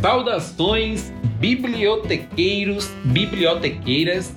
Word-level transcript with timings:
Saudações, 0.00 1.12
bibliotequeiros, 1.38 2.88
bibliotequeiras, 3.04 4.34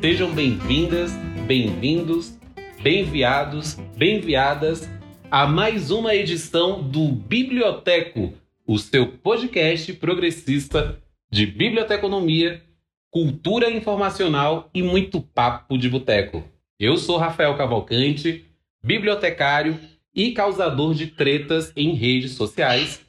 sejam 0.00 0.34
bem-vindas, 0.34 1.12
bem-vindos, 1.46 2.36
bem-viados, 2.82 3.74
bem-viadas 3.96 4.90
a 5.30 5.46
mais 5.46 5.92
uma 5.92 6.16
edição 6.16 6.82
do 6.82 7.12
Biblioteco, 7.12 8.34
o 8.66 8.76
seu 8.76 9.06
podcast 9.06 9.92
progressista 9.92 10.98
de 11.30 11.46
biblioteconomia, 11.46 12.60
cultura 13.08 13.70
informacional 13.70 14.68
e 14.74 14.82
muito 14.82 15.20
papo 15.20 15.78
de 15.78 15.88
boteco. 15.88 16.42
Eu 16.76 16.96
sou 16.96 17.18
Rafael 17.18 17.56
Cavalcante, 17.56 18.46
bibliotecário 18.82 19.78
e 20.12 20.32
causador 20.32 20.92
de 20.92 21.06
tretas 21.06 21.72
em 21.76 21.94
redes 21.94 22.32
sociais 22.32 23.03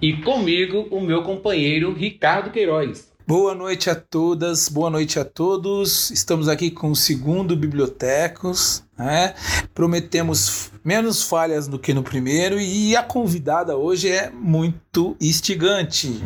e 0.00 0.12
comigo, 0.18 0.86
o 0.90 1.00
meu 1.00 1.22
companheiro 1.22 1.92
Ricardo 1.92 2.50
Queiroz. 2.50 3.12
Boa 3.26 3.54
noite 3.56 3.90
a 3.90 3.94
todas, 3.96 4.68
boa 4.68 4.88
noite 4.88 5.18
a 5.18 5.24
todos. 5.24 6.12
Estamos 6.12 6.48
aqui 6.48 6.70
com 6.70 6.92
o 6.92 6.96
segundo 6.96 7.56
Bibliotecos. 7.56 8.84
Né? 8.96 9.34
Prometemos 9.74 10.70
menos 10.84 11.24
falhas 11.24 11.66
do 11.66 11.78
que 11.78 11.92
no 11.92 12.04
primeiro 12.04 12.60
e 12.60 12.94
a 12.94 13.02
convidada 13.02 13.76
hoje 13.76 14.08
é 14.08 14.30
muito 14.30 15.16
instigante. 15.20 16.22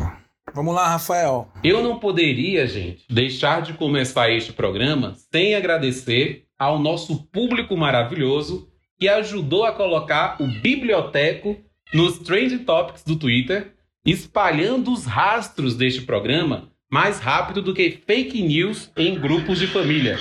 Vamos 0.53 0.75
lá, 0.75 0.89
Rafael. 0.89 1.47
Eu 1.63 1.81
não 1.81 1.97
poderia, 1.97 2.67
gente, 2.67 3.03
deixar 3.09 3.61
de 3.63 3.73
começar 3.73 4.29
este 4.29 4.53
programa 4.53 5.15
sem 5.31 5.55
agradecer 5.55 6.43
ao 6.59 6.77
nosso 6.77 7.23
público 7.31 7.75
maravilhoso 7.75 8.67
que 8.99 9.07
ajudou 9.07 9.63
a 9.63 9.71
colocar 9.71 10.37
o 10.39 10.45
Biblioteco 10.45 11.57
nos 11.93 12.19
Trend 12.19 12.59
Topics 12.59 13.03
do 13.03 13.15
Twitter, 13.15 13.73
espalhando 14.05 14.91
os 14.91 15.05
rastros 15.05 15.75
deste 15.75 16.01
programa 16.01 16.71
mais 16.91 17.19
rápido 17.19 17.61
do 17.61 17.73
que 17.73 18.01
fake 18.05 18.41
news 18.41 18.91
em 18.97 19.17
grupos 19.17 19.57
de 19.57 19.65
família. 19.65 20.17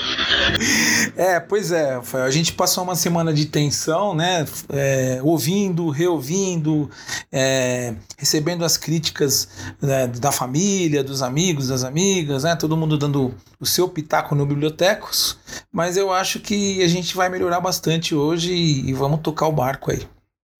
É, 1.16 1.40
pois 1.40 1.72
é, 1.72 1.96
Rafael. 1.96 2.24
A 2.24 2.30
gente 2.30 2.52
passou 2.52 2.84
uma 2.84 2.94
semana 2.94 3.34
de 3.34 3.46
tensão, 3.46 4.14
né? 4.14 4.46
É, 4.68 5.20
ouvindo, 5.22 5.90
reouvindo, 5.90 6.88
é, 7.32 7.94
recebendo 8.16 8.64
as 8.64 8.76
críticas 8.76 9.48
né, 9.82 10.06
da 10.06 10.30
família, 10.30 11.02
dos 11.02 11.22
amigos, 11.22 11.68
das 11.68 11.82
amigas, 11.82 12.44
né? 12.44 12.54
Todo 12.54 12.76
mundo 12.76 12.96
dando 12.96 13.34
o 13.58 13.66
seu 13.66 13.88
pitaco 13.88 14.36
no 14.36 14.46
Bibliotecos. 14.46 15.38
Mas 15.72 15.96
eu 15.96 16.12
acho 16.12 16.38
que 16.38 16.80
a 16.84 16.88
gente 16.88 17.16
vai 17.16 17.28
melhorar 17.28 17.60
bastante 17.60 18.14
hoje 18.14 18.52
e, 18.52 18.90
e 18.90 18.92
vamos 18.92 19.20
tocar 19.20 19.48
o 19.48 19.52
barco 19.52 19.90
aí. 19.90 20.06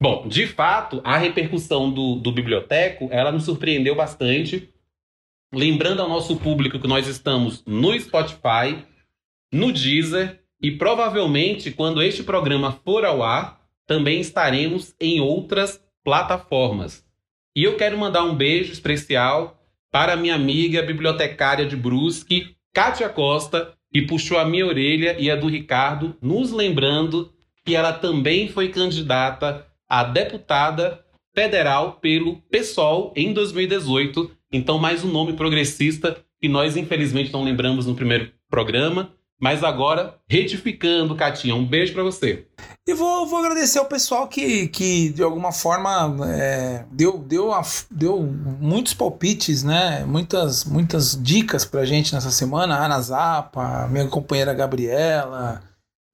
Bom, 0.02 0.26
de 0.26 0.46
fato, 0.46 1.02
a 1.04 1.18
repercussão 1.18 1.92
do, 1.92 2.14
do 2.14 2.32
biblioteco, 2.32 3.08
ela 3.10 3.30
nos 3.30 3.44
surpreendeu 3.44 3.94
bastante. 3.94 4.70
Lembrando 5.52 6.00
ao 6.00 6.08
nosso 6.08 6.36
público 6.36 6.78
que 6.78 6.88
nós 6.88 7.06
estamos 7.06 7.62
no 7.66 7.98
Spotify, 8.00 8.82
no 9.52 9.70
Deezer 9.70 10.40
e 10.62 10.70
provavelmente 10.70 11.70
quando 11.70 12.02
este 12.02 12.22
programa 12.22 12.80
for 12.82 13.04
ao 13.04 13.22
ar, 13.22 13.60
também 13.86 14.20
estaremos 14.20 14.94
em 14.98 15.20
outras 15.20 15.78
plataformas. 16.02 17.04
E 17.54 17.64
eu 17.64 17.76
quero 17.76 17.98
mandar 17.98 18.24
um 18.24 18.34
beijo 18.34 18.72
especial 18.72 19.62
para 19.90 20.16
minha 20.16 20.34
amiga 20.34 20.82
bibliotecária 20.82 21.66
de 21.66 21.76
Brusque, 21.76 22.56
Kátia 22.72 23.08
Costa, 23.10 23.74
que 23.92 24.02
puxou 24.02 24.38
a 24.38 24.46
minha 24.46 24.66
orelha 24.66 25.16
e 25.18 25.30
a 25.30 25.36
do 25.36 25.48
Ricardo, 25.48 26.16
nos 26.22 26.52
lembrando 26.52 27.34
que 27.66 27.76
ela 27.76 27.92
também 27.92 28.48
foi 28.48 28.68
candidata 28.68 29.66
a 29.90 30.04
deputada 30.04 31.04
federal 31.34 31.94
pelo 31.94 32.36
PSOL 32.42 33.12
em 33.16 33.32
2018. 33.32 34.30
Então, 34.52 34.78
mais 34.78 35.04
um 35.04 35.10
nome 35.10 35.32
progressista 35.32 36.16
que 36.40 36.48
nós, 36.48 36.76
infelizmente, 36.76 37.32
não 37.32 37.42
lembramos 37.42 37.86
no 37.86 37.96
primeiro 37.96 38.30
programa. 38.48 39.10
Mas 39.42 39.64
agora, 39.64 40.16
retificando, 40.28 41.16
Catinha, 41.16 41.54
um 41.54 41.64
beijo 41.64 41.94
para 41.94 42.02
você. 42.02 42.46
E 42.86 42.92
vou, 42.92 43.26
vou 43.26 43.38
agradecer 43.38 43.78
ao 43.78 43.86
pessoal 43.86 44.28
que, 44.28 44.68
que 44.68 45.08
de 45.08 45.22
alguma 45.22 45.50
forma, 45.50 46.14
é, 46.28 46.84
deu, 46.92 47.16
deu, 47.18 47.50
a, 47.50 47.62
deu 47.90 48.20
muitos 48.20 48.92
palpites, 48.92 49.64
né? 49.64 50.04
Muitas, 50.04 50.66
muitas 50.66 51.18
dicas 51.20 51.64
pra 51.64 51.86
gente 51.86 52.14
nessa 52.14 52.30
semana. 52.30 52.76
A 52.76 52.84
Ana 52.84 53.00
Zappa, 53.00 53.88
minha 53.90 54.06
companheira 54.08 54.52
Gabriela, 54.52 55.62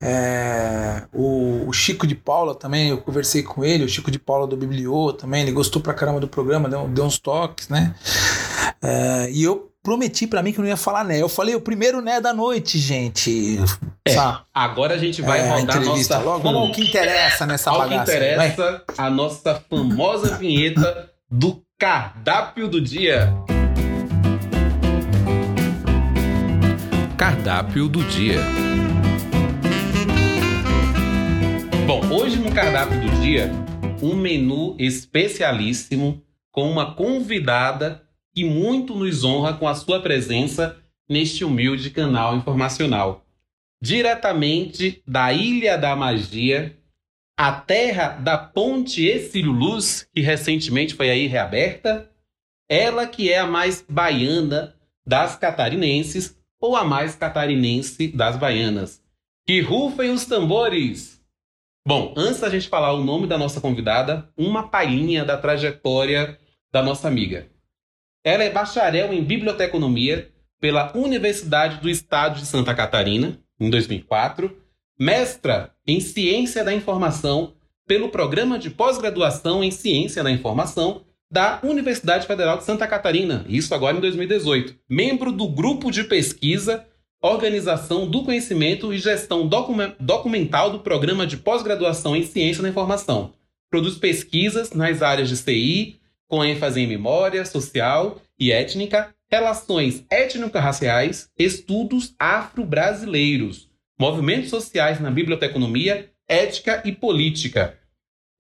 é, 0.03 1.05
o, 1.13 1.69
o, 1.69 1.73
Chico 1.73 2.07
de 2.07 2.15
Paula 2.15 2.55
também, 2.55 2.91
eu 2.91 2.99
conversei 2.99 3.43
com 3.43 3.65
ele, 3.65 3.85
o 3.85 3.89
Chico 3.89 4.11
de 4.11 4.19
Paula 4.19 4.47
do 4.47 4.57
Bibliô 4.57 5.13
também, 5.13 5.43
ele 5.43 5.53
gostou 5.53 5.81
pra 5.81 5.95
caramba 5.95 6.21
do 6.21 6.29
programa, 6.29 6.69
deu, 6.69 6.87
deu 6.89 7.05
uns 7.05 7.19
toques, 7.19 7.69
né? 7.69 7.95
É, 8.83 9.31
e 9.31 9.43
eu 9.43 9.73
prometi 9.83 10.27
para 10.27 10.43
mim 10.43 10.53
que 10.53 10.59
não 10.59 10.67
ia 10.67 10.77
falar 10.77 11.05
né. 11.05 11.23
Eu 11.23 11.29
falei 11.29 11.55
o 11.55 11.61
primeiro 11.61 12.03
né 12.03 12.21
da 12.21 12.35
noite, 12.35 12.79
gente. 12.79 13.59
É, 14.07 14.17
agora 14.53 14.95
a 14.95 14.99
gente 14.99 15.23
vai 15.23 15.41
é, 15.41 15.49
rodar 15.49 15.77
a 15.77 15.81
nossa 15.81 16.19
logo. 16.19 16.49
Ao 16.49 16.73
que 16.73 16.83
interessa 16.83 17.47
nessa 17.47 17.71
ao 17.71 17.79
bagaça. 17.79 18.05
que 18.05 18.17
interessa, 18.17 18.83
a 18.99 19.09
nossa 19.09 19.63
famosa 19.71 20.37
vinheta 20.37 21.11
do 21.31 21.63
cardápio 21.79 22.69
do 22.69 22.81
dia. 22.81 23.33
Cardápio 27.17 27.89
do 27.89 28.05
dia. 28.05 28.41
Hoje 32.27 32.41
no 32.41 32.53
cardápio 32.53 33.01
do 33.01 33.21
dia, 33.21 33.49
um 34.03 34.17
menu 34.17 34.75
especialíssimo 34.81 36.21
com 36.51 36.69
uma 36.69 36.93
convidada 36.93 38.03
que 38.35 38.45
muito 38.45 38.97
nos 38.97 39.23
honra 39.23 39.55
com 39.55 39.69
a 39.69 39.77
sua 39.77 40.03
presença 40.03 40.77
neste 41.09 41.45
humilde 41.45 41.89
canal 41.89 42.35
informacional. 42.35 43.25
Diretamente 43.81 45.01
da 45.07 45.33
Ilha 45.33 45.79
da 45.79 45.95
Magia, 45.95 46.77
a 47.39 47.53
terra 47.53 48.09
da 48.09 48.37
Ponte 48.37 49.07
Exílio 49.07 49.53
Luz, 49.53 50.09
que 50.13 50.21
recentemente 50.21 50.95
foi 50.95 51.11
aí 51.11 51.29
reaberta, 51.29 52.11
ela 52.69 53.07
que 53.07 53.31
é 53.31 53.39
a 53.39 53.47
mais 53.47 53.85
baiana 53.89 54.75
das 55.07 55.37
catarinenses 55.37 56.37
ou 56.61 56.75
a 56.75 56.85
mais 56.85 57.15
catarinense 57.15 58.09
das 58.09 58.37
baianas. 58.37 59.01
Que 59.47 59.61
rufem 59.61 60.11
os 60.11 60.25
tambores! 60.25 61.16
Bom, 61.87 62.13
antes 62.17 62.41
da 62.41 62.51
gente 62.51 62.69
falar 62.69 62.93
o 62.95 63.05
nome 63.05 63.29
da 63.29 63.39
nossa 63.39 63.61
convidada, 63.61 64.29
uma 64.37 64.69
palhinha 64.69 65.25
da 65.25 65.37
trajetória 65.37 66.37
da 66.73 66.83
nossa 66.83 67.07
amiga. 67.07 67.47
Ela 68.25 68.43
é 68.43 68.51
bacharel 68.51 69.13
em 69.13 69.23
biblioteconomia 69.23 70.29
pela 70.61 70.91
Universidade 70.97 71.81
do 71.81 71.89
Estado 71.89 72.41
de 72.41 72.47
Santa 72.47 72.75
Catarina, 72.75 73.39
em 73.61 73.71
2004, 73.71 74.51
mestra 74.99 75.77
em 75.87 76.01
Ciência 76.01 76.65
da 76.65 76.75
Informação 76.75 77.55
pelo 77.87 78.09
Programa 78.09 78.59
de 78.59 78.69
Pós-Graduação 78.69 79.63
em 79.63 79.71
Ciência 79.71 80.25
da 80.25 80.31
Informação 80.33 81.05
da 81.31 81.61
Universidade 81.63 82.27
Federal 82.27 82.59
de 82.59 82.65
Santa 82.65 82.89
Catarina, 82.89 83.47
isso 83.49 83.73
agora 83.73 83.97
em 83.97 84.01
2018. 84.01 84.77
Membro 84.91 85.31
do 85.31 85.49
grupo 85.49 85.93
de 85.93 86.03
pesquisa 86.03 86.85
Organização 87.21 88.07
do 88.09 88.23
Conhecimento 88.23 88.93
e 88.93 88.99
Gestão 88.99 89.49
Documental 89.99 90.71
do 90.71 90.81
Programa 90.81 91.27
de 91.27 91.37
Pós-Graduação 91.37 92.15
em 92.15 92.23
Ciência 92.23 92.63
da 92.63 92.69
Informação. 92.69 93.33
Produz 93.71 93.97
pesquisas 93.97 94.73
nas 94.73 95.03
áreas 95.03 95.29
de 95.29 95.37
CI, 95.37 95.97
com 96.29 96.45
ênfase 96.45 96.81
em 96.81 96.87
memória 96.87 97.45
social 97.45 98.21
e 98.39 98.53
étnica, 98.53 99.15
relações 99.31 100.05
étnico-raciais, 100.11 101.31
estudos 101.39 102.15
afro-brasileiros, 102.19 103.69
movimentos 103.99 104.51
sociais 104.51 105.01
na 105.01 105.11
biblioteconomia, 105.11 106.11
ética 106.29 106.83
e 106.85 106.93
política. 106.93 107.79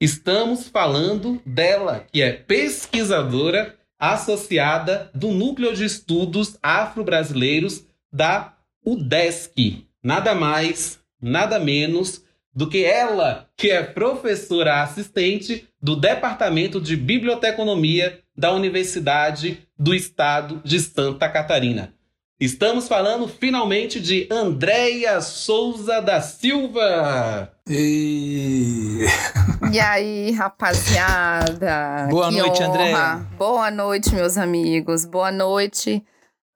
Estamos 0.00 0.68
falando 0.68 1.40
dela, 1.46 2.06
que 2.12 2.20
é 2.20 2.32
pesquisadora 2.32 3.74
associada 3.98 5.10
do 5.14 5.28
Núcleo 5.28 5.74
de 5.74 5.84
Estudos 5.84 6.58
Afro-Brasileiros 6.62 7.84
da 8.12 8.55
UDESC. 8.86 9.84
Nada 10.00 10.32
mais, 10.32 11.00
nada 11.20 11.58
menos 11.58 12.22
do 12.54 12.68
que 12.70 12.84
ela, 12.84 13.50
que 13.56 13.70
é 13.70 13.82
professora 13.82 14.82
assistente 14.82 15.68
do 15.82 15.96
Departamento 15.96 16.80
de 16.80 16.96
Biblioteconomia 16.96 18.20
da 18.36 18.52
Universidade 18.52 19.66
do 19.76 19.92
Estado 19.92 20.62
de 20.64 20.78
Santa 20.78 21.28
Catarina. 21.28 21.92
Estamos 22.38 22.86
falando 22.86 23.26
finalmente 23.26 23.98
de 23.98 24.28
Andréia 24.30 25.20
Souza 25.20 26.00
da 26.00 26.20
Silva. 26.20 27.50
E... 27.68 29.06
e 29.72 29.80
aí, 29.80 30.30
rapaziada? 30.32 32.06
Boa 32.08 32.28
que 32.28 32.38
noite, 32.38 32.62
Andréia. 32.62 33.26
Boa 33.38 33.70
noite, 33.70 34.14
meus 34.14 34.36
amigos. 34.38 35.04
Boa 35.04 35.32
noite 35.32 36.04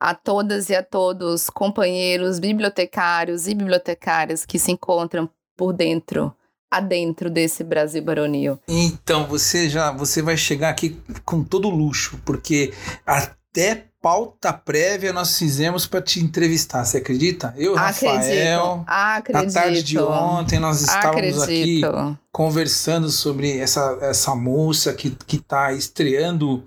a 0.01 0.15
todas 0.15 0.71
e 0.71 0.75
a 0.75 0.83
todos, 0.83 1.51
companheiros, 1.51 2.39
bibliotecários 2.39 3.47
e 3.47 3.55
bibliotecárias 3.55 4.47
que 4.47 4.59
se 4.59 4.73
encontram 4.73 5.29
por 5.57 5.75
dentro 5.75 6.35
adentro 6.71 7.29
desse 7.29 7.65
Brasil 7.65 8.03
baronil? 8.03 8.59
Então, 8.67 9.27
você 9.27 9.69
já 9.69 9.91
você 9.91 10.23
vai 10.23 10.37
chegar 10.37 10.71
aqui 10.71 10.99
com 11.25 11.43
todo 11.43 11.69
luxo, 11.69 12.19
porque 12.25 12.73
até 13.05 13.87
pauta 14.01 14.53
prévia 14.53 15.13
nós 15.13 15.37
fizemos 15.37 15.87
para 15.87 16.01
te 16.01 16.21
entrevistar, 16.21 16.85
você 16.85 16.99
acredita? 16.99 17.53
Eu, 17.57 17.75
Rafael, 17.75 18.85
acredito. 18.87 19.47
na 19.47 19.53
tarde 19.53 19.83
de 19.83 19.99
ontem 19.99 20.59
nós 20.59 20.81
estávamos 20.81 21.43
acredito. 21.43 21.87
aqui 21.87 22.19
conversando 22.33 23.11
sobre 23.11 23.59
essa, 23.59 23.99
essa 24.01 24.35
moça 24.35 24.95
que 24.95 25.15
está 25.31 25.73
estreando 25.73 26.65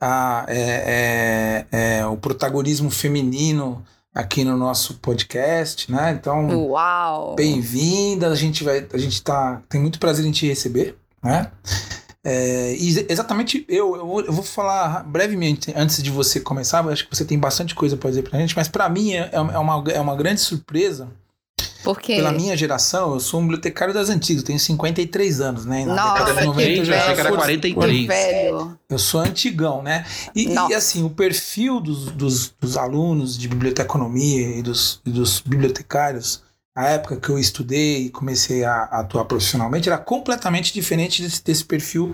a, 0.00 0.44
é, 0.48 1.66
é, 1.70 1.98
é, 1.98 2.06
o 2.06 2.16
protagonismo 2.16 2.90
feminino 2.90 3.84
aqui 4.14 4.44
no 4.44 4.56
nosso 4.56 4.94
podcast, 4.94 5.90
né? 5.90 6.12
Então, 6.12 6.68
Uau! 6.68 7.34
bem-vinda. 7.34 8.28
A 8.28 8.34
gente 8.34 8.62
vai, 8.62 8.86
a 8.92 8.98
gente 8.98 9.22
tá, 9.22 9.62
tem 9.68 9.80
muito 9.80 9.98
prazer 9.98 10.24
em 10.24 10.30
te 10.30 10.46
receber, 10.46 10.96
né? 11.22 11.50
É, 12.26 12.74
e 12.76 13.06
exatamente, 13.10 13.66
eu, 13.68 13.96
eu, 13.96 14.06
vou, 14.06 14.20
eu 14.22 14.32
vou 14.32 14.42
falar 14.42 15.04
brevemente 15.04 15.72
antes 15.76 16.02
de 16.02 16.10
você 16.10 16.40
começar. 16.40 16.82
Eu 16.82 16.90
acho 16.90 17.06
que 17.06 17.14
você 17.14 17.24
tem 17.24 17.38
bastante 17.38 17.74
coisa 17.74 17.96
para 17.98 18.08
dizer 18.08 18.22
pra 18.22 18.38
gente, 18.38 18.56
mas 18.56 18.66
para 18.66 18.88
mim 18.88 19.12
é, 19.12 19.28
é, 19.30 19.38
uma, 19.40 19.84
é 19.90 20.00
uma 20.00 20.16
grande 20.16 20.40
surpresa. 20.40 21.08
Porque 21.84 22.16
Pela 22.16 22.32
minha 22.32 22.56
geração, 22.56 23.12
eu 23.14 23.20
sou 23.20 23.38
um 23.40 23.42
bibliotecário 23.44 23.92
das 23.92 24.08
antigas, 24.08 24.42
tenho 24.42 24.58
53 24.58 25.40
anos, 25.40 25.64
né? 25.66 25.84
Na 25.84 25.94
Nossa, 25.94 26.12
década 26.24 26.40
de 26.40 26.46
90 26.46 26.68
eu 26.70 26.84
já 26.84 26.94
eu 26.94 27.00
achei 27.00 27.14
que 27.14 27.20
era 27.20 27.28
for- 27.28 27.36
43. 27.38 28.06
velho. 28.06 28.78
Eu 28.88 28.98
sou 28.98 29.20
antigão, 29.20 29.82
né? 29.82 30.04
E, 30.34 30.48
e, 30.48 30.74
assim, 30.74 31.04
o 31.04 31.10
perfil 31.10 31.78
dos, 31.80 32.06
dos, 32.12 32.54
dos 32.58 32.76
alunos 32.76 33.38
de 33.38 33.46
biblioteconomia 33.46 34.58
e 34.58 34.62
dos, 34.62 35.00
e 35.04 35.10
dos 35.10 35.40
bibliotecários, 35.40 36.42
a 36.76 36.86
época 36.88 37.16
que 37.16 37.28
eu 37.28 37.38
estudei 37.38 38.06
e 38.06 38.10
comecei 38.10 38.64
a, 38.64 38.72
a 38.90 39.00
atuar 39.00 39.26
profissionalmente, 39.26 39.88
era 39.88 39.98
completamente 39.98 40.72
diferente 40.72 41.22
desse, 41.22 41.44
desse 41.44 41.64
perfil 41.64 42.12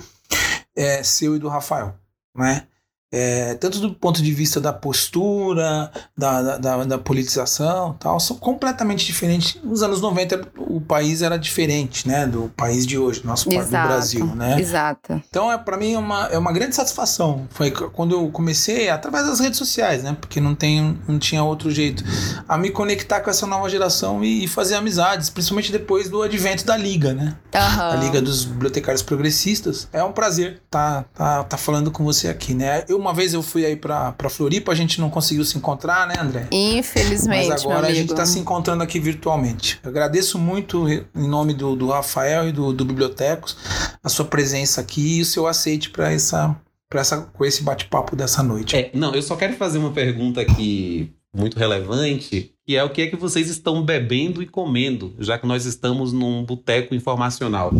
é, 0.77 1.03
seu 1.03 1.37
e 1.37 1.39
do 1.39 1.49
Rafael, 1.49 1.95
né? 2.37 2.65
É, 3.13 3.55
tanto 3.55 3.81
do 3.81 3.93
ponto 3.93 4.23
de 4.23 4.33
vista 4.33 4.61
da 4.61 4.73
postura, 4.73 5.91
da, 6.17 6.59
da, 6.59 6.85
da, 6.85 6.99
politização 6.99 7.97
tal, 7.99 8.21
são 8.21 8.37
completamente 8.37 9.05
diferentes. 9.05 9.61
Nos 9.65 9.83
anos 9.83 10.01
90 10.01 10.49
o 10.57 10.81
país 10.81 11.21
era 11.21 11.37
diferente, 11.37 12.07
né? 12.07 12.25
Do 12.25 12.53
país 12.57 12.87
de 12.87 12.97
hoje, 12.97 13.23
nosso 13.25 13.47
país 13.47 13.63
do 13.63 13.69
Exato. 13.69 13.89
Brasil, 13.89 14.27
né? 14.27 14.61
Exato. 14.61 15.23
Então, 15.29 15.51
é, 15.51 15.59
para 15.59 15.77
mim, 15.77 15.95
é 15.95 15.99
uma, 15.99 16.27
é 16.27 16.39
uma 16.39 16.53
grande 16.53 16.77
satisfação. 16.77 17.49
Foi 17.51 17.73
quando 17.73 18.15
eu 18.15 18.31
comecei, 18.31 18.89
através 18.89 19.27
das 19.27 19.41
redes 19.41 19.59
sociais, 19.59 20.05
né? 20.05 20.17
Porque 20.21 20.41
não, 20.41 20.55
tem, 20.55 20.97
não 21.09 21.19
tinha 21.19 21.43
outro 21.43 21.69
jeito, 21.69 22.05
a 22.49 22.57
me 22.57 22.71
conectar 22.71 23.21
com 23.21 23.31
essa 23.31 23.45
nova 23.45 23.69
geração 23.69 24.23
e, 24.23 24.45
e 24.45 24.49
fazer 24.49 24.77
amizades, 24.77 25.29
principalmente 25.29 25.73
depois 25.73 26.09
do 26.09 26.23
advento 26.23 26.65
da 26.65 26.77
Liga, 26.77 27.13
né? 27.13 27.37
Aham. 27.53 27.91
A 27.91 27.97
Liga 27.97 28.23
dos 28.23 28.45
Bibliotecários 28.45 29.03
Progressistas. 29.03 29.89
É 29.93 30.05
um 30.05 30.13
prazer 30.13 30.63
tá, 30.71 31.05
tá, 31.13 31.43
tá 31.43 31.57
falando 31.57 31.91
com 31.91 32.05
você 32.05 32.29
aqui, 32.29 32.55
né? 32.55 32.85
Eu, 32.89 33.00
uma 33.01 33.15
vez 33.15 33.35
eu 33.35 33.43
fui 33.43 33.65
aí 33.65 33.75
pra, 33.75 34.13
pra 34.13 34.29
Floripa, 34.29 34.71
a 34.71 34.75
gente 34.75 35.01
não 35.01 35.11
conseguiu 35.11 35.45
se 35.45 35.57
encontrar, 35.57 36.07
né, 36.07 36.15
André? 36.19 36.47
Infelizmente, 36.53 37.49
Mas 37.49 37.65
agora 37.65 37.83
meu 37.83 37.91
a 37.91 37.95
gente 37.95 38.11
está 38.11 38.27
se 38.27 38.39
encontrando 38.39 38.83
aqui 38.83 39.01
virtualmente. 39.01 39.81
Eu 39.83 39.91
agradeço 39.91 40.39
muito, 40.39 40.89
em 40.89 41.29
nome 41.29 41.55
do, 41.55 41.75
do 41.75 41.89
Rafael 41.89 42.49
e 42.49 42.53
do, 42.53 42.73
do 42.73 42.85
Bibliotecos, 42.85 43.57
a 44.03 44.09
sua 44.09 44.25
presença 44.25 44.81
aqui 44.81 45.19
e 45.19 45.23
o 45.23 45.27
seu 45.27 45.47
aceite 45.47 45.91
para 45.91 46.13
essa, 46.13 46.55
pra 46.89 47.01
essa, 47.01 47.23
com 47.23 47.45
esse 47.45 47.63
bate-papo 47.63 48.15
dessa 48.15 48.43
noite. 48.43 48.77
É, 48.77 48.91
não, 48.95 49.15
eu 49.15 49.23
só 49.23 49.37
quero 49.37 49.55
fazer 49.55 49.79
uma 49.79 49.93
pergunta 49.93 50.41
aqui 50.41 51.13
muito 51.35 51.59
relevante, 51.59 52.53
que 52.67 52.77
é 52.77 52.85
o 52.85 52.91
que 52.91 53.03
é 53.03 53.07
que 53.07 53.17
vocês 53.17 53.49
estão 53.49 53.83
bebendo 53.83 54.43
e 54.43 54.47
comendo, 54.47 55.15
já 55.19 55.39
que 55.39 55.47
nós 55.47 55.65
estamos 55.65 56.13
num 56.13 56.45
boteco 56.45 56.95
informacional. 56.95 57.73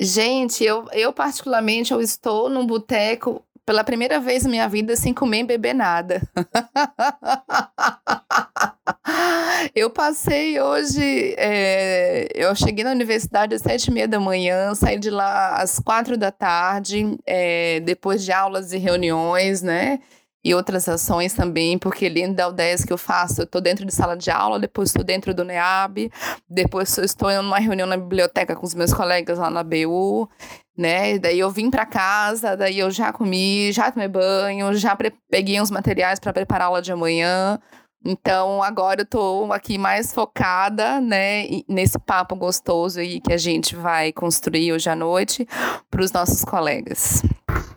Gente, 0.00 0.64
eu, 0.64 0.88
eu 0.92 1.12
particularmente 1.12 1.92
eu 1.92 2.00
estou 2.00 2.48
num 2.48 2.66
boteco 2.66 3.43
pela 3.66 3.82
primeira 3.82 4.20
vez 4.20 4.44
na 4.44 4.50
minha 4.50 4.68
vida 4.68 4.94
sem 4.96 5.14
comer 5.14 5.40
e 5.40 5.44
beber 5.44 5.74
nada. 5.74 6.22
eu 9.74 9.90
passei 9.90 10.60
hoje, 10.60 11.34
é, 11.38 12.28
eu 12.34 12.54
cheguei 12.54 12.84
na 12.84 12.90
universidade 12.90 13.54
às 13.54 13.62
sete 13.62 13.86
e 13.86 13.90
meia 13.90 14.08
da 14.08 14.20
manhã, 14.20 14.74
saí 14.74 14.98
de 14.98 15.10
lá 15.10 15.56
às 15.56 15.78
quatro 15.78 16.16
da 16.16 16.30
tarde, 16.30 17.16
é, 17.26 17.80
depois 17.80 18.24
de 18.24 18.32
aulas 18.32 18.72
e 18.72 18.78
reuniões, 18.78 19.62
né? 19.62 20.00
E 20.46 20.54
outras 20.54 20.86
ações 20.90 21.32
também, 21.32 21.78
porque 21.78 22.10
dentro 22.10 22.34
da 22.34 22.48
UDESC 22.48 22.86
que 22.86 22.92
eu 22.92 22.98
faço, 22.98 23.40
eu 23.40 23.44
estou 23.44 23.62
dentro 23.62 23.86
de 23.86 23.94
sala 23.94 24.14
de 24.14 24.30
aula, 24.30 24.58
depois 24.58 24.90
estou 24.90 25.02
dentro 25.02 25.32
do 25.32 25.42
NEAB, 25.42 26.12
depois 26.46 26.98
estou 26.98 27.30
em 27.30 27.38
uma 27.38 27.58
reunião 27.58 27.88
na 27.88 27.96
biblioteca 27.96 28.54
com 28.54 28.66
os 28.66 28.74
meus 28.74 28.92
colegas 28.92 29.38
lá 29.38 29.48
na 29.48 29.64
BU, 29.64 30.28
né? 30.76 31.18
Daí 31.18 31.38
eu 31.38 31.50
vim 31.50 31.70
para 31.70 31.86
casa, 31.86 32.56
daí 32.56 32.78
eu 32.78 32.90
já 32.90 33.12
comi, 33.12 33.72
já 33.72 33.90
tomei 33.90 34.08
banho, 34.08 34.74
já 34.74 34.96
peguei 35.30 35.60
uns 35.60 35.70
materiais 35.70 36.18
para 36.18 36.32
preparar 36.32 36.66
a 36.66 36.68
aula 36.68 36.82
de 36.82 36.92
amanhã. 36.92 37.58
Então 38.04 38.62
agora 38.62 39.00
eu 39.00 39.06
tô 39.06 39.50
aqui 39.50 39.78
mais 39.78 40.12
focada, 40.12 41.00
né, 41.00 41.46
nesse 41.66 41.98
papo 41.98 42.36
gostoso 42.36 43.00
aí 43.00 43.18
que 43.18 43.32
a 43.32 43.38
gente 43.38 43.74
vai 43.74 44.12
construir 44.12 44.74
hoje 44.74 44.90
à 44.90 44.94
noite 44.94 45.48
para 45.90 46.02
os 46.02 46.12
nossos 46.12 46.44
colegas. 46.44 47.22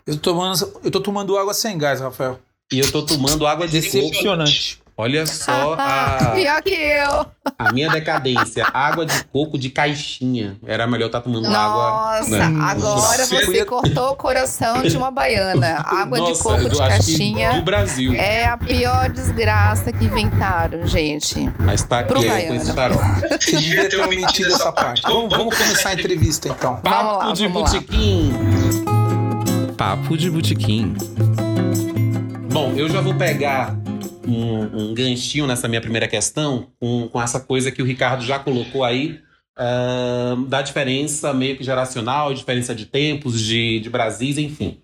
Eu, 0.06 0.18
tô 0.18 0.34
tomando, 0.34 0.82
eu 0.84 0.92
tô 0.92 1.00
tomando 1.00 1.38
água 1.38 1.54
sem 1.54 1.78
gás, 1.78 2.02
Rafael. 2.02 2.40
E 2.72 2.80
eu 2.80 2.92
tô 2.92 3.06
tomando 3.06 3.48
água. 3.48 3.66
Decepcionante. 3.68 4.82
Olha 5.00 5.28
só 5.28 5.76
a, 5.78 6.32
Pior 6.34 6.60
que 6.64 6.74
eu. 6.74 7.26
a 7.60 7.72
minha 7.72 7.88
decadência. 7.90 8.66
Água 8.74 9.06
de 9.06 9.24
coco 9.26 9.56
de 9.58 9.70
caixinha. 9.70 10.58
Era 10.66 10.88
melhor 10.88 11.06
estar 11.06 11.22
tomando 11.22 11.46
água. 11.48 12.18
Nossa, 12.20 12.50
né? 12.50 12.60
agora 12.64 13.26
Você- 13.26 13.46
você 13.46 13.64
cortou 13.66 14.10
o 14.12 14.16
coração 14.16 14.82
de 14.82 14.98
uma 14.98 15.12
baiana. 15.12 15.86
Água 15.86 16.18
de 16.20 16.30
Nossa, 16.30 16.44
coco 16.44 16.58
de 16.62 16.66
acho 16.66 16.76
que 16.76 16.80
caixinha. 16.90 17.54
Do 17.54 17.62
Brasil. 17.62 18.14
É 18.16 18.46
a 18.46 18.58
pior 18.58 19.08
desgraça 19.10 19.92
que 19.92 20.04
inventaram, 20.06 20.88
gente. 20.88 21.48
Mas 21.60 21.84
tá 21.84 22.00
aqui 22.00 22.28
é, 22.28 22.48
com 22.48 22.56
esse 22.56 22.74
tarô. 22.74 22.96
Devia 23.46 23.88
ter 23.90 23.98
omitido 24.02 24.52
essa 24.52 24.72
parte. 24.72 25.04
Vamos, 25.04 25.30
vamos 25.38 25.56
começar 25.56 25.90
a 25.90 25.94
entrevista 25.94 26.50
então. 26.50 26.80
Vamos 26.84 27.08
lá, 27.08 27.20
Papo 27.20 27.34
de 27.34 27.44
lá. 27.44 27.50
botequim. 27.54 28.34
Papo 29.78 30.18
de 30.18 30.32
botequim. 30.32 30.96
Bom, 32.52 32.74
eu 32.76 32.90
já 32.90 33.00
vou 33.02 33.14
pegar 33.14 33.76
um, 34.28 34.90
um 34.90 34.94
ganchinho 34.94 35.48
nessa 35.48 35.68
minha 35.68 35.82
primeira 35.82 36.08
questão 36.08 36.68
com, 36.80 37.08
com 37.08 37.22
essa 37.22 37.40
coisa 37.40 37.72
que 37.72 37.82
o 37.82 37.86
Ricardo 37.86 38.24
já 38.24 38.38
colocou 38.38 38.84
aí 38.84 39.20
ahn, 39.58 40.44
da 40.48 40.62
diferença 40.62 41.34
meio 41.34 41.58
que 41.58 41.64
geracional, 41.64 42.34
diferença 42.34 42.76
de 42.76 42.86
tempos, 42.86 43.40
de, 43.42 43.80
de 43.80 43.90
Brasis, 43.90 44.38
enfim. 44.38 44.80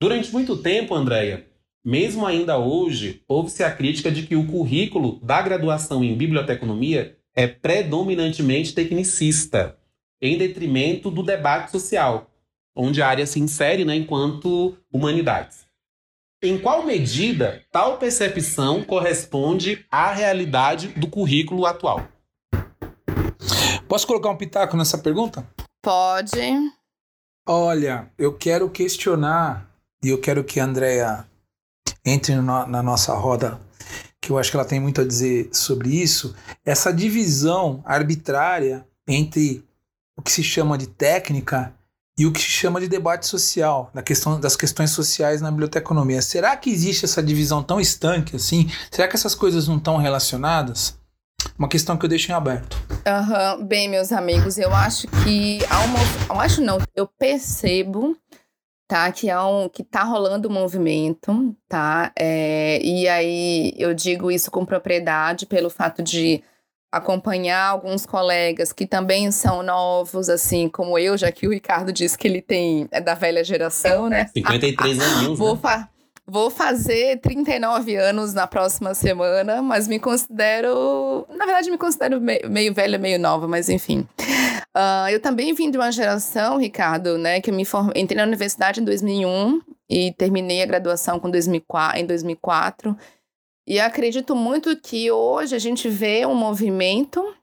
Durante 0.00 0.32
muito 0.32 0.56
tempo, 0.56 0.94
Andréia, 0.94 1.46
mesmo 1.84 2.24
ainda 2.24 2.56
hoje, 2.56 3.22
houve-se 3.28 3.62
a 3.62 3.70
crítica 3.70 4.10
de 4.10 4.22
que 4.22 4.36
o 4.36 4.46
currículo 4.46 5.20
da 5.22 5.42
graduação 5.42 6.02
em 6.02 6.16
biblioteconomia 6.16 7.16
é 7.34 7.46
predominantemente 7.46 8.74
tecnicista, 8.74 9.76
em 10.20 10.38
detrimento 10.38 11.10
do 11.10 11.22
debate 11.22 11.70
social, 11.70 12.30
onde 12.74 13.02
a 13.02 13.08
área 13.08 13.26
se 13.26 13.38
insere 13.38 13.84
né, 13.84 13.94
enquanto 13.96 14.76
humanidades. 14.90 15.63
Em 16.44 16.58
qual 16.58 16.84
medida 16.84 17.62
tal 17.72 17.96
percepção 17.96 18.84
corresponde 18.84 19.86
à 19.90 20.12
realidade 20.12 20.88
do 20.88 21.08
currículo 21.08 21.64
atual? 21.64 22.06
Posso 23.88 24.06
colocar 24.06 24.28
um 24.28 24.36
pitaco 24.36 24.76
nessa 24.76 24.98
pergunta? 24.98 25.48
Pode. 25.82 26.30
Olha, 27.48 28.10
eu 28.18 28.36
quero 28.36 28.68
questionar 28.68 29.70
e 30.04 30.10
eu 30.10 30.20
quero 30.20 30.44
que 30.44 30.60
a 30.60 30.64
Andrea 30.66 31.26
entre 32.04 32.34
no- 32.34 32.66
na 32.66 32.82
nossa 32.82 33.14
roda, 33.14 33.58
que 34.20 34.30
eu 34.30 34.36
acho 34.36 34.50
que 34.50 34.56
ela 34.58 34.66
tem 34.66 34.78
muito 34.78 35.00
a 35.00 35.04
dizer 35.06 35.48
sobre 35.50 35.88
isso, 35.98 36.36
essa 36.62 36.92
divisão 36.92 37.82
arbitrária 37.86 38.86
entre 39.08 39.64
o 40.14 40.20
que 40.20 40.30
se 40.30 40.42
chama 40.42 40.76
de 40.76 40.88
técnica 40.88 41.74
e 42.16 42.26
o 42.26 42.32
que 42.32 42.40
se 42.40 42.46
chama 42.46 42.80
de 42.80 42.88
debate 42.88 43.26
social, 43.26 43.90
da 43.92 44.02
questão 44.02 44.38
das 44.38 44.54
questões 44.54 44.90
sociais 44.90 45.40
na 45.40 45.50
biblioteconomia. 45.50 46.22
Será 46.22 46.56
que 46.56 46.70
existe 46.70 47.04
essa 47.04 47.22
divisão 47.22 47.62
tão 47.62 47.80
estanque 47.80 48.36
assim? 48.36 48.70
Será 48.90 49.08
que 49.08 49.16
essas 49.16 49.34
coisas 49.34 49.66
não 49.66 49.78
estão 49.78 49.96
relacionadas? 49.96 50.96
Uma 51.58 51.68
questão 51.68 51.96
que 51.96 52.04
eu 52.04 52.08
deixo 52.08 52.30
em 52.30 52.34
aberto. 52.34 52.76
Aham, 53.06 53.64
Bem, 53.64 53.88
meus 53.88 54.12
amigos, 54.12 54.58
eu 54.58 54.72
acho 54.72 55.06
que 55.24 55.58
há 55.68 55.80
uma. 55.80 55.98
Eu 56.30 56.40
acho 56.40 56.60
não, 56.60 56.78
eu 56.94 57.06
percebo. 57.06 58.16
Tá, 58.86 59.10
que, 59.10 59.30
há 59.30 59.48
um, 59.48 59.66
que 59.66 59.82
tá 59.82 60.04
rolando 60.04 60.46
um 60.46 60.52
movimento, 60.52 61.56
tá? 61.66 62.12
É, 62.18 62.78
e 62.84 63.08
aí 63.08 63.72
eu 63.78 63.94
digo 63.94 64.30
isso 64.30 64.50
com 64.50 64.64
propriedade 64.64 65.46
pelo 65.46 65.70
fato 65.70 66.02
de 66.02 66.44
acompanhar 66.96 67.66
alguns 67.66 68.06
colegas 68.06 68.72
que 68.72 68.86
também 68.86 69.30
são 69.30 69.62
novos, 69.62 70.28
assim 70.28 70.68
como 70.68 70.98
eu, 70.98 71.16
já 71.16 71.30
que 71.32 71.46
o 71.46 71.50
Ricardo 71.50 71.92
disse 71.92 72.16
que 72.16 72.28
ele 72.28 72.40
tem 72.40 72.88
é 72.90 73.00
da 73.00 73.14
velha 73.14 73.42
geração, 73.42 74.08
né? 74.08 74.26
53 74.34 75.00
aninhos, 75.00 75.38
Vou, 75.38 75.54
né? 75.54 75.60
fa 75.60 75.88
vou 76.26 76.50
fazer 76.50 77.20
39 77.20 77.96
anos 77.96 78.32
na 78.32 78.46
próxima 78.46 78.94
semana, 78.94 79.60
mas 79.60 79.86
me 79.86 79.98
considero. 79.98 81.26
Na 81.30 81.44
verdade, 81.44 81.70
me 81.70 81.78
considero 81.78 82.20
meio, 82.20 82.48
meio 82.48 82.72
velha, 82.72 82.98
meio 82.98 83.18
nova, 83.18 83.46
mas 83.46 83.68
enfim. 83.68 84.06
Uh, 84.76 85.08
eu 85.10 85.20
também 85.20 85.54
vim 85.54 85.70
de 85.70 85.78
uma 85.78 85.92
geração, 85.92 86.58
Ricardo, 86.58 87.16
né, 87.16 87.40
que 87.40 87.50
eu 87.50 87.54
me 87.54 87.64
formei, 87.64 88.02
entrei 88.02 88.16
na 88.16 88.24
universidade 88.26 88.80
em 88.80 88.84
2001 88.84 89.60
e 89.88 90.12
terminei 90.12 90.62
a 90.62 90.66
graduação 90.66 91.20
com 91.20 91.30
2004, 91.30 92.00
em 92.00 92.06
2004. 92.06 92.96
E 93.66 93.80
acredito 93.80 94.36
muito 94.36 94.76
que 94.76 95.10
hoje 95.10 95.56
a 95.56 95.58
gente 95.58 95.88
vê 95.88 96.26
um 96.26 96.34
movimento, 96.34 97.34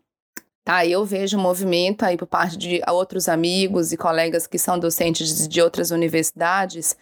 tá? 0.63 0.85
Eu 0.85 1.03
vejo 1.03 1.37
um 1.37 1.41
movimento 1.41 2.03
aí 2.03 2.15
por 2.15 2.27
parte 2.27 2.57
de 2.57 2.81
outros 2.87 3.27
amigos 3.27 3.91
e 3.91 3.97
colegas 3.97 4.45
que 4.45 4.59
são 4.59 4.77
docentes 4.77 5.47
de 5.47 5.61
outras 5.61 5.89
universidades, 5.89 6.95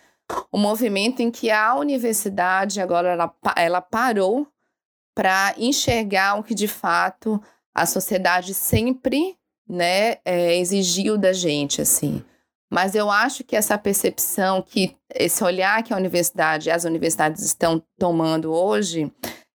um 0.54 0.60
movimento 0.60 1.22
em 1.22 1.30
que 1.30 1.52
a 1.52 1.76
universidade 1.76 2.80
agora 2.80 3.10
ela, 3.10 3.36
ela 3.58 3.82
parou 3.82 4.48
para 5.14 5.54
enxergar 5.58 6.40
o 6.40 6.44
que 6.44 6.56
de 6.56 6.68
fato 6.68 7.42
a 7.76 7.86
sociedade 7.86 8.54
sempre 8.54 9.38
né, 9.68 10.18
é, 10.24 10.58
exigiu 10.58 11.18
da 11.18 11.34
gente, 11.34 11.82
assim. 11.82 12.24
Mas 12.70 12.94
eu 12.94 13.10
acho 13.10 13.44
que 13.44 13.56
essa 13.56 13.78
percepção, 13.78 14.62
que 14.62 14.96
esse 15.16 15.44
olhar 15.44 15.82
que 15.84 15.92
a 15.92 15.98
universidade, 15.98 16.70
as 16.70 16.84
universidades 16.84 17.44
estão 17.44 17.82
tomando 17.98 18.54
hoje, 18.54 19.12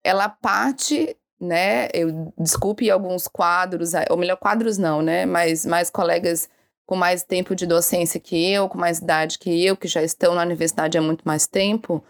ela 0.05 0.29
parte, 0.29 1.17
né? 1.40 1.88
Eu 1.93 2.33
desculpe 2.38 2.88
alguns 2.88 3.26
quadros, 3.26 3.93
ou 4.09 4.17
melhor, 4.17 4.37
quadros 4.37 4.79
não, 4.79 5.02
né? 5.02 5.26
Mas 5.26 5.67
mais 5.67 5.90
colegas 5.90 6.49
com 6.87 6.95
mais 6.95 7.23
tempo 7.23 7.55
de 7.55 7.67
docência 7.67 8.21
que 8.21 8.50
eu, 8.52 8.69
com 8.69 8.79
mais 8.79 8.99
idade 8.99 9.38
que 9.38 9.64
eu, 9.64 9.76
que 9.76 9.88
já 9.88 10.02
estão 10.02 10.35
na 10.35 10.43
universidade 10.43 10.97
há 10.97 11.02
muito 11.02 11.23
mais 11.25 11.47
tempo, 11.47 12.02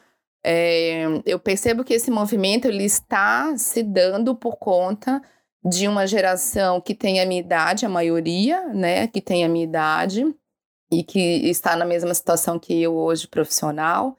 é, 0.45 1.04
eu 1.26 1.38
percebo 1.38 1.85
que 1.85 1.92
esse 1.92 2.11
movimento 2.11 2.66
ele 2.66 2.85
está 2.85 3.57
se 3.57 3.83
dando 3.83 4.35
por 4.35 4.57
conta 4.57 5.21
de 5.62 5.87
uma 5.87 6.07
geração 6.07 6.80
que 6.80 6.95
tem 6.95 7.21
a 7.21 7.26
minha 7.26 7.40
idade, 7.40 7.85
a 7.85 7.90
maioria, 7.90 8.69
né, 8.69 9.07
que 9.07 9.21
tem 9.21 9.45
a 9.45 9.49
minha 9.49 9.64
idade 9.64 10.25
e 10.90 11.02
que 11.04 11.49
está 11.49 11.76
na 11.76 11.85
mesma 11.85 12.12
situação 12.14 12.59
que 12.59 12.82
eu 12.82 12.97
hoje, 12.97 13.28
profissional, 13.28 14.16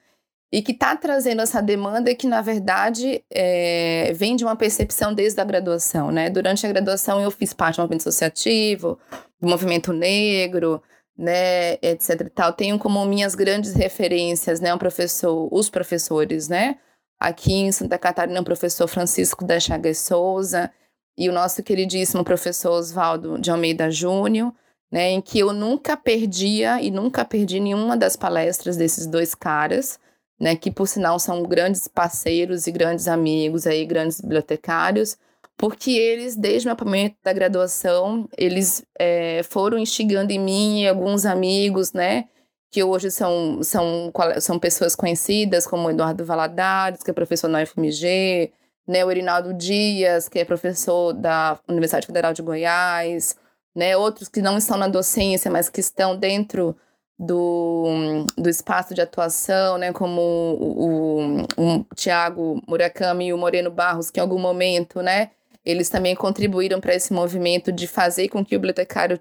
e 0.52 0.62
que 0.62 0.74
está 0.74 0.96
trazendo 0.96 1.42
essa 1.42 1.62
demanda 1.62 2.14
que, 2.14 2.28
na 2.28 2.42
verdade, 2.42 3.24
é, 3.32 4.12
vem 4.14 4.36
de 4.36 4.44
uma 4.44 4.56
percepção 4.56 5.14
desde 5.14 5.40
a 5.40 5.46
graduação, 5.46 6.12
né? 6.12 6.30
Durante 6.30 6.66
a 6.66 6.70
graduação 6.70 7.22
eu 7.22 7.32
fiz 7.32 7.54
parte 7.54 7.78
do 7.78 7.82
movimento 7.82 8.02
associativo, 8.02 9.00
do 9.40 9.48
movimento 9.48 9.94
negro, 9.94 10.82
né, 11.18 11.74
etc 11.82 12.30
tal. 12.34 12.54
Tenho 12.54 12.78
como 12.80 13.06
minhas 13.06 13.36
grandes 13.36 13.74
referências, 13.74 14.60
né, 14.60 14.74
um 14.74 14.78
professor, 14.78 15.48
os 15.52 15.70
professores, 15.70 16.50
né? 16.50 16.78
Aqui 17.20 17.54
em 17.54 17.72
Santa 17.72 17.98
Catarina, 17.98 18.42
o 18.42 18.44
professor 18.44 18.88
Francisco 18.88 19.46
da 19.46 19.60
Chagas 19.60 20.00
Souza, 20.00 20.72
e 21.18 21.30
o 21.30 21.34
nosso 21.34 21.62
queridíssimo 21.62 22.24
professor 22.24 22.72
Oswaldo 22.72 23.40
de 23.40 23.52
Almeida 23.52 23.92
Júnior, 23.92 24.54
né, 24.92 25.10
em 25.12 25.22
que 25.22 25.40
eu 25.40 25.54
nunca 25.54 25.96
perdia 25.96 26.82
e 26.82 26.92
nunca 26.92 27.24
perdi 27.24 27.60
nenhuma 27.60 27.96
das 27.96 28.16
palestras 28.16 28.76
desses 28.76 29.08
dois 29.08 29.34
caras, 29.34 29.98
né, 30.40 30.56
que 30.56 30.70
por 30.70 30.88
sinal 30.88 31.18
são 31.18 31.44
grandes 31.44 31.88
parceiros 31.88 32.68
e 32.68 32.72
grandes 32.72 33.08
amigos 33.08 33.66
aí, 33.66 33.86
grandes 33.86 34.20
bibliotecários, 34.20 35.18
porque 35.56 35.92
eles, 35.92 36.36
desde 36.36 36.68
o 36.68 36.76
meu 36.76 36.86
momento 36.86 37.16
da 37.24 37.32
graduação, 37.32 38.28
eles 38.38 38.84
é, 39.00 39.42
foram 39.44 39.78
instigando 39.78 40.32
em 40.34 40.40
mim 40.40 40.82
e 40.82 40.88
alguns 40.88 41.26
amigos, 41.26 41.94
né, 41.94 42.26
que 42.72 42.84
hoje 42.84 43.12
são, 43.12 43.62
são, 43.64 44.12
são 44.40 44.58
pessoas 44.58 44.96
conhecidas, 44.96 45.68
como 45.68 45.90
Eduardo 45.90 46.26
Valadares, 46.26 47.04
que 47.04 47.12
é 47.12 47.14
professor 47.14 47.48
na 47.48 47.62
UFMG, 47.62 48.52
né, 48.88 49.06
o 49.06 49.12
Erinaldo 49.12 49.54
Dias, 49.54 50.28
que 50.28 50.40
é 50.40 50.46
professor 50.46 51.14
da 51.14 51.60
Universidade 51.68 52.08
Federal 52.08 52.34
de 52.34 52.42
Goiás, 52.42 53.36
né, 53.76 53.96
outros 53.96 54.28
que 54.28 54.42
não 54.42 54.58
estão 54.58 54.78
na 54.78 54.88
docência, 54.88 55.50
mas 55.50 55.70
que 55.70 55.80
estão 55.80 56.18
dentro 56.18 56.76
do, 57.18 58.26
do 58.38 58.50
espaço 58.50 58.94
de 58.94 59.02
atuação, 59.02 59.78
né, 59.78 59.94
como 59.94 60.22
o, 60.22 61.44
o, 61.58 61.78
o 61.80 61.86
Tiago 61.96 62.62
Murakami 62.68 63.28
e 63.28 63.34
o 63.34 63.38
Moreno 63.38 63.70
Barros, 63.70 64.10
que 64.10 64.20
em 64.20 64.24
algum 64.24 64.40
momento, 64.40 65.02
né, 65.02 65.32
eles 65.64 65.90
também 65.90 66.16
contribuíram 66.16 66.82
para 66.82 66.96
esse 66.96 67.14
movimento 67.14 67.72
de 67.72 67.88
fazer 67.88 68.28
com 68.30 68.44
que 68.44 68.56
o 68.56 68.60
bibliotecário 68.60 69.20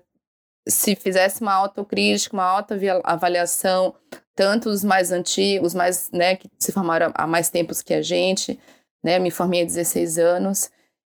se 0.69 0.95
fizesse 0.95 1.43
uma 1.43 1.53
autocrítica, 1.53 2.35
uma 2.35 2.45
autoavaliação, 2.45 3.95
tanto 4.35 4.71
os 4.71 4.83
mais 4.83 5.13
antigos, 5.13 5.75
mais, 5.75 6.11
né, 6.11 6.37
que 6.37 6.49
se 6.59 6.73
formaram 6.73 7.13
há 7.15 7.27
mais 7.27 7.51
tempos 7.51 7.83
que 7.83 7.93
a 7.93 8.03
gente, 8.03 8.59
né? 9.03 9.19
Me 9.19 9.31
formei 9.31 9.63
há 9.63 9.65
16 9.65 10.19
anos. 10.19 10.71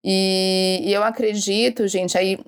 E, 0.04 0.80
e 0.84 0.92
eu 0.92 1.02
acredito, 1.02 1.86
gente, 1.86 2.16
aí 2.18 2.38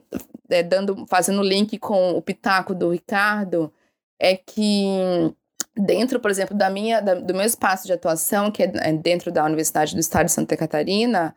é, 0.54 0.62
dando, 0.62 1.06
fazendo 1.08 1.42
link 1.42 1.78
com 1.78 2.12
o 2.12 2.22
pitaco 2.22 2.74
do 2.74 2.90
Ricardo, 2.90 3.72
é 4.18 4.36
que 4.36 5.34
dentro, 5.76 6.20
por 6.20 6.30
exemplo, 6.30 6.56
da 6.56 6.70
minha, 6.70 7.00
da, 7.00 7.14
do 7.14 7.34
meu 7.34 7.44
espaço 7.44 7.86
de 7.86 7.92
atuação, 7.92 8.50
que 8.50 8.62
é, 8.62 8.72
é 8.76 8.92
dentro 8.92 9.32
da 9.32 9.44
Universidade 9.44 9.94
do 9.94 10.00
Estado 10.00 10.26
de 10.26 10.32
Santa 10.32 10.56
Catarina, 10.56 11.34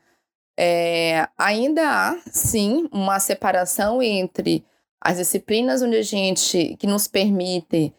é, 0.57 1.27
ainda 1.37 1.81
há, 1.87 2.17
sim, 2.31 2.87
uma 2.91 3.19
separação 3.19 4.01
entre 4.01 4.65
as 5.01 5.17
disciplinas 5.17 5.81
onde 5.81 5.97
a 5.97 6.01
gente, 6.01 6.75
que 6.77 6.87
nos 6.87 7.07
permite 7.07 7.93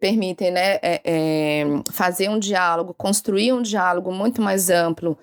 permitem 0.00 0.50
né, 0.50 0.76
é, 0.82 1.00
é, 1.04 1.64
fazer 1.92 2.28
um 2.28 2.38
diálogo, 2.38 2.94
construir 2.94 3.52
um 3.52 3.62
diálogo 3.62 4.10
muito 4.10 4.42
mais 4.42 4.70
amplo 4.70 5.16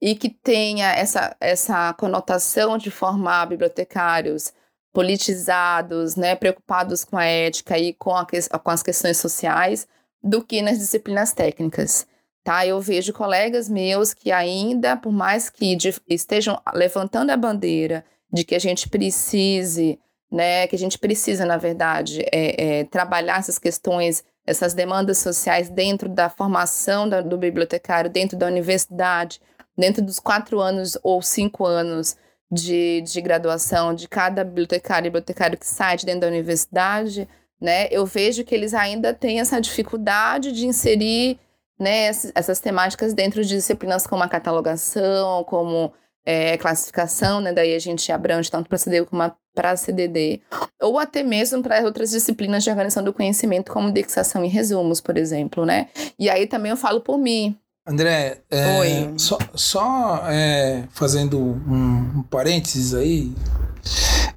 e 0.00 0.14
que 0.14 0.30
tenha 0.30 0.92
essa, 0.92 1.36
essa 1.40 1.92
conotação 1.94 2.78
de 2.78 2.90
formar 2.90 3.46
bibliotecários 3.46 4.54
politizados, 4.92 6.16
né, 6.16 6.34
preocupados 6.34 7.04
com 7.04 7.16
a 7.16 7.24
ética 7.24 7.78
e 7.78 7.92
com, 7.92 8.14
a, 8.14 8.26
com 8.26 8.70
as 8.70 8.82
questões 8.82 9.18
sociais, 9.18 9.86
do 10.22 10.44
que 10.44 10.60
nas 10.60 10.78
disciplinas 10.78 11.32
técnicas. 11.32 12.06
Tá? 12.42 12.66
Eu 12.66 12.80
vejo 12.80 13.12
colegas 13.12 13.68
meus 13.68 14.12
que 14.12 14.32
ainda, 14.32 14.96
por 14.96 15.12
mais 15.12 15.48
que 15.48 15.76
de, 15.76 15.94
estejam 16.08 16.60
levantando 16.74 17.30
a 17.30 17.36
bandeira 17.36 18.04
de 18.32 18.44
que 18.44 18.54
a 18.54 18.58
gente 18.58 18.88
precise 18.88 19.98
né, 20.30 20.66
que 20.68 20.76
a 20.76 20.78
gente 20.78 20.98
precisa, 20.98 21.44
na 21.44 21.56
verdade, 21.56 22.24
é, 22.32 22.80
é, 22.80 22.84
trabalhar 22.84 23.38
essas 23.38 23.58
questões, 23.58 24.22
essas 24.46 24.72
demandas 24.72 25.18
sociais 25.18 25.68
dentro 25.68 26.08
da 26.08 26.28
formação 26.28 27.08
da, 27.08 27.20
do 27.20 27.36
bibliotecário, 27.36 28.08
dentro 28.08 28.38
da 28.38 28.46
universidade, 28.46 29.40
dentro 29.76 30.02
dos 30.02 30.20
quatro 30.20 30.60
anos 30.60 30.96
ou 31.02 31.20
cinco 31.20 31.66
anos 31.66 32.16
de, 32.50 33.00
de 33.02 33.20
graduação 33.20 33.94
de 33.94 34.08
cada 34.08 34.42
bibliotecário 34.42 35.06
e 35.06 35.10
bibliotecário 35.10 35.58
que 35.58 35.66
sai 35.66 35.96
de 35.96 36.06
dentro 36.06 36.22
da 36.22 36.26
universidade, 36.26 37.28
né, 37.60 37.88
eu 37.90 38.06
vejo 38.06 38.42
que 38.42 38.54
eles 38.54 38.72
ainda 38.72 39.12
têm 39.12 39.38
essa 39.38 39.60
dificuldade 39.60 40.50
de 40.52 40.66
inserir 40.66 41.38
né, 41.78 42.08
essas 42.34 42.60
temáticas 42.60 43.14
dentro 43.14 43.42
de 43.42 43.48
disciplinas 43.48 44.06
como 44.06 44.22
a 44.22 44.28
catalogação, 44.28 45.44
como 45.44 45.92
é, 46.24 46.56
classificação, 46.58 47.40
né? 47.40 47.52
Daí 47.52 47.74
a 47.74 47.78
gente 47.78 48.12
abrange 48.12 48.50
tanto 48.50 48.68
para 48.68 48.78
CDU 48.78 49.06
como 49.06 49.32
para 49.54 49.76
CDD, 49.76 50.40
ou 50.80 50.98
até 50.98 51.22
mesmo 51.22 51.62
para 51.62 51.82
outras 51.82 52.10
disciplinas 52.10 52.62
de 52.62 52.70
organização 52.70 53.02
do 53.02 53.12
conhecimento, 53.12 53.72
como 53.72 53.88
indexação 53.88 54.44
e 54.44 54.48
resumos, 54.48 55.00
por 55.00 55.16
exemplo, 55.16 55.64
né? 55.66 55.88
E 56.18 56.30
aí 56.30 56.46
também 56.46 56.70
eu 56.70 56.76
falo 56.76 57.00
por 57.00 57.18
mim. 57.18 57.58
André, 57.90 58.42
é, 58.48 59.12
só, 59.16 59.36
só 59.52 60.22
é, 60.28 60.84
fazendo 60.92 61.40
um, 61.40 62.18
um 62.18 62.22
parênteses 62.22 62.94
aí, 62.94 63.34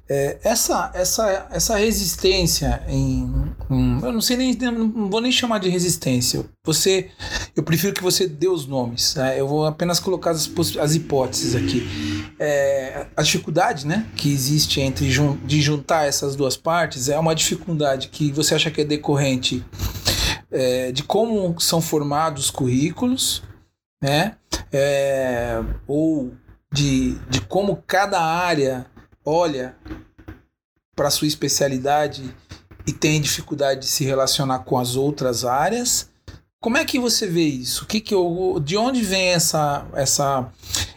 é, 0.08 0.38
essa, 0.42 0.90
essa, 0.92 1.48
essa 1.50 1.76
resistência 1.76 2.82
em, 2.88 3.32
em, 3.70 4.00
Eu 4.02 4.12
não 4.12 4.20
sei 4.20 4.36
nem. 4.36 4.54
Não 4.54 5.08
vou 5.08 5.20
nem 5.20 5.32
chamar 5.32 5.60
de 5.60 5.68
resistência. 5.68 6.44
Você. 6.64 7.10
Eu 7.56 7.62
prefiro 7.62 7.94
que 7.94 8.02
você 8.02 8.26
dê 8.26 8.48
os 8.48 8.66
nomes. 8.66 9.14
Né? 9.14 9.40
Eu 9.40 9.46
vou 9.46 9.64
apenas 9.64 10.00
colocar 10.00 10.32
as, 10.32 10.50
as 10.78 10.94
hipóteses 10.94 11.54
aqui. 11.54 11.86
É, 12.38 13.06
a 13.16 13.22
dificuldade 13.22 13.86
né, 13.86 14.04
que 14.16 14.30
existe 14.30 14.80
entre 14.80 15.10
jun, 15.10 15.38
de 15.44 15.62
juntar 15.62 16.06
essas 16.06 16.34
duas 16.34 16.56
partes 16.56 17.08
é 17.08 17.18
uma 17.18 17.34
dificuldade 17.34 18.08
que 18.08 18.32
você 18.32 18.56
acha 18.56 18.70
que 18.72 18.80
é 18.80 18.84
decorrente 18.84 19.64
é, 20.54 20.92
de 20.92 21.02
como 21.02 21.60
são 21.60 21.80
formados 21.80 22.44
os 22.44 22.50
currículos, 22.50 23.42
né? 24.00 24.36
É, 24.72 25.60
ou 25.86 26.32
de, 26.72 27.14
de 27.28 27.40
como 27.40 27.82
cada 27.86 28.20
área 28.20 28.86
olha 29.24 29.76
para 30.94 31.10
sua 31.10 31.26
especialidade 31.26 32.34
e 32.86 32.92
tem 32.92 33.20
dificuldade 33.20 33.80
de 33.80 33.86
se 33.86 34.04
relacionar 34.04 34.60
com 34.60 34.78
as 34.78 34.94
outras 34.94 35.44
áreas. 35.44 36.08
Como 36.60 36.78
é 36.78 36.84
que 36.84 36.98
você 36.98 37.26
vê 37.26 37.42
isso? 37.44 37.84
O 37.84 37.86
que 37.86 38.00
que 38.00 38.14
eu, 38.14 38.60
de 38.62 38.76
onde 38.76 39.02
vem 39.02 39.28
essa, 39.28 39.86
essa, 39.94 40.50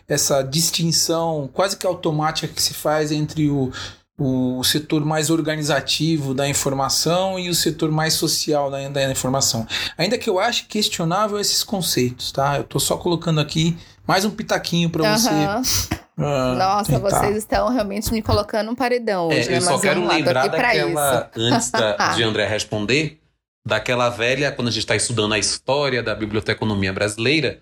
essa 0.08 0.42
distinção 0.44 1.50
quase 1.52 1.76
que 1.78 1.88
automática 1.88 2.48
que 2.48 2.62
se 2.62 2.74
faz 2.74 3.12
entre 3.12 3.50
o, 3.50 3.72
o 4.20 4.64
setor 4.64 5.06
mais 5.06 5.30
organizativo 5.30 6.34
da 6.34 6.48
informação 6.48 7.38
e 7.38 7.50
o 7.50 7.56
setor 7.56 7.92
mais 7.92 8.14
social 8.14 8.72
da, 8.72 8.90
da 8.90 9.12
informação? 9.12 9.68
Ainda 9.98 10.18
que 10.18 10.30
eu 10.30 10.40
ache 10.40 10.66
questionável 10.66 11.40
esses 11.40 11.64
conceitos, 11.64 12.32
tá? 12.32 12.58
Eu 12.58 12.64
estou 12.64 12.82
só 12.82 12.98
colocando 12.98 13.40
aqui 13.40 13.78
mais 14.08 14.26
um 14.26 14.32
pitaquinho 14.32 14.90
para 14.90 15.04
uhum. 15.04 15.18
você 15.18 15.30
Ah, 15.30 16.56
Nossa, 16.58 16.94
tentar. 16.94 17.10
vocês 17.10 17.38
estão 17.38 17.70
realmente 17.70 18.12
me 18.12 18.24
colocando 18.24 18.72
um 18.72 18.76
paredão 18.76 19.28
hoje. 19.28 19.54
É, 19.54 19.58
eu 19.58 19.62
só 19.62 19.78
quero 19.78 20.06
lembrar 20.08 20.48
daquela, 20.48 21.30
antes 21.36 21.70
da, 21.70 22.14
de 22.16 22.24
André 22.24 22.48
responder, 22.48 23.20
daquela 23.68 24.10
velha, 24.10 24.52
quando 24.52 24.70
a 24.70 24.72
gente 24.72 24.82
está 24.82 24.96
estudando 24.96 25.34
a 25.34 25.40
história 25.40 26.02
da 26.02 26.16
biblioteconomia 26.16 26.92
brasileira, 26.92 27.62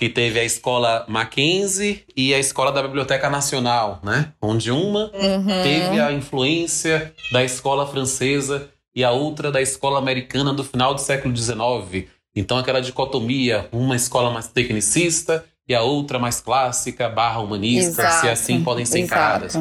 que 0.00 0.08
teve 0.08 0.40
a 0.40 0.44
escola 0.44 1.04
Mackenzie 1.06 2.06
e 2.16 2.32
a 2.32 2.38
escola 2.38 2.72
da 2.72 2.82
Biblioteca 2.82 3.28
Nacional, 3.28 4.00
né? 4.02 4.32
Onde 4.40 4.70
uma 4.70 5.10
uhum. 5.12 5.62
teve 5.62 6.00
a 6.00 6.10
influência 6.10 7.12
da 7.30 7.44
escola 7.44 7.86
francesa 7.86 8.70
e 8.96 9.04
a 9.04 9.10
outra 9.10 9.52
da 9.52 9.60
escola 9.60 9.98
americana 9.98 10.54
do 10.54 10.64
final 10.64 10.94
do 10.94 11.02
século 11.02 11.36
XIX. 11.36 12.08
Então 12.34 12.56
aquela 12.56 12.80
dicotomia, 12.80 13.68
uma 13.70 13.94
escola 13.94 14.30
mais 14.30 14.48
tecnicista 14.48 15.44
e 15.68 15.74
a 15.74 15.82
outra 15.82 16.18
mais 16.18 16.40
clássica, 16.40 17.06
barra 17.06 17.40
humanista, 17.40 18.00
exato, 18.00 18.20
se 18.22 18.28
assim 18.30 18.64
podem 18.64 18.86
ser 18.86 19.00
encaradas. 19.00 19.52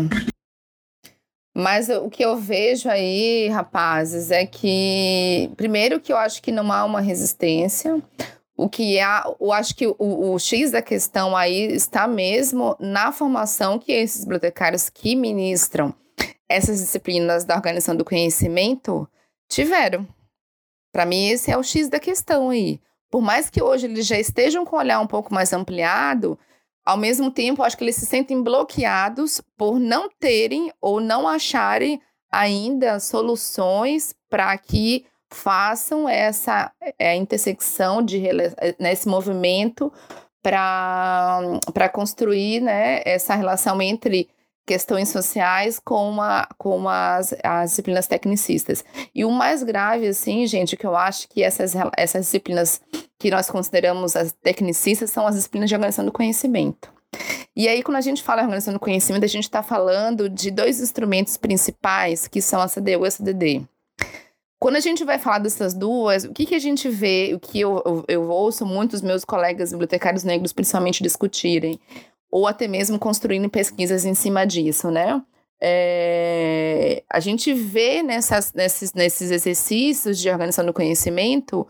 Mas 1.53 1.89
o 1.89 2.10
que 2.10 2.24
eu 2.24 2.38
vejo 2.38 2.88
aí, 2.88 3.50
rapazes, 3.50 4.31
é 4.31 4.46
que 4.46 5.51
primeiro 5.58 6.00
que 6.00 6.13
eu 6.13 6.17
acho 6.17 6.41
que 6.41 6.50
não 6.50 6.72
há 6.72 6.86
uma 6.86 7.01
resistência. 7.01 8.01
O 8.62 8.68
que 8.68 9.00
há, 9.00 9.24
eu 9.39 9.54
acho 9.54 9.74
que 9.74 9.88
o, 9.88 9.96
o 9.98 10.38
X 10.38 10.72
da 10.72 10.82
questão 10.82 11.34
aí 11.34 11.72
está 11.72 12.06
mesmo 12.06 12.75
na 12.78 13.10
formação 13.10 13.80
que 13.80 13.94
esses 13.94 14.25
bibliotecários 14.25 14.89
que 14.89 15.16
ministram 15.16 15.96
essas 16.50 16.80
disciplinas 16.82 17.46
da 17.46 17.56
organização 17.56 17.96
do 17.96 18.04
conhecimento 18.04 19.08
tiveram. 19.48 20.06
Para 20.92 21.06
mim, 21.06 21.30
esse 21.30 21.50
é 21.50 21.58
o 21.58 21.63
X 21.63 21.88
da 21.88 22.01
questão 22.01 22.50
aí. 22.50 22.82
Por 23.10 23.22
mais 23.22 23.50
que 23.50 23.63
hoje 23.63 23.86
eles 23.86 24.06
já 24.06 24.20
estejam 24.20 24.66
com 24.66 24.75
o 24.75 24.80
olhar 24.80 25.00
um 25.00 25.08
pouco 25.08 25.34
mais 25.34 25.54
ampliado, 25.54 26.38
ao 26.86 26.98
mesmo 26.98 27.32
tempo, 27.32 27.63
acho 27.63 27.78
que 27.78 27.84
eles 27.86 27.96
se 27.96 28.06
sentem 28.06 28.44
bloqueados 28.44 29.42
por 29.58 29.80
não 29.80 30.10
terem 30.20 30.70
ou 30.82 31.00
não 31.00 31.30
acharem 31.30 32.01
ainda 32.30 33.00
soluções 33.00 34.13
para 34.30 34.58
que 34.58 35.06
façam 35.29 36.07
essa 36.07 36.71
é, 36.98 37.15
intersecção 37.15 38.01
de 38.01 38.24
nesse 38.79 39.07
movimento 39.07 39.91
para 40.41 41.89
construir 41.91 42.62
né, 42.62 43.01
essa 43.05 43.36
relação 43.36 43.81
entre 43.81 44.29
questões 44.65 45.09
sociais 45.09 45.79
com, 45.79 46.21
a, 46.21 46.48
com 46.57 46.88
as, 46.88 47.33
as 47.43 47.71
disciplinas 47.71 48.05
tecnicistas. 48.05 48.86
E 49.15 49.25
o 49.25 49.31
mais 49.31 49.63
grave, 49.63 50.07
assim, 50.07 50.45
gente, 50.45 50.77
que 50.77 50.86
eu 50.86 50.95
acho 50.95 51.27
que 51.27 51.41
essas, 51.41 51.74
essas 51.98 52.25
disciplinas 52.25 52.79
que 53.17 53.31
nós 53.31 53.50
consideramos 53.50 54.15
as 54.15 54.31
tecnicistas 54.31 55.09
são 55.09 55.25
as 55.25 55.36
disciplinas 55.36 55.69
de 55.69 55.75
organização 55.75 56.05
do 56.05 56.12
conhecimento. 56.12 56.93
E 57.55 57.67
aí, 57.67 57.81
quando 57.81 57.98
a 57.98 58.01
gente 58.01 58.21
fala 58.21 58.41
em 58.41 58.43
organização 58.43 58.74
do 58.75 58.79
conhecimento, 58.79 59.25
a 59.25 59.27
gente 59.27 59.45
está 59.45 59.63
falando 59.63 60.29
de 60.29 60.51
dois 60.51 60.79
instrumentos 60.79 61.36
principais, 61.36 62.27
que 62.27 62.39
são 62.39 62.62
a 62.62 62.69
CDU 62.69 63.05
e 63.05 63.07
a 63.07 63.12
CDD. 63.12 63.67
Quando 64.60 64.75
a 64.75 64.82
gente 64.82 65.06
vai 65.06 65.18
falar 65.18 65.39
dessas 65.39 65.74
duas, 65.74 66.25
o 66.25 66.34
que, 66.34 66.46
que 66.46 66.56
a 66.56 66.60
gente 66.60 66.89
vê, 66.89 67.32
o 67.34 67.39
que 67.39 67.62
eu, 67.62 67.82
eu, 67.86 68.06
eu 68.10 68.30
ouço 68.30 68.66
muitos 68.66 69.01
meus 69.01 69.24
colegas 69.24 69.72
bibliotecários 69.72 70.25
negros 70.25 70.51
principalmente 70.51 71.01
discutirem, 71.01 71.80
ou 72.30 72.46
até 72.46 72.68
mesmo 72.68 73.00
construindo 73.00 73.50
pesquisas 73.50 74.04
em 74.04 74.13
cima 74.13 74.46
disso, 74.46 74.92
né? 74.92 75.22
É, 75.62 77.04
a 77.10 77.20
gente 77.20 77.54
vê 77.54 78.04
nessas, 78.04 78.54
nesses, 78.54 78.94
nesses 78.94 79.32
exercícios 79.32 80.18
de 80.20 80.30
organização 80.30 80.66
do 80.66 80.74
conhecimento 80.74 81.68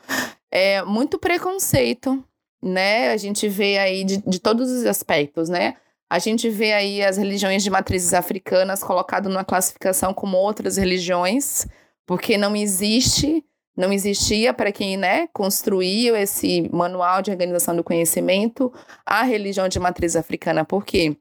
é, 0.51 0.83
muito 0.83 1.17
preconceito, 1.19 2.23
né? 2.61 3.11
A 3.11 3.17
gente 3.17 3.47
vê 3.47 3.77
aí 3.77 4.03
de, 4.03 4.17
de 4.17 4.39
todos 4.39 4.69
os 4.69 4.85
aspectos, 4.85 5.47
né? 5.47 5.75
A 6.09 6.17
gente 6.17 6.49
vê 6.49 6.73
aí 6.73 7.03
as 7.03 7.17
religiões 7.17 7.63
de 7.63 7.69
matrizes 7.69 8.15
africanas 8.15 8.83
colocado 8.83 9.29
numa 9.29 9.45
classificação 9.45 10.11
como 10.11 10.37
outras 10.37 10.77
religiões, 10.77 11.67
porque 12.09 12.39
não 12.39 12.55
existe, 12.55 13.45
não 13.77 13.93
existia 13.93 14.51
para 14.51 14.71
quem 14.71 14.97
né, 14.97 15.27
construiu 15.31 16.15
esse 16.15 16.67
manual 16.73 17.21
de 17.21 17.29
organização 17.29 17.75
do 17.75 17.83
conhecimento 17.83 18.73
a 19.05 19.21
religião 19.21 19.69
de 19.69 19.79
matriz 19.79 20.15
africana. 20.15 20.65
Por 20.65 20.83
quê? 20.83 21.15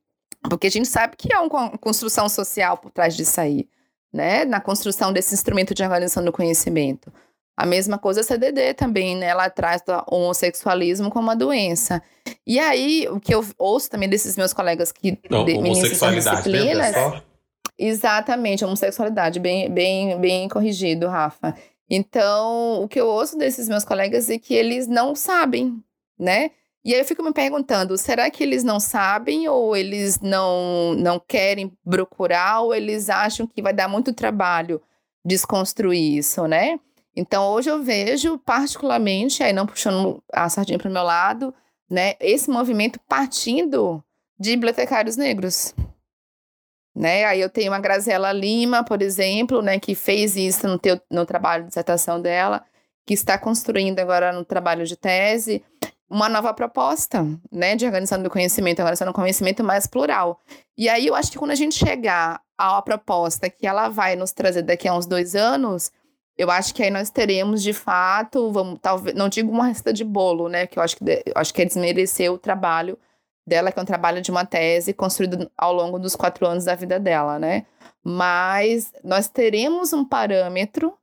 Porque 0.49 0.67
a 0.67 0.71
gente 0.71 0.89
sabe 0.89 1.15
que 1.15 1.31
há 1.31 1.43
uma 1.43 1.77
construção 1.77 2.27
social 2.27 2.79
por 2.79 2.91
trás 2.91 3.15
disso 3.15 3.39
aí, 3.39 3.69
né? 4.11 4.47
Na 4.47 4.63
construção 4.63 5.13
desse 5.13 5.35
instrumento 5.35 5.75
de 5.75 5.83
organização 5.83 6.25
do 6.25 6.33
conhecimento. 6.33 7.13
A 7.55 7.67
mesma 7.67 7.99
coisa 7.99 8.23
a 8.23 8.25
CDD 8.25 8.73
também, 8.73 9.15
né? 9.15 9.27
Ela 9.27 9.51
traz 9.51 9.83
o 9.87 10.15
homossexualismo 10.17 11.11
como 11.11 11.25
uma 11.25 11.37
doença. 11.37 12.03
E 12.47 12.59
aí, 12.59 13.07
o 13.11 13.21
que 13.21 13.35
eu 13.35 13.45
ouço 13.59 13.91
também 13.91 14.09
desses 14.09 14.39
meus 14.39 14.55
colegas 14.55 14.91
que 14.91 15.19
Não, 15.29 15.45
de, 15.45 15.53
homossexualidade, 15.53 16.37
disciplinas, 16.39 16.95
Exatamente, 17.79 18.65
homossexualidade, 18.65 19.39
bem, 19.39 19.71
bem, 19.71 20.21
bem 20.21 20.49
corrigido, 20.49 21.07
Rafa. 21.07 21.55
Então, 21.89 22.83
o 22.83 22.89
que 22.89 23.01
eu 23.01 23.07
ouço 23.07 23.39
desses 23.39 23.69
meus 23.69 23.85
colegas 23.85 24.29
é 24.29 24.39
que 24.39 24.53
eles 24.53 24.89
não 24.89 25.15
sabem, 25.15 25.83
né? 26.19 26.51
E 26.85 26.93
aí 26.93 27.01
eu 27.01 27.05
fico 27.05 27.23
me 27.23 27.33
perguntando, 27.33 27.97
será 27.97 28.31
que 28.31 28.43
eles 28.43 28.65
não 28.65 28.81
sabem 28.81 29.49
ou 29.49 29.77
eles 29.77 30.21
não, 30.21 30.95
não 30.95 31.21
querem 31.21 31.73
procurar 31.85 32.61
ou 32.61 32.75
eles 32.75 33.09
acham 33.09 33.47
que 33.47 33.63
vai 33.63 33.73
dar 33.73 33.89
muito 33.89 34.13
trabalho 34.13 34.81
desconstruir 35.25 36.19
isso, 36.19 36.47
né? 36.47 36.81
Então, 37.15 37.49
hoje 37.49 37.69
eu 37.71 37.83
vejo 37.83 38.39
particularmente, 38.39 39.43
aí 39.43 39.53
não 39.53 39.67
puxando 39.67 40.23
a 40.33 40.49
sardinha 40.49 40.79
para 40.79 40.89
o 40.89 40.93
meu 40.93 41.03
lado, 41.03 41.55
né, 41.91 42.15
esse 42.21 42.49
movimento 42.51 43.01
partindo 43.09 44.03
de 44.39 44.51
bibliotecários 44.51 45.17
negros, 45.17 45.75
né? 46.99 47.25
Aí 47.27 47.41
eu 47.41 47.49
tenho 47.49 47.73
a 47.73 47.79
Graziela 47.79 48.33
Lima, 48.33 48.83
por 48.83 49.01
exemplo, 49.01 49.63
né, 49.63 49.79
que 49.79 49.95
fez 49.95 50.35
isso 50.35 50.67
no, 50.67 50.77
teu, 50.77 51.01
no 51.09 51.25
trabalho 51.25 51.63
de 51.63 51.69
dissertação 51.69 52.21
dela, 52.21 52.65
que 53.07 53.15
está 53.15 53.39
construindo 53.39 54.01
agora 54.01 54.33
no 54.33 54.45
trabalho 54.45 54.85
de 54.85 54.97
tese 54.97 55.63
uma 56.11 56.29
nova 56.29 56.53
proposta, 56.53 57.25
né, 57.53 57.77
de 57.77 57.87
organização 57.87 58.23
do 58.23 58.31
conhecimento, 58.31 58.81
organização 58.81 59.07
do 59.07 59.13
conhecimento 59.13 59.63
mais 59.63 59.87
plural. 59.87 60.41
E 60.77 60.89
aí 60.89 61.07
eu 61.07 61.15
acho 61.15 61.31
que 61.31 61.39
quando 61.39 61.53
a 61.53 61.55
gente 61.55 61.77
chegar 61.77 62.41
à 62.57 62.83
proposta 62.83 63.49
que 63.49 63.67
ela 63.67 63.89
vai 63.89 64.17
nos 64.17 64.33
trazer 64.33 64.63
daqui 64.63 64.89
a 64.89 64.95
uns 64.95 65.07
dois 65.07 65.37
anos, 65.37 65.93
eu 66.37 66.51
acho 66.51 66.75
que 66.75 66.83
aí 66.83 66.91
nós 66.91 67.11
teremos 67.11 67.63
de 67.63 67.73
fato, 67.73 68.51
vamos, 68.51 68.79
talvez, 68.83 69.15
não 69.15 69.29
digo 69.29 69.53
uma 69.53 69.67
receita 69.67 69.93
de 69.93 70.03
bolo, 70.03 70.49
né, 70.49 70.67
que 70.67 70.81
eu 70.81 70.83
acho 70.83 70.97
que, 70.97 71.05
eu 71.05 71.35
acho 71.37 71.55
que 71.55 71.63
é 71.63 71.65
desmerecer 71.65 72.33
o 72.33 72.39
trabalho 72.39 72.99
dela, 73.49 73.73
que 73.73 73.79
é 73.79 73.83
um 73.83 73.87
trabalho 73.87 74.21
de 74.21 74.31
uma 74.31 74.45
tese 74.45 74.93
construído 74.93 75.51
ao 75.57 75.73
longo 75.73 75.99
dos 75.99 76.15
quatro 76.15 76.47
anos 76.47 76.65
da 76.65 76.75
vida 76.75 77.01
dela, 77.01 77.39
né? 77.39 77.67
Mas 78.05 78.93
nós 79.03 79.29
teremos 79.29 79.93
um 79.93 80.05
parâmetro 80.05 80.95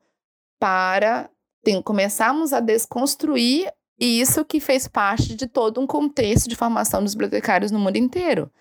para 0.59 1.29
tem, 1.63 1.81
começarmos 1.81 2.53
a 2.53 2.59
desconstruir 2.59 3.71
isso 3.99 4.45
que 4.45 4.59
fez 4.59 4.87
parte 4.87 5.35
de 5.35 5.47
todo 5.47 5.81
um 5.81 5.87
contexto 5.87 6.47
de 6.47 6.55
formação 6.55 7.03
dos 7.03 7.13
bibliotecários 7.13 7.71
no 7.71 7.79
mundo 7.79 7.97
inteiro, 7.97 8.51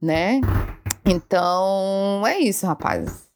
né? 0.00 0.40
Então, 1.04 2.24
é 2.26 2.38
isso, 2.38 2.66
rapazes. 2.66 3.30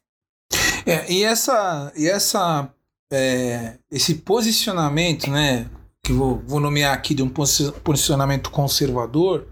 É, 0.85 1.11
e 1.11 1.23
essa, 1.23 1.91
e 1.97 2.07
essa 2.07 2.71
é, 3.11 3.77
esse 3.91 4.15
posicionamento, 4.15 5.29
né, 5.29 5.69
que 6.03 6.13
vou, 6.13 6.41
vou 6.45 6.59
nomear 6.59 6.93
aqui 6.93 7.13
de 7.13 7.23
um 7.23 7.29
posicionamento 7.29 8.49
conservador, 8.51 9.47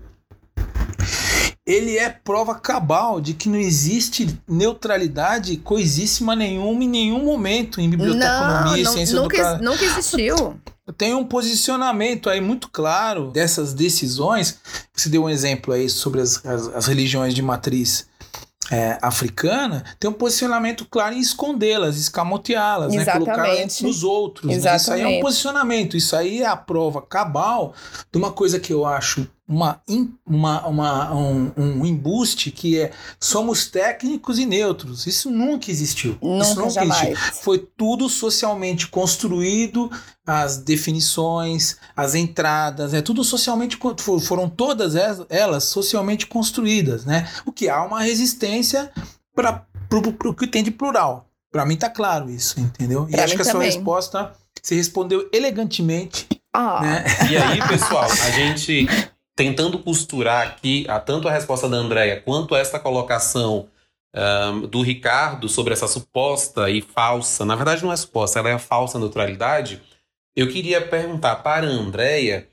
ele 1.66 1.98
é 1.98 2.10
prova 2.10 2.54
cabal 2.56 3.20
de 3.20 3.34
que 3.34 3.50
não 3.50 3.58
existe 3.58 4.40
neutralidade 4.48 5.58
coisíssima 5.58 6.36
nenhuma 6.36 6.84
em 6.84 6.90
nenhum 6.90 7.24
momento 7.24 7.82
em 7.82 7.90
biblioteconomia 7.90 8.84
e 8.84 8.86
ciência 8.86 9.20
nunca. 9.20 9.58
Nunca 9.58 9.84
existiu. 9.84 10.60
Tem 10.96 11.16
um 11.16 11.26
posicionamento 11.26 12.30
aí 12.30 12.40
muito 12.40 12.70
claro 12.70 13.32
dessas 13.32 13.74
decisões. 13.74 14.60
Você 14.94 15.10
deu 15.10 15.24
um 15.24 15.30
exemplo 15.30 15.74
aí 15.74 15.90
sobre 15.90 16.22
as, 16.22 16.46
as, 16.46 16.68
as 16.68 16.86
religiões 16.86 17.34
de 17.34 17.42
matriz 17.42 18.08
é, 18.72 18.98
africana 19.02 19.84
tem 20.00 20.10
um 20.10 20.14
posicionamento 20.14 20.86
claro 20.86 21.16
em 21.16 21.20
escondê-las, 21.20 21.98
escamoteá-las, 21.98 22.94
né? 22.94 23.06
colocá-las 23.06 23.82
nos 23.82 24.04
outros. 24.04 24.58
Né? 24.58 24.76
Isso 24.76 24.92
aí 24.92 25.02
é 25.02 25.08
um 25.08 25.20
posicionamento, 25.22 25.96
isso 25.96 26.16
aí 26.16 26.42
é 26.42 26.48
a 26.48 26.56
prova 26.56 27.02
cabal 27.02 27.74
de 28.12 28.18
uma 28.18 28.32
coisa 28.32 28.60
que 28.60 28.74
eu 28.74 28.86
acho 28.86 29.28
uma, 29.48 29.80
uma, 30.26 30.68
uma, 30.68 31.14
um, 31.14 31.52
um 31.56 31.86
embuste 31.86 32.50
que 32.50 32.80
é 32.80 32.92
somos 33.20 33.68
técnicos 33.68 34.40
e 34.40 34.46
neutros. 34.46 35.06
Isso 35.06 35.30
nunca 35.30 35.70
existiu. 35.70 36.18
Nunca, 36.22 36.46
Isso 36.46 36.56
nunca 36.56 36.70
jamais. 36.72 37.10
existiu. 37.10 37.44
Foi 37.44 37.60
tudo 37.60 38.10
socialmente 38.10 38.88
construído, 38.88 39.92
as 40.26 40.58
definições, 40.58 41.78
as 41.96 42.16
entradas, 42.16 42.94
é 42.94 43.02
tudo 43.02 43.24
socialmente 43.24 43.78
foram 44.22 44.50
todas 44.50 44.96
elas 45.30 45.66
socialmente 45.66 46.26
construídas, 46.26 47.06
né? 47.06 47.30
O 47.46 47.52
que 47.52 47.70
há 47.70 47.84
uma 47.84 48.02
resistência 48.02 48.92
para 49.36 49.64
o 50.26 50.34
que 50.34 50.48
tem 50.48 50.64
de 50.64 50.72
plural. 50.72 51.30
Para 51.52 51.66
mim 51.66 51.78
tá 51.78 51.90
claro 51.90 52.30
isso, 52.30 52.60
entendeu? 52.60 53.06
Pra 53.06 53.20
e 53.20 53.24
acho 53.24 53.36
que 53.36 53.42
a 53.44 53.46
também. 53.46 53.72
sua 53.72 53.78
resposta 53.78 54.32
se 54.62 54.76
respondeu 54.76 55.30
elegantemente. 55.32 56.28
Ah. 56.52 56.82
Né? 56.82 57.06
E 57.30 57.38
aí, 57.38 57.60
pessoal, 57.68 58.06
a 58.10 58.32
gente 58.32 58.88
tentando 59.36 59.78
costurar 59.80 60.48
aqui 60.48 60.86
a, 60.88 61.00
tanto 61.00 61.28
a 61.28 61.32
resposta 61.32 61.68
da 61.68 61.78
Andrea 61.78 62.22
quanto 62.22 62.56
esta 62.56 62.80
colocação 62.80 63.68
um, 64.16 64.62
do 64.62 64.82
Ricardo 64.82 65.50
sobre 65.50 65.74
essa 65.74 65.88
suposta 65.88 66.70
e 66.70 66.82
falsa, 66.82 67.44
na 67.44 67.56
verdade 67.56 67.84
não 67.84 67.92
é 67.92 67.98
suposta, 67.98 68.40
ela 68.40 68.50
é 68.50 68.54
a 68.54 68.60
falsa 68.60 68.98
neutralidade, 68.98 69.82
eu 70.36 70.50
queria 70.50 70.82
perguntar 70.82 71.38
para 71.38 71.68
a 71.68 71.70
Andrea, 71.70 72.48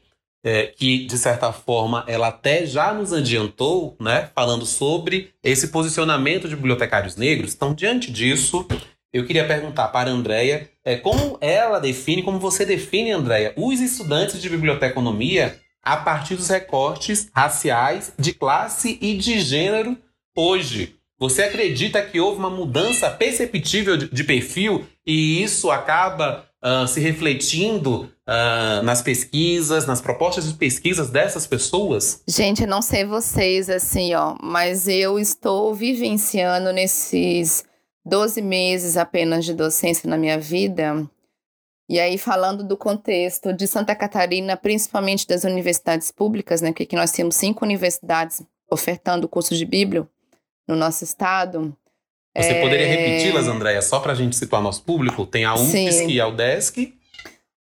é, 0.45 0.66
que 0.66 1.05
de 1.05 1.16
certa 1.18 1.53
forma 1.53 2.05
ela 2.09 2.29
até 2.29 2.66
já 2.66 2.92
nos 2.92 3.12
adiantou, 3.12 3.97
né, 4.01 4.31
falando 4.35 4.66
sobre 4.66 5.33
esse 5.42 5.68
posicionamento 5.68 6.49
de 6.49 6.57
bibliotecários 6.57 7.14
negros. 7.14 7.55
Então, 7.55 7.73
diante 7.73 8.11
disso, 8.11 8.66
eu 9.12 9.25
queria 9.25 9.47
perguntar 9.47 9.88
para 9.88 10.11
a 10.11 10.12
Andrea 10.12 10.68
é, 10.85 10.97
como 10.97 11.38
ela 11.40 11.79
define, 11.79 12.25
como 12.25 12.40
você 12.40 12.64
define, 12.64 13.12
Andrea, 13.12 13.53
os 13.57 13.81
estudantes 13.81 14.40
de 14.42 14.49
biblioteconomia 14.49 15.61
a 15.83 15.97
partir 15.97 16.37
dos 16.37 16.49
recortes 16.49 17.29
raciais, 17.35 18.12
de 18.18 18.33
classe 18.33 18.99
e 19.01 19.16
de 19.16 19.40
gênero 19.40 19.97
hoje. 20.37 20.97
Você 21.18 21.42
acredita 21.42 22.03
que 22.03 22.18
houve 22.18 22.38
uma 22.38 22.51
mudança 22.51 23.09
perceptível 23.11 23.97
de, 23.97 24.09
de 24.09 24.25
perfil 24.25 24.85
e 25.07 25.42
isso 25.42 25.71
acaba 25.71 26.45
uh, 26.62 26.87
se 26.87 27.01
refletindo 27.01 28.11
uh, 28.27 28.83
nas 28.83 29.03
pesquisas, 29.03 29.87
nas 29.87 30.01
propostas 30.01 30.49
de 30.49 30.55
pesquisas 30.55 31.11
dessas 31.11 31.47
pessoas? 31.47 32.23
Gente, 32.27 32.66
não 32.66 32.83
sei 32.83 33.05
vocês, 33.05 33.71
assim, 33.71 34.14
ó, 34.14 34.37
mas 34.42 34.88
eu 34.88 35.18
estou 35.18 35.75
vivenciando 35.75 36.73
nesses 36.73 37.64
12 38.05 38.42
meses 38.42 38.97
apenas 38.97 39.45
de 39.45 39.55
docência 39.55 40.09
na 40.09 40.16
minha 40.16 40.38
vida. 40.38 41.09
E 41.92 42.00
aí, 42.00 42.16
falando 42.16 42.64
do 42.64 42.74
contexto 42.74 43.52
de 43.52 43.66
Santa 43.66 43.94
Catarina, 43.94 44.57
principalmente 44.57 45.26
das 45.26 45.44
universidades 45.44 46.11
públicas, 46.11 46.62
né, 46.62 46.72
que 46.72 46.85
aqui 46.85 46.96
nós 46.96 47.12
temos 47.12 47.37
cinco 47.37 47.66
universidades 47.66 48.40
ofertando 48.70 49.26
o 49.26 49.28
curso 49.28 49.55
de 49.55 49.66
Bíblia 49.66 50.09
no 50.66 50.74
nosso 50.74 51.05
estado. 51.05 51.76
Você 52.35 52.48
é... 52.48 52.62
poderia 52.62 52.87
repeti-las, 52.87 53.46
Andréia, 53.46 53.83
só 53.83 54.00
para 54.00 54.12
a 54.12 54.14
gente 54.14 54.35
situar 54.35 54.62
nosso 54.62 54.83
público? 54.85 55.26
Tem 55.26 55.44
a 55.44 55.55
UFSC 55.55 56.07
e 56.07 56.18
a 56.18 56.28
UDESC. 56.28 56.94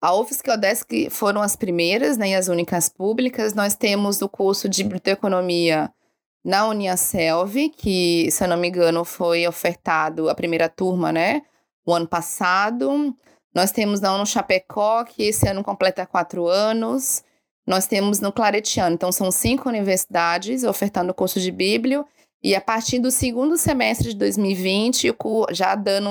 A 0.01 0.15
UFSC 0.15 0.47
e 0.47 0.51
a 0.51 0.53
UDESC 0.53 1.09
foram 1.09 1.41
as 1.41 1.57
primeiras 1.57 2.15
né, 2.17 2.29
e 2.29 2.33
as 2.33 2.47
únicas 2.47 2.88
públicas. 2.88 3.53
Nós 3.53 3.75
temos 3.75 4.21
o 4.21 4.29
curso 4.29 4.69
de 4.69 4.83
biblioteconomia 4.83 5.91
na 6.45 6.65
Uniaselv, 6.69 7.71
que, 7.75 8.31
se 8.31 8.41
eu 8.41 8.47
não 8.47 8.55
me 8.55 8.69
engano, 8.69 9.03
foi 9.03 9.45
ofertado 9.45 10.29
a 10.29 10.33
primeira 10.33 10.69
turma, 10.69 11.12
né? 11.12 11.41
O 11.86 11.93
ano 11.93 12.07
passado. 12.07 13.13
Nós 13.53 13.71
temos 13.71 13.99
na 13.99 14.17
no 14.17 14.25
Chapecó, 14.25 15.03
que 15.03 15.23
esse 15.23 15.47
ano 15.47 15.63
completa 15.63 16.05
quatro 16.05 16.47
anos. 16.47 17.23
Nós 17.65 17.87
temos 17.87 18.19
no 18.19 18.31
Claretiano. 18.31 18.95
Então, 18.95 19.11
são 19.11 19.31
cinco 19.31 19.69
universidades 19.69 20.63
ofertando 20.63 21.11
o 21.11 21.13
curso 21.13 21.39
de 21.39 21.51
Bíblia. 21.51 22.03
E 22.41 22.55
a 22.55 22.59
partir 22.59 22.99
do 22.99 23.09
segundo 23.09 23.55
semestre 23.57 24.09
de 24.09 24.15
2020, 24.17 25.15
já 25.51 25.75
dando. 25.75 26.09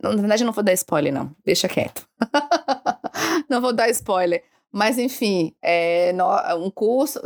Na 0.00 0.10
verdade, 0.10 0.42
eu 0.44 0.46
não 0.46 0.52
vou 0.52 0.62
dar 0.62 0.72
spoiler, 0.74 1.12
não. 1.12 1.34
Deixa 1.44 1.66
quieto. 1.66 2.06
não 3.50 3.60
vou 3.60 3.72
dar 3.72 3.88
spoiler. 3.88 4.44
Mas, 4.70 4.96
enfim, 4.96 5.54
é, 5.60 6.14
um 6.56 6.70
curso. 6.70 7.20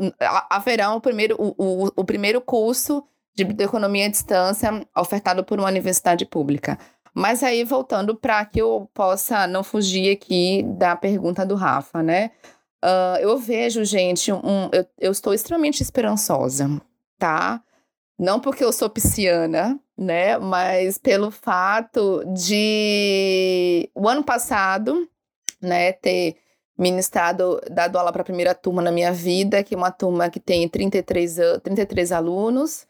Haverá 0.48 0.94
o 0.94 1.00
primeiro, 1.00 1.36
o, 1.38 1.54
o, 1.58 1.92
o 1.96 2.04
primeiro 2.04 2.40
curso 2.40 3.04
de 3.34 3.44
economia 3.62 4.06
à 4.06 4.08
distância 4.08 4.86
ofertado 4.96 5.44
por 5.44 5.58
uma 5.58 5.68
universidade 5.68 6.24
pública. 6.24 6.78
Mas 7.16 7.42
aí, 7.42 7.64
voltando 7.64 8.14
para 8.14 8.44
que 8.44 8.60
eu 8.60 8.90
possa 8.92 9.46
não 9.46 9.64
fugir 9.64 10.12
aqui 10.12 10.62
da 10.76 10.94
pergunta 10.94 11.46
do 11.46 11.54
Rafa, 11.54 12.02
né? 12.02 12.30
Uh, 12.84 13.16
eu 13.22 13.38
vejo, 13.38 13.82
gente, 13.86 14.30
um, 14.30 14.68
eu, 14.70 14.86
eu 14.98 15.12
estou 15.12 15.32
extremamente 15.32 15.82
esperançosa, 15.82 16.68
tá? 17.18 17.62
Não 18.18 18.38
porque 18.38 18.62
eu 18.62 18.70
sou 18.70 18.90
pisciana, 18.90 19.80
né? 19.96 20.36
Mas 20.36 20.98
pelo 20.98 21.30
fato 21.30 22.22
de 22.34 23.88
o 23.94 24.06
ano 24.06 24.22
passado, 24.22 25.08
né, 25.58 25.92
ter 25.92 26.36
ministrado, 26.78 27.62
dado 27.70 27.96
aula 27.96 28.12
para 28.12 28.20
a 28.20 28.26
primeira 28.26 28.54
turma 28.54 28.82
na 28.82 28.92
minha 28.92 29.10
vida, 29.10 29.64
que 29.64 29.74
é 29.74 29.78
uma 29.78 29.90
turma 29.90 30.28
que 30.28 30.38
tem 30.38 30.68
33, 30.68 31.38
33 31.62 32.12
alunos. 32.12 32.86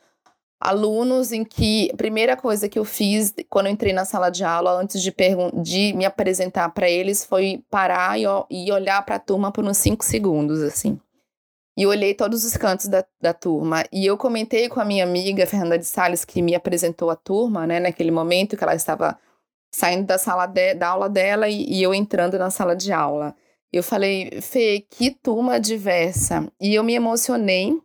Alunos 0.60 1.32
em 1.32 1.44
que 1.44 1.90
a 1.92 1.96
primeira 1.96 2.36
coisa 2.36 2.68
que 2.68 2.78
eu 2.78 2.84
fiz 2.84 3.34
quando 3.50 3.66
eu 3.66 3.72
entrei 3.72 3.92
na 3.92 4.04
sala 4.04 4.30
de 4.30 4.42
aula, 4.42 4.72
antes 4.72 5.02
de, 5.02 5.14
de 5.62 5.92
me 5.92 6.04
apresentar 6.04 6.70
para 6.70 6.88
eles, 6.88 7.24
foi 7.24 7.62
parar 7.70 8.18
e, 8.18 8.24
e 8.50 8.72
olhar 8.72 9.04
para 9.04 9.16
a 9.16 9.20
turma 9.20 9.52
por 9.52 9.64
uns 9.64 9.76
5 9.76 10.04
segundos, 10.04 10.62
assim 10.62 10.98
e 11.76 11.86
olhei 11.86 12.14
todos 12.14 12.44
os 12.44 12.56
cantos 12.56 12.86
da, 12.86 13.04
da 13.20 13.34
turma. 13.34 13.84
E 13.92 14.06
eu 14.06 14.16
comentei 14.16 14.68
com 14.68 14.80
a 14.80 14.84
minha 14.84 15.04
amiga 15.04 15.46
Fernanda 15.46 15.78
de 15.78 15.84
Sales, 15.84 16.24
que 16.24 16.40
me 16.40 16.54
apresentou 16.54 17.10
a 17.10 17.16
turma, 17.16 17.66
né, 17.66 17.78
naquele 17.78 18.10
momento 18.10 18.56
que 18.56 18.64
ela 18.64 18.74
estava 18.74 19.18
saindo 19.70 20.06
da 20.06 20.16
sala 20.16 20.46
de, 20.46 20.74
da 20.74 20.88
aula 20.88 21.08
dela 21.08 21.48
e, 21.48 21.66
e 21.70 21.82
eu 21.82 21.92
entrando 21.92 22.38
na 22.38 22.48
sala 22.48 22.74
de 22.74 22.92
aula. 22.92 23.36
Eu 23.70 23.82
falei, 23.82 24.40
Fê, 24.40 24.86
que 24.88 25.10
turma 25.10 25.60
diversa. 25.60 26.50
E 26.58 26.74
eu 26.74 26.82
me 26.82 26.94
emocionei, 26.94 27.78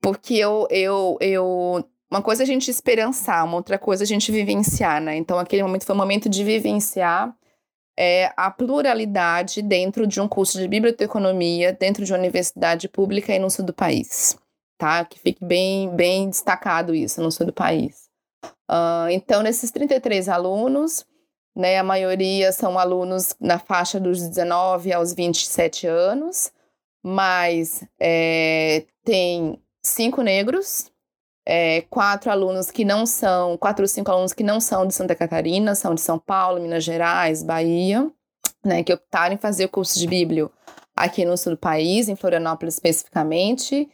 porque 0.00 0.34
eu, 0.34 0.68
eu, 0.70 1.16
eu. 1.20 1.84
Uma 2.14 2.22
coisa 2.22 2.42
é 2.42 2.44
a 2.44 2.46
gente 2.46 2.70
esperançar, 2.70 3.44
uma 3.44 3.56
outra 3.56 3.76
coisa 3.76 4.04
é 4.04 4.06
a 4.06 4.06
gente 4.06 4.30
vivenciar, 4.30 5.00
né? 5.00 5.16
Então, 5.16 5.36
aquele 5.36 5.64
momento 5.64 5.84
foi 5.84 5.96
um 5.96 5.98
momento 5.98 6.28
de 6.28 6.44
vivenciar 6.44 7.36
é 7.98 8.32
a 8.36 8.52
pluralidade 8.52 9.60
dentro 9.60 10.06
de 10.06 10.20
um 10.20 10.28
curso 10.28 10.56
de 10.58 10.68
biblioteconomia, 10.68 11.72
dentro 11.72 12.04
de 12.04 12.12
uma 12.12 12.20
universidade 12.20 12.88
pública 12.88 13.34
e 13.34 13.38
no 13.40 13.50
sul 13.50 13.64
do 13.64 13.74
país, 13.74 14.38
tá? 14.78 15.04
Que 15.04 15.18
fique 15.18 15.44
bem, 15.44 15.90
bem 15.90 16.30
destacado 16.30 16.94
isso 16.94 17.20
no 17.20 17.32
sul 17.32 17.46
do 17.46 17.52
país. 17.52 18.08
Uh, 18.70 19.10
então, 19.10 19.42
nesses 19.42 19.72
33 19.72 20.28
alunos, 20.28 21.04
né, 21.56 21.78
a 21.78 21.82
maioria 21.82 22.52
são 22.52 22.78
alunos 22.78 23.34
na 23.40 23.58
faixa 23.58 23.98
dos 23.98 24.22
19 24.28 24.92
aos 24.92 25.12
27 25.12 25.88
anos, 25.88 26.52
mas 27.02 27.84
é, 27.98 28.84
tem 29.04 29.60
cinco 29.82 30.22
negros, 30.22 30.93
é, 31.46 31.82
quatro 31.82 32.30
alunos 32.30 32.70
que 32.70 32.84
não 32.84 33.04
são, 33.04 33.56
quatro 33.56 33.84
ou 33.84 33.88
cinco 33.88 34.10
alunos 34.10 34.32
que 34.32 34.42
não 34.42 34.60
são 34.60 34.86
de 34.86 34.94
Santa 34.94 35.14
Catarina, 35.14 35.74
são 35.74 35.94
de 35.94 36.00
São 36.00 36.18
Paulo, 36.18 36.60
Minas 36.60 36.84
Gerais, 36.84 37.42
Bahia, 37.42 38.10
né, 38.64 38.82
que 38.82 38.92
optaram 38.92 39.34
em 39.34 39.38
fazer 39.38 39.66
o 39.66 39.68
curso 39.68 39.98
de 39.98 40.06
Bíblia 40.06 40.48
aqui 40.96 41.24
no 41.24 41.36
sul 41.36 41.52
do 41.52 41.58
país, 41.58 42.08
em 42.08 42.16
Florianópolis 42.16 42.74
especificamente. 42.74 43.88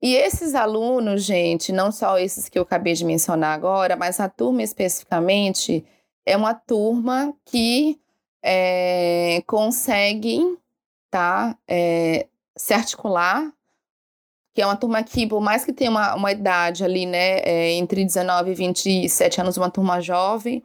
E 0.00 0.14
esses 0.14 0.54
alunos, 0.54 1.22
gente, 1.22 1.72
não 1.72 1.90
só 1.90 2.18
esses 2.18 2.48
que 2.48 2.58
eu 2.58 2.62
acabei 2.62 2.92
de 2.92 3.04
mencionar 3.04 3.54
agora, 3.54 3.96
mas 3.96 4.20
a 4.20 4.28
turma 4.28 4.62
especificamente 4.62 5.84
é 6.26 6.36
uma 6.36 6.54
turma 6.54 7.34
que 7.44 8.00
é, 8.42 9.42
consegue 9.46 10.58
tá, 11.10 11.56
é, 11.68 12.26
se 12.56 12.74
articular 12.74 13.52
que 14.54 14.60
é 14.60 14.66
uma 14.66 14.76
turma 14.76 15.02
que, 15.02 15.26
por 15.26 15.40
mais 15.40 15.64
que 15.64 15.72
tenha 15.72 15.90
uma, 15.90 16.14
uma 16.14 16.32
idade 16.32 16.84
ali, 16.84 17.06
né, 17.06 17.38
é, 17.40 17.72
entre 17.72 18.04
19 18.04 18.50
e 18.50 18.54
27 18.54 19.40
anos, 19.40 19.56
uma 19.56 19.70
turma 19.70 20.00
jovem, 20.00 20.62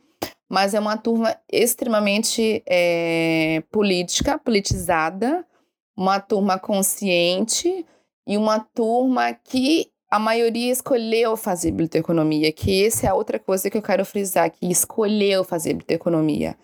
mas 0.49 0.73
é 0.73 0.79
uma 0.79 0.97
turma 0.97 1.35
extremamente 1.51 2.63
é, 2.65 3.63
política, 3.71 4.37
politizada, 4.37 5.45
uma 5.95 6.19
turma 6.19 6.59
consciente 6.59 7.85
e 8.25 8.37
uma 8.37 8.59
turma 8.59 9.33
que 9.33 9.89
a 10.09 10.19
maioria 10.19 10.71
escolheu 10.71 11.35
fazer 11.35 11.71
biblioteconomia, 11.71 12.51
que 12.51 12.85
essa 12.85 13.07
é 13.07 13.09
a 13.09 13.15
outra 13.15 13.39
coisa 13.39 13.69
que 13.69 13.77
eu 13.77 13.81
quero 13.81 14.05
frisar, 14.05 14.49
que 14.49 14.69
escolheu 14.69 15.43
fazer 15.43 15.73
biblioteconomia, 15.73 16.55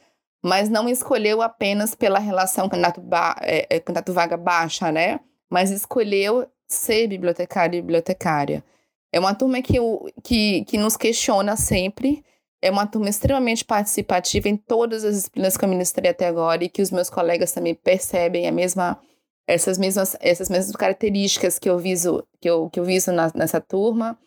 mas 0.42 0.70
não 0.70 0.88
escolheu 0.88 1.42
apenas 1.42 1.94
pela 1.96 2.20
relação 2.20 2.70
candidato, 2.70 3.02
ba 3.02 3.36
é, 3.42 3.66
é, 3.70 3.80
candidato 3.80 4.14
vaga 4.14 4.38
baixa, 4.38 4.92
né? 4.92 5.20
Mas 5.50 5.72
escolheu 5.72 6.48
ser 6.74 7.08
bibliotecário 7.08 7.78
e 7.78 7.82
bibliotecária. 7.82 8.64
É 9.12 9.20
uma 9.20 9.36
turma 9.36 9.62
que, 9.62 9.78
que, 10.24 10.66
que 10.66 10.78
nos 10.78 10.98
questiona 10.98 11.56
sempre, 11.56 12.24
é 12.64 12.72
uma 12.72 12.88
turma 12.88 13.10
extremamente 13.10 13.66
participativa 13.66 14.48
em 14.48 14.56
todas 14.56 15.04
as 15.04 15.16
disciplinas 15.16 15.58
que 15.58 15.66
eu 15.66 15.70
ministrei 15.70 16.10
até 16.10 16.28
agora 16.28 16.64
e 16.64 16.70
que 16.70 16.82
os 16.82 16.92
meus 16.92 17.10
colegas 17.10 17.52
também 17.52 17.76
percebem 17.76 18.48
a 18.48 18.52
mesma, 18.54 18.98
essas, 19.46 19.78
mesmas, 19.78 20.16
essas 20.22 20.50
mesmas 20.50 20.74
características 20.74 21.60
que 21.60 21.70
eu 21.70 21.78
viso, 21.78 22.26
que 22.40 22.50
eu, 22.50 22.70
que 22.70 22.80
eu 22.80 22.86
viso 22.86 23.12
na, 23.12 23.30
nessa 23.36 23.60
turma. 23.60 24.18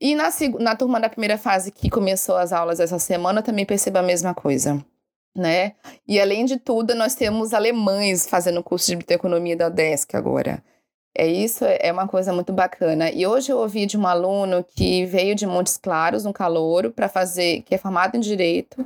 E 0.00 0.14
na, 0.14 0.30
na 0.58 0.74
turma 0.74 0.98
da 0.98 1.10
primeira 1.10 1.36
fase, 1.36 1.70
que 1.70 1.90
começou 1.90 2.36
as 2.36 2.52
aulas 2.52 2.80
essa 2.80 2.98
semana, 2.98 3.42
também 3.42 3.66
percebo 3.66 3.98
a 3.98 4.02
mesma 4.02 4.34
coisa. 4.34 4.84
Né? 5.36 5.74
E 6.08 6.18
além 6.18 6.46
de 6.46 6.58
tudo, 6.58 6.94
nós 6.94 7.14
temos 7.14 7.52
alemães 7.52 8.26
fazendo 8.26 8.62
curso 8.62 8.86
de 8.86 8.96
biblioteconomia 8.96 9.56
da 9.56 9.66
UDESC 9.66 10.16
agora. 10.16 10.64
É 11.16 11.26
isso, 11.26 11.64
é 11.64 11.92
uma 11.92 12.08
coisa 12.08 12.32
muito 12.32 12.52
bacana. 12.52 13.10
E 13.10 13.24
hoje 13.24 13.52
eu 13.52 13.58
ouvi 13.58 13.86
de 13.86 13.96
um 13.96 14.06
aluno 14.06 14.64
que 14.64 15.06
veio 15.06 15.34
de 15.36 15.46
Montes 15.46 15.76
Claros, 15.76 16.26
um 16.26 16.32
calouro, 16.32 16.90
para 16.90 17.08
fazer, 17.08 17.62
que 17.62 17.74
é 17.74 17.78
formado 17.78 18.16
em 18.16 18.20
direito, 18.20 18.84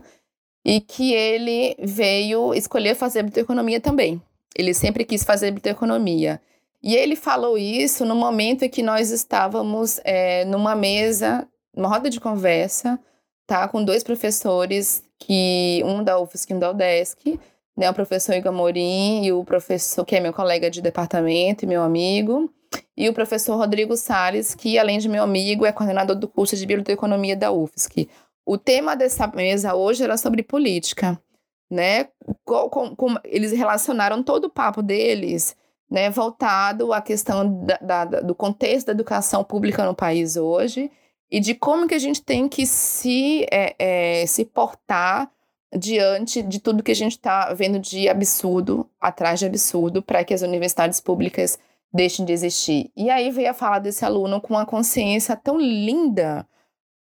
e 0.63 0.81
que 0.81 1.15
ele 1.15 1.75
veio 1.79 2.53
escolher 2.53 2.95
fazer 2.95 3.23
biblioteconomia 3.23 3.81
também. 3.81 4.21
Ele 4.55 4.75
sempre 4.75 5.05
quis 5.05 5.25
fazer 5.25 5.47
biblioteconomia. 5.53 6.39
E 6.83 6.95
ele 6.95 7.17
falou 7.17 7.57
isso 7.57 8.05
no 8.05 8.15
momento 8.15 8.65
em 8.65 8.69
que 8.69 8.83
nós 8.83 9.11
estávamos 9.11 9.99
é, 10.05 10.45
numa 10.45 10.77
mesa, 10.77 11.49
numa 11.75 11.89
roda 11.89 12.11
de 12.11 12.21
conversa, 12.21 13.01
tá, 13.47 13.67
com 13.67 13.83
dois 13.83 14.05
professores, 14.05 15.03
que 15.19 15.83
um 15.85 16.05
da 16.05 16.21
UFSC 16.21 16.53
e 16.53 16.57
um 16.57 16.59
da 16.59 16.71
UDESC, 16.71 17.41
né, 17.79 17.89
o 17.89 17.95
professor 17.95 18.35
Igor 18.35 18.53
Morim 18.53 19.25
e 19.25 19.33
o 19.33 19.45
professor, 19.45 20.05
que 20.05 20.17
é 20.17 20.21
meu 20.21 20.33
colega 20.33 20.69
de 20.69 20.83
departamento 20.83 21.65
e 21.65 21.69
meu 21.69 21.81
amigo, 21.81 22.53
e 22.97 23.09
o 23.09 23.15
professor 23.15 23.57
Rodrigo 23.57 23.97
Salles, 23.97 24.53
que 24.53 24.77
além 24.77 24.99
de 24.99 25.09
meu 25.09 25.23
amigo, 25.23 25.65
é 25.65 25.71
coordenador 25.71 26.17
do 26.17 26.27
curso 26.27 26.57
de 26.57 26.67
Biblioteconomia 26.67 27.37
da 27.37 27.53
UFSC. 27.53 28.09
O 28.45 28.59
tema 28.59 28.97
dessa 28.97 29.29
mesa 29.29 29.77
hoje 29.77 30.03
era 30.03 30.17
sobre 30.17 30.43
política, 30.43 31.23
né? 31.71 32.09
Com, 32.45 32.69
com, 32.69 32.97
com, 32.97 33.15
eles 33.23 33.53
relacionaram 33.53 34.25
todo 34.25 34.47
o 34.47 34.51
papo 34.51 34.83
deles, 34.83 35.55
né, 35.89 36.11
voltado 36.11 36.93
à 36.93 37.01
questão 37.01 37.65
da, 37.65 37.79
da, 37.81 38.21
do 38.23 38.35
contexto 38.35 38.89
da 38.89 38.93
educação 38.93 39.45
pública 39.45 39.87
no 39.87 39.95
país 39.95 40.37
hoje 40.37 40.91
e 41.31 41.39
de 41.39 41.55
como 41.55 41.87
que 41.87 41.95
a 41.95 41.99
gente 41.99 42.23
tem 42.23 42.49
que 42.49 42.67
se, 42.67 43.47
é, 43.53 43.75
é, 43.79 44.27
se 44.27 44.45
portar 44.45 45.31
diante 45.77 46.43
de 46.43 46.61
tudo 46.61 46.83
que 46.83 46.93
a 46.93 46.97
gente 46.97 47.13
está 47.13 47.53
vendo 47.53 47.79
de 47.79 48.09
absurdo, 48.09 48.89
atrás 49.01 49.39
de 49.39 49.47
absurdo, 49.47 50.03
para 50.03 50.25
que 50.25 50.33
as 50.33 50.43
universidades 50.43 51.01
públicas 51.01 51.59
deixem 51.93 52.25
de 52.25 52.33
existir. 52.33 52.91
E 52.97 53.11
aí 53.11 53.31
veio 53.31 53.51
a 53.51 53.55
fala 53.55 53.79
desse 53.79 54.05
aluno 54.05 54.41
com 54.41 54.55
uma 54.55 54.67
consciência 54.67 55.37
tão 55.37 55.59
linda, 55.59 56.47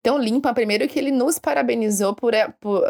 tão 0.03 0.19
limpa, 0.19 0.55
primeiro 0.55 0.87
que 0.89 0.99
ele 0.99 1.11
nos 1.11 1.39
parabenizou 1.39 2.15
por, 2.15 2.35
é, 2.35 2.49
por 2.61 2.83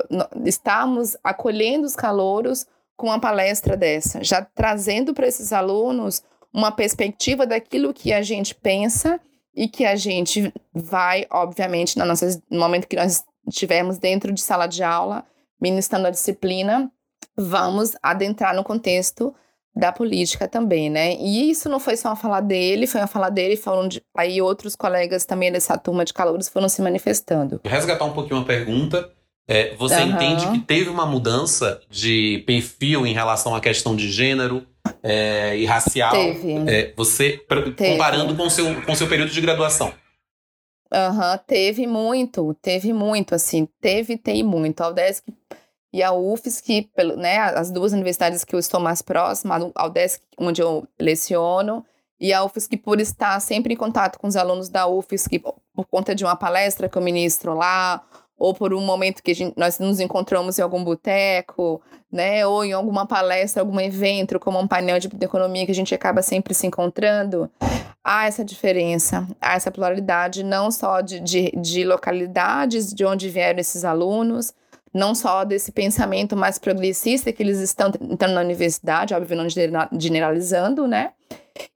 estarmos 0.45 1.17
acolhendo 1.23 1.87
os 1.87 1.97
calouros 1.97 2.67
com 2.97 3.09
uma 3.09 3.21
palestra 3.21 3.77
dessa, 3.77 4.25
já 4.25 4.43
trazendo 4.43 5.13
para 5.13 5.27
esses 5.27 5.53
alunos 5.53 6.23
uma 6.53 6.73
perspectiva 6.73 7.47
daquilo 7.47 7.93
que 7.93 8.13
a 8.13 8.23
gente 8.23 8.55
pensa 8.55 9.21
e 9.55 9.69
que 9.69 9.85
a 9.85 9.97
gente 9.97 10.53
vai, 10.73 11.27
obviamente, 11.31 11.99
na 11.99 12.05
nossa, 12.05 12.41
no 12.51 12.59
momento 12.59 12.87
que 12.87 12.97
nós 12.97 13.25
estivermos 13.47 13.99
dentro 13.99 14.33
de 14.33 14.41
sala 14.41 14.67
de 14.67 14.83
aula, 14.83 15.25
ministrando 15.61 16.07
a 16.07 16.11
disciplina, 16.11 16.91
vamos 17.37 17.93
adentrar 18.03 18.55
no 18.55 18.65
contexto 18.65 19.35
da 19.75 19.93
política 19.93 20.49
também, 20.49 20.89
né? 20.89 21.15
E 21.17 21.51
isso 21.51 21.69
não 21.69 21.79
foi 21.79 21.97
só 21.97 22.09
uma 22.09 22.17
fala 22.17 22.41
dele, 22.41 22.87
foi 22.87 23.01
uma 23.01 23.07
fala 23.07 23.29
dele, 23.29 23.57
foram 23.57 23.87
de, 23.87 24.03
aí 24.17 24.41
outros 24.41 24.75
colegas 24.75 25.27
também 25.27 25.53
dessa 25.53 25.77
turma 25.77 26.03
de 26.03 26.15
calouros 26.15 26.49
foram 26.49 26.67
se 26.67 26.81
manifestando. 26.81 27.61
Resgatar 27.63 28.07
um 28.07 28.13
pouquinho 28.13 28.39
uma 28.39 28.47
pergunta. 28.47 29.11
É, 29.49 29.75
você 29.77 29.97
uhum. 29.97 30.11
entende 30.11 30.51
que 30.51 30.59
teve 30.61 30.89
uma 30.89 31.07
mudança 31.07 31.81
de 31.91 32.43
perfil 32.47 33.07
em 33.07 33.13
relação 33.13 33.55
à 33.55 33.61
questão 33.61 33.95
de 33.95 34.11
gênero 34.11 34.67
é, 35.03 35.57
e 35.57 35.67
racial? 35.67 36.11
Teve. 36.11 36.55
É, 36.67 36.93
você, 36.97 37.45
teve. 37.47 37.93
comparando 37.93 38.35
com 38.35 38.47
o 38.47 38.51
seu, 38.51 38.83
com 38.83 38.95
seu 38.95 39.07
período 39.07 39.31
de 39.31 39.41
graduação. 39.41 39.93
Uhum, 40.97 41.39
teve 41.47 41.87
muito, 41.87 42.55
teve 42.55 42.91
muito, 42.91 43.35
assim, 43.35 43.69
teve, 43.83 44.17
tem 44.17 44.43
muito. 44.43 44.81
A 44.81 44.89
UDESC 44.89 45.23
e 45.93 46.03
a 46.03 46.11
UFSC, 46.11 46.89
né, 47.19 47.39
as 47.39 47.71
duas 47.71 47.93
universidades 47.93 48.45
que 48.45 48.55
eu 48.55 48.59
estou 48.59 48.81
mais 48.81 49.03
próxima, 49.03 49.71
a 49.75 49.87
UDESC, 49.87 50.23
onde 50.39 50.63
eu 50.63 50.89
leciono, 50.99 51.85
e 52.19 52.33
a 52.33 52.43
UFSC, 52.43 52.79
por 52.79 52.99
estar 52.99 53.39
sempre 53.41 53.75
em 53.75 53.77
contato 53.77 54.19
com 54.19 54.27
os 54.27 54.37
alunos 54.37 54.71
da 54.71 54.87
UFSC, 54.87 55.39
por 55.39 55.87
conta 55.91 56.15
de 56.15 56.25
uma 56.25 56.35
palestra 56.35 56.89
que 56.89 56.97
eu 56.97 57.03
ministro 57.03 57.53
lá, 57.55 58.03
ou 58.39 58.55
por 58.55 58.73
um 58.73 58.81
momento 58.81 59.23
que 59.23 59.35
gente, 59.35 59.55
nós 59.55 59.79
nos 59.79 60.01
encontramos 60.01 60.59
em 60.59 60.63
algum 60.63 60.83
boteco, 60.83 61.83
né, 62.11 62.47
ou 62.47 62.65
em 62.65 62.73
alguma 62.73 63.07
palestra, 63.07 63.63
algum 63.63 63.79
evento, 63.81 64.41
como 64.41 64.59
um 64.59 64.67
painel 64.67 64.99
de 64.99 65.09
economia 65.21 65.67
que 65.67 65.73
a 65.73 65.75
gente 65.75 65.95
acaba 65.95 66.23
sempre 66.23 66.55
se 66.55 66.67
encontrando, 66.67 67.51
há 68.07 68.27
essa 68.27 68.45
diferença, 68.45 69.27
há 69.41 69.57
essa 69.57 69.69
pluralidade, 69.69 70.45
não 70.45 70.71
só 70.71 71.01
de, 71.01 71.19
de, 71.19 71.51
de 71.57 71.85
localidades 71.85 72.95
de 72.95 73.05
onde 73.05 73.29
vieram 73.29 73.59
esses 73.59 73.85
alunos, 73.85 74.55
não 74.95 75.13
só 75.13 75.45
desse 75.45 75.73
pensamento 75.73 76.37
mais 76.37 76.57
progressista 76.57 77.33
que 77.33 77.43
eles 77.43 77.59
estão 77.59 77.91
entrando 78.01 78.35
na 78.35 78.41
universidade, 78.43 79.13
óbvio, 79.13 79.37
não 79.37 79.49
generalizando, 79.99 80.87
né? 80.87 81.11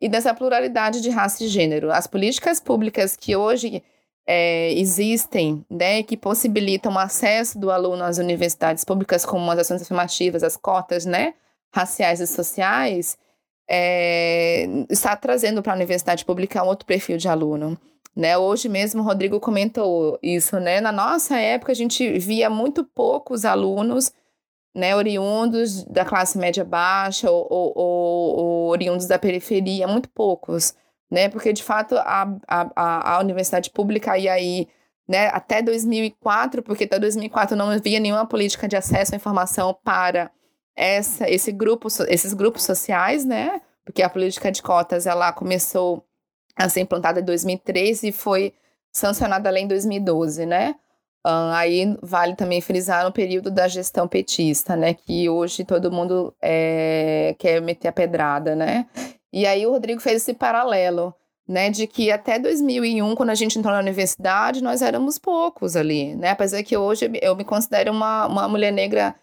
E 0.01 0.09
dessa 0.09 0.33
pluralidade 0.33 1.01
de 1.01 1.11
raça 1.11 1.43
e 1.43 1.49
gênero. 1.49 1.91
As 1.91 2.07
políticas 2.07 2.61
públicas 2.61 3.17
que 3.17 3.35
hoje 3.35 3.83
é, 4.25 4.73
existem, 4.75 5.65
né, 5.69 6.05
que 6.05 6.17
possibilitam 6.17 6.93
o 6.93 6.99
acesso 6.99 7.59
do 7.59 7.73
aluno 7.73 8.05
às 8.05 8.19
universidades 8.19 8.85
públicas, 8.85 9.27
como 9.27 9.51
as 9.51 9.59
ações 9.59 9.83
afirmativas, 9.83 10.45
as 10.45 10.57
cotas, 10.57 11.05
né, 11.05 11.35
raciais 11.75 12.21
e 12.21 12.27
sociais, 12.27 13.19
é, 13.73 14.67
está 14.91 15.15
trazendo 15.15 15.63
para 15.63 15.73
a 15.73 15.77
universidade 15.77 16.25
pública 16.25 16.63
um 16.65 16.67
outro 16.67 16.85
perfil 16.85 17.17
de 17.17 17.29
aluno. 17.29 17.79
Né, 18.17 18.37
hoje 18.37 18.69
mesmo 18.69 19.01
o 19.01 19.05
Rodrigo 19.05 19.39
comentou 19.39 20.19
isso, 20.21 20.59
né? 20.59 20.81
Na 20.81 20.91
nossa 20.91 21.39
época 21.39 21.71
a 21.71 21.75
gente 21.75 22.19
via 22.19 22.51
muito 22.51 22.85
poucos 22.85 23.45
alunos, 23.45 24.13
né, 24.75 24.97
oriundos 24.97 25.85
da 25.85 26.05
classe 26.05 26.37
média 26.37 26.65
baixa 26.65 27.31
ou, 27.31 27.47
ou, 27.49 27.73
ou, 27.77 28.37
ou 28.37 28.69
oriundos 28.71 29.07
da 29.07 29.17
periferia, 29.17 29.87
muito 29.87 30.09
poucos, 30.11 30.75
né? 31.09 31.29
Porque 31.29 31.53
de 31.53 31.63
fato 31.63 31.95
a, 31.99 32.37
a, 32.49 33.15
a 33.15 33.21
universidade 33.21 33.71
pública 33.71 34.19
e 34.19 34.29
aí, 34.29 34.69
né, 35.09 35.29
até 35.29 35.63
2004, 35.63 36.65
porque 36.65 36.85
até 36.85 36.99
2004 36.99 37.57
não 37.57 37.71
havia 37.71 38.01
nenhuma 38.01 38.27
política 38.27 38.67
de 38.67 38.77
acesso 38.77 39.15
à 39.15 39.17
informação 39.17 39.73
para 39.85 40.33
essa, 40.77 41.29
esse 41.29 41.53
grupo, 41.53 41.89
esses 42.09 42.33
grupos 42.33 42.63
sociais, 42.63 43.25
né? 43.25 43.61
Porque 43.85 44.03
a 44.03 44.11
política 44.11 44.51
de 44.51 44.63
cotas 44.63 45.07
ela 45.07 45.33
começou 45.33 46.05
a 46.57 46.69
ser 46.69 46.81
implantada 46.81 47.21
em 47.21 47.25
2013 47.25 48.09
e 48.09 48.13
foi 48.13 48.55
sancionada 48.93 49.51
lá 49.51 49.59
em 49.59 49.67
2012, 49.67 50.47
né? 50.47 50.75
Uh, 51.27 51.53
aí 51.53 51.99
vale 52.03 52.35
também 52.35 52.63
frisar 52.63 53.05
no 53.05 53.13
período 53.13 53.51
da 53.51 53.69
gestão 53.69 54.09
petista, 54.09 54.75
né? 54.75 54.95
Que 54.95 55.29
hoje 55.29 55.65
todo 55.65 55.93
mundo 55.93 56.35
é, 56.41 57.35
quer 57.39 57.61
meter 57.61 57.89
a 57.89 57.93
pedrada, 57.93 58.57
né? 58.57 58.87
E 59.33 59.47
aí 59.47 59.67
o 59.67 59.71
Rodrigo 59.71 60.01
fez 60.01 60.23
esse 60.23 60.33
paralelo, 60.35 61.15
né? 61.47 61.69
De 61.71 61.87
que 61.87 62.11
até 62.11 62.39
2001, 62.39 63.15
quando 63.15 63.31
a 63.31 63.35
gente 63.35 63.59
entrou 63.59 63.75
na 63.75 63.81
universidade, 63.81 64.63
nós 64.63 64.81
éramos 64.81 65.19
poucos 65.19 65.77
ali, 65.77 66.15
né? 66.15 66.31
Apesar 66.31 66.63
que 66.63 66.77
hoje 66.77 67.11
eu 67.21 67.37
me 67.37 67.45
considero 67.45 67.93
uma, 67.93 68.27
uma 68.27 68.49
mulher 68.49 68.73
negra 68.73 69.15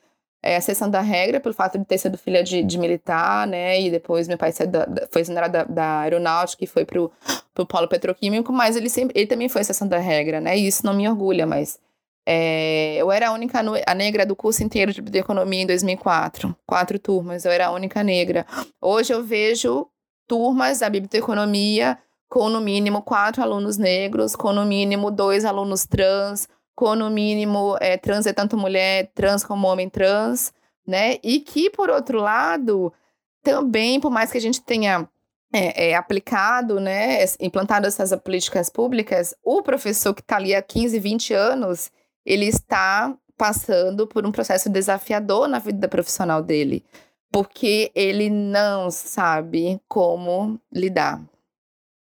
é, 0.44 0.56
a 0.56 0.60
exceção 0.60 0.90
da 0.90 1.02
regra, 1.02 1.40
pelo 1.40 1.54
fato 1.54 1.78
de 1.78 1.86
ter 1.86 1.98
sido 1.98 2.18
filha 2.18 2.44
de, 2.44 2.64
de 2.64 2.78
militar, 2.78 3.48
né? 3.48 3.82
E 3.82 3.90
depois 3.92 4.28
meu 4.28 4.38
pai 4.38 4.52
da, 4.68 5.08
foi 5.12 5.22
exonerado 5.22 5.54
da, 5.54 5.64
da, 5.64 6.00
aeronáutica 6.02 6.64
e 6.64 6.68
foi 6.68 6.86
pro, 6.86 7.12
pro 7.54 7.66
polo 7.66 7.88
petroquímico, 7.88 8.54
mas 8.54 8.76
ele 8.76 8.90
sempre 8.90 9.20
ele 9.20 9.28
também 9.28 9.50
foi 9.50 9.62
exceção 9.62 9.88
da 9.88 9.98
regra, 9.98 10.40
né? 10.40 10.58
E 10.58 10.68
isso 10.68 10.86
não 10.86 10.94
me 10.94 11.08
orgulha, 11.08 11.46
mas 11.46 11.80
é, 12.26 12.96
eu 12.98 13.12
era 13.12 13.30
a 13.30 13.32
única 13.32 13.60
a 13.86 13.96
negra 13.96 14.26
do 14.26 14.36
curso 14.36 14.64
inteiro 14.64 14.94
de 14.94 15.18
economia 15.18 15.64
em 15.64 15.68
2004. 15.68 16.56
Quatro 16.66 17.00
turmas, 17.00 17.46
eu 17.46 17.52
era 17.52 17.68
a 17.68 17.72
única 17.72 18.04
negra. 18.04 18.46
Hoje 18.82 19.14
eu 19.14 19.24
vejo 19.24 19.88
turmas 20.28 20.80
da 20.80 20.90
biblioteconomia 20.90 21.98
com 22.30 22.50
no 22.50 22.60
mínimo 22.60 23.02
quatro 23.02 23.42
alunos 23.42 23.78
negros, 23.78 24.36
com 24.36 24.52
no 24.52 24.66
mínimo 24.66 25.10
dois 25.10 25.46
alunos 25.46 25.86
trans, 25.86 26.48
com 26.78 26.94
no 26.96 27.10
mínimo 27.10 27.76
é, 27.82 27.98
trans 27.98 28.28
é 28.28 28.34
tanto 28.34 28.56
mulher 28.56 29.10
trans 29.16 29.44
como 29.44 29.68
homem 29.68 29.90
trans, 29.90 30.54
né? 30.86 31.18
E 31.24 31.40
que, 31.40 31.72
por 31.72 31.90
outro 31.90 32.22
lado, 32.22 32.94
também, 33.42 34.00
por 34.00 34.12
mais 34.12 34.32
que 34.32 34.38
a 34.38 34.42
gente 34.42 34.62
tenha 34.62 35.10
é, 35.52 35.90
é, 35.90 35.96
aplicado, 35.96 36.80
né, 36.80 37.26
implantado 37.40 37.88
essas 37.88 38.16
políticas 38.22 38.70
públicas, 38.70 39.34
o 39.44 39.64
professor 39.64 40.14
que 40.14 40.22
está 40.22 40.36
ali 40.36 40.54
há 40.54 40.62
15, 40.62 41.00
20 41.00 41.34
anos, 41.34 41.90
ele 42.24 42.46
está 42.46 43.12
passando 43.36 44.06
por 44.06 44.24
um 44.24 44.32
processo 44.32 44.70
desafiador 44.70 45.48
na 45.48 45.58
vida 45.58 45.88
profissional 45.88 46.44
dele, 46.44 46.86
porque 47.32 47.92
ele 47.96 48.30
não 48.30 48.92
sabe 48.92 49.82
como 49.88 50.60
lidar, 50.72 51.24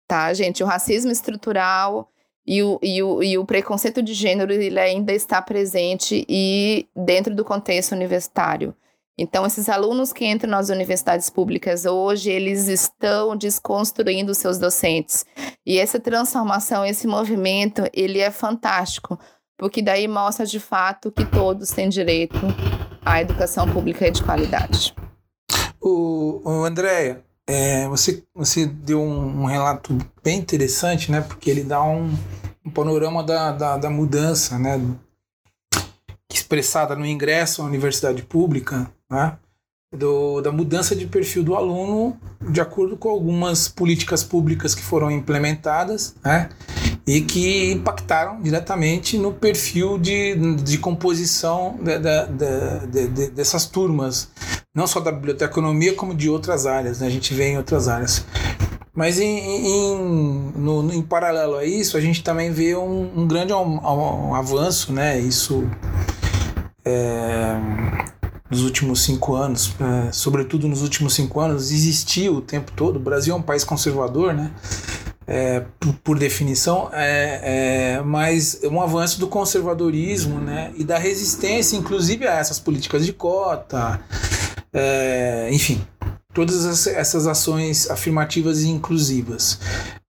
tá, 0.08 0.34
gente? 0.34 0.64
O 0.64 0.68
racismo 0.68 1.12
estrutural 1.12 2.13
e 2.46 2.62
o, 2.62 2.80
e, 2.82 3.02
o, 3.02 3.24
e 3.24 3.38
o 3.38 3.46
preconceito 3.46 4.02
de 4.02 4.14
gênero 4.14 4.52
ele 4.52 4.80
ainda 4.80 5.14
está 5.14 5.42
presente 5.42 6.26
e 6.28 6.88
dentro 6.96 7.34
do 7.34 7.46
contexto 7.46 7.94
universitário. 7.94 8.76
Então, 9.18 9.46
esses 9.46 9.70
alunos 9.70 10.12
que 10.12 10.26
entram 10.26 10.50
nas 10.50 10.70
universidades 10.70 11.30
públicas 11.30 11.86
hoje, 11.86 12.32
eles 12.32 12.68
estão 12.68 13.38
desconstruindo 13.38 14.34
seus 14.34 14.58
docentes. 14.58 15.24
E 15.64 15.78
essa 15.78 16.00
transformação, 16.00 16.84
esse 16.84 17.06
movimento, 17.06 17.84
ele 17.94 18.20
é 18.20 18.32
fantástico, 18.32 19.20
porque 19.56 19.84
daí 19.84 20.08
mostra 20.08 20.48
de 20.48 20.60
fato 20.60 21.12
que 21.12 21.26
todos 21.26 21.70
têm 21.70 21.90
direito 21.90 22.40
à 23.06 23.22
educação 23.22 23.72
pública 23.72 24.10
de 24.10 24.24
qualidade. 24.24 24.96
O, 25.80 26.42
o 26.44 26.64
Andréia, 26.66 27.24
é, 27.48 27.88
você, 27.88 28.24
você 28.34 28.66
deu 28.66 29.02
um, 29.02 29.44
um, 29.44 29.46
relato 29.46 29.98
bem 30.24 30.40
interessante, 30.40 31.12
né? 31.12 31.22
Porque 31.22 31.50
ele 31.50 31.64
dá 31.64 31.84
um, 31.84 32.16
um 32.66 32.72
panorama 32.72 33.24
da, 33.24 33.52
da, 33.52 33.78
da, 33.78 33.90
mudança, 33.90 34.58
né? 34.58 34.80
Expressada 36.32 36.96
no 36.96 37.06
ingresso 37.06 37.62
à 37.62 37.66
universidade 37.66 38.24
pública, 38.24 38.90
né? 39.10 39.38
do, 39.96 40.42
da 40.42 40.52
mudança 40.52 40.96
de 40.96 41.06
perfil 41.06 41.44
do 41.44 41.56
aluno 41.56 42.18
de 42.50 42.60
acordo 42.60 42.98
com 42.98 43.10
algumas 43.10 43.68
políticas 43.68 44.24
públicas 44.24 44.74
que 44.74 44.82
foram 44.82 45.12
implementadas 45.12 46.16
né, 46.24 46.50
e 47.06 47.22
que 47.22 47.72
impactaram 47.72 48.42
diretamente 48.42 49.18
no 49.18 49.34
perfil 49.34 49.98
de, 49.98 50.56
de 50.56 50.78
composição 50.78 51.78
de, 51.82 52.00
de, 52.00 53.08
de, 53.08 53.28
dessas 53.32 53.66
turmas, 53.66 54.30
não 54.74 54.88
só 54.88 55.00
da 55.00 55.12
biblioteconomia, 55.12 55.94
como 55.94 56.16
de 56.16 56.30
outras 56.30 56.66
áreas. 56.66 57.00
Né, 57.00 57.08
a 57.08 57.10
gente 57.10 57.34
vê 57.34 57.50
em 57.50 57.58
outras 57.58 57.88
áreas. 57.88 58.26
Mas 58.96 59.20
em, 59.20 59.40
em, 59.40 60.52
no, 60.56 60.94
em 60.94 61.02
paralelo 61.02 61.56
a 61.56 61.66
isso, 61.66 61.98
a 61.98 62.02
gente 62.02 62.24
também 62.24 62.52
vê 62.52 62.76
um, 62.76 63.22
um 63.22 63.28
grande 63.28 63.52
um, 63.52 64.36
avanço, 64.36 64.94
né? 64.94 65.20
Isso 65.20 65.68
é, 66.86 67.56
nos 68.52 68.62
últimos 68.64 69.04
cinco 69.04 69.34
anos, 69.34 69.76
é, 69.80 70.12
sobretudo 70.12 70.68
nos 70.68 70.84
últimos 70.84 71.16
cinco 71.16 71.40
anos, 71.40 71.72
existiu 71.72 72.36
o 72.36 72.42
tempo 72.42 72.72
todo. 72.72 72.98
O 72.98 73.00
Brasil 73.00 73.34
é 73.34 73.38
um 73.38 73.42
país 73.42 73.64
conservador, 73.64 74.32
né? 74.32 74.52
É, 75.26 75.62
por, 75.80 75.94
por, 76.04 76.20
definição, 76.20 76.90
é, 76.92 77.96
é, 77.98 78.02
mas 78.02 78.60
um 78.66 78.82
avanço 78.82 79.20
do 79.20 79.28
conservadorismo 79.28 80.40
né? 80.40 80.74
e 80.76 80.84
da 80.84 80.98
resistência, 80.98 81.78
inclusive, 81.78 82.28
a 82.28 82.34
essas 82.34 82.60
políticas 82.60 83.06
de 83.06 83.14
cota, 83.14 84.02
é, 84.74 85.48
enfim, 85.50 85.82
todas 86.34 86.88
essas 86.88 87.28
ações 87.28 87.90
afirmativas 87.90 88.64
e 88.64 88.70
inclusivas. 88.70 89.60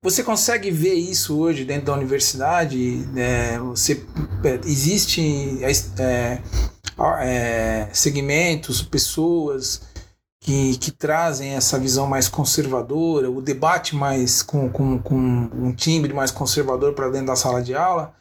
Você 0.02 0.22
consegue 0.22 0.70
ver 0.70 0.94
isso 0.94 1.38
hoje 1.38 1.64
dentro 1.64 1.86
da 1.86 1.94
universidade? 1.94 3.06
É, 3.16 3.58
você, 3.58 4.04
é, 4.42 4.60
existe 4.66 5.58
é, 5.62 6.38
é, 7.22 7.88
segmentos, 7.92 8.82
pessoas 8.82 9.82
que, 10.44 10.76
que 10.76 10.90
trazem 10.90 11.54
essa 11.54 11.78
visão 11.78 12.06
mais 12.06 12.28
conservadora, 12.28 13.30
o 13.30 13.40
debate 13.40 13.96
mais 13.96 14.42
com, 14.42 14.68
com, 14.68 14.98
com 14.98 15.16
um 15.16 15.72
timbre 15.72 16.12
mais 16.12 16.30
conservador 16.30 16.92
para 16.92 17.08
dentro 17.08 17.28
da 17.28 17.36
sala 17.36 17.62
de 17.62 17.74
aula. 17.74 18.12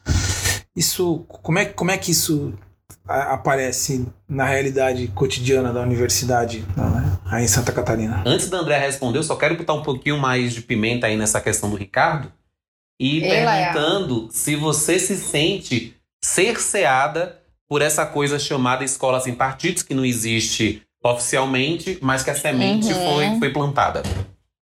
Isso, 0.73 1.25
como 1.27 1.59
é, 1.59 1.65
como 1.65 1.91
é 1.91 1.97
que 1.97 2.11
isso 2.11 2.53
aparece 3.05 4.07
na 4.25 4.45
realidade 4.45 5.05
cotidiana 5.09 5.73
da 5.73 5.81
universidade 5.81 6.65
né, 6.77 7.19
aí 7.25 7.43
em 7.43 7.47
Santa 7.47 7.73
Catarina? 7.73 8.23
Antes 8.25 8.49
da 8.49 8.59
André 8.59 8.77
responder, 8.77 9.17
eu 9.19 9.23
só 9.23 9.35
quero 9.35 9.57
botar 9.57 9.73
um 9.73 9.83
pouquinho 9.83 10.17
mais 10.17 10.53
de 10.53 10.61
pimenta 10.61 11.07
aí 11.07 11.17
nessa 11.17 11.41
questão 11.41 11.69
do 11.69 11.75
Ricardo 11.75 12.31
e 12.97 13.19
perguntando 13.19 14.29
é. 14.29 14.33
se 14.33 14.55
você 14.55 14.97
se 14.97 15.17
sente 15.17 15.97
cerceada 16.23 17.37
por 17.67 17.81
essa 17.81 18.05
coisa 18.05 18.39
chamada 18.39 18.85
escola 18.85 19.19
sem 19.19 19.35
partidos, 19.35 19.83
que 19.83 19.93
não 19.93 20.05
existe 20.05 20.81
oficialmente, 21.03 21.99
mas 22.01 22.23
que 22.23 22.29
a 22.29 22.35
semente 22.35 22.91
uhum. 22.93 23.13
foi, 23.13 23.39
foi 23.39 23.53
plantada. 23.53 24.01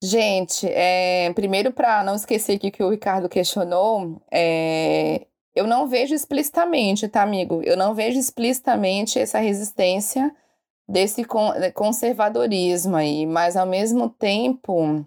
Gente, 0.02 0.68
é, 0.68 1.32
primeiro 1.34 1.72
para 1.72 2.04
não 2.04 2.16
esquecer 2.16 2.54
aqui 2.54 2.70
que 2.70 2.84
o 2.84 2.90
Ricardo 2.92 3.28
questionou, 3.28 4.22
é, 4.32 5.26
eu 5.56 5.66
não 5.66 5.88
vejo 5.88 6.14
explicitamente, 6.14 7.08
tá, 7.08 7.24
amigo? 7.24 7.64
Eu 7.64 7.76
não 7.76 7.96
vejo 7.96 8.20
explicitamente 8.20 9.18
essa 9.18 9.40
resistência 9.40 10.32
desse 10.88 11.26
conservadorismo 11.74 12.96
aí, 12.96 13.26
mas 13.26 13.58
ao 13.58 13.66
mesmo 13.66 14.08
tempo. 14.08 15.04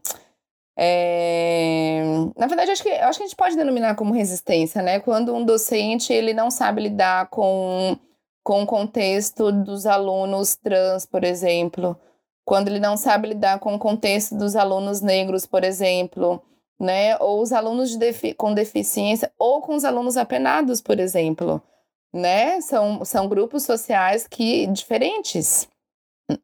É... 0.76 2.02
Na 2.36 2.46
verdade, 2.46 2.70
acho 2.72 2.82
que, 2.82 2.90
acho 2.90 3.18
que 3.18 3.24
a 3.24 3.26
gente 3.26 3.36
pode 3.36 3.56
denominar 3.56 3.94
como 3.94 4.12
resistência, 4.12 4.82
né? 4.82 4.98
Quando 4.98 5.34
um 5.34 5.44
docente 5.44 6.12
ele 6.12 6.34
não 6.34 6.50
sabe 6.50 6.82
lidar 6.82 7.28
com, 7.28 7.96
com 8.42 8.62
o 8.62 8.66
contexto 8.66 9.52
dos 9.52 9.86
alunos 9.86 10.56
trans, 10.56 11.06
por 11.06 11.24
exemplo. 11.24 11.96
Quando 12.44 12.68
ele 12.68 12.80
não 12.80 12.96
sabe 12.96 13.28
lidar 13.28 13.58
com 13.60 13.74
o 13.74 13.78
contexto 13.78 14.34
dos 14.36 14.56
alunos 14.56 15.00
negros, 15.00 15.46
por 15.46 15.62
exemplo 15.62 16.42
né? 16.80 17.16
Ou 17.18 17.42
os 17.42 17.52
alunos 17.52 17.90
de 17.90 17.98
defi 17.98 18.32
com 18.32 18.54
deficiência, 18.54 19.30
ou 19.38 19.60
com 19.60 19.76
os 19.76 19.84
alunos 19.84 20.16
apenados, 20.16 20.80
por 20.80 20.98
exemplo, 20.98 21.62
né? 22.12 22.60
São, 22.62 23.04
são 23.04 23.28
grupos 23.28 23.64
sociais 23.64 24.26
que 24.26 24.66
diferentes. 24.68 25.68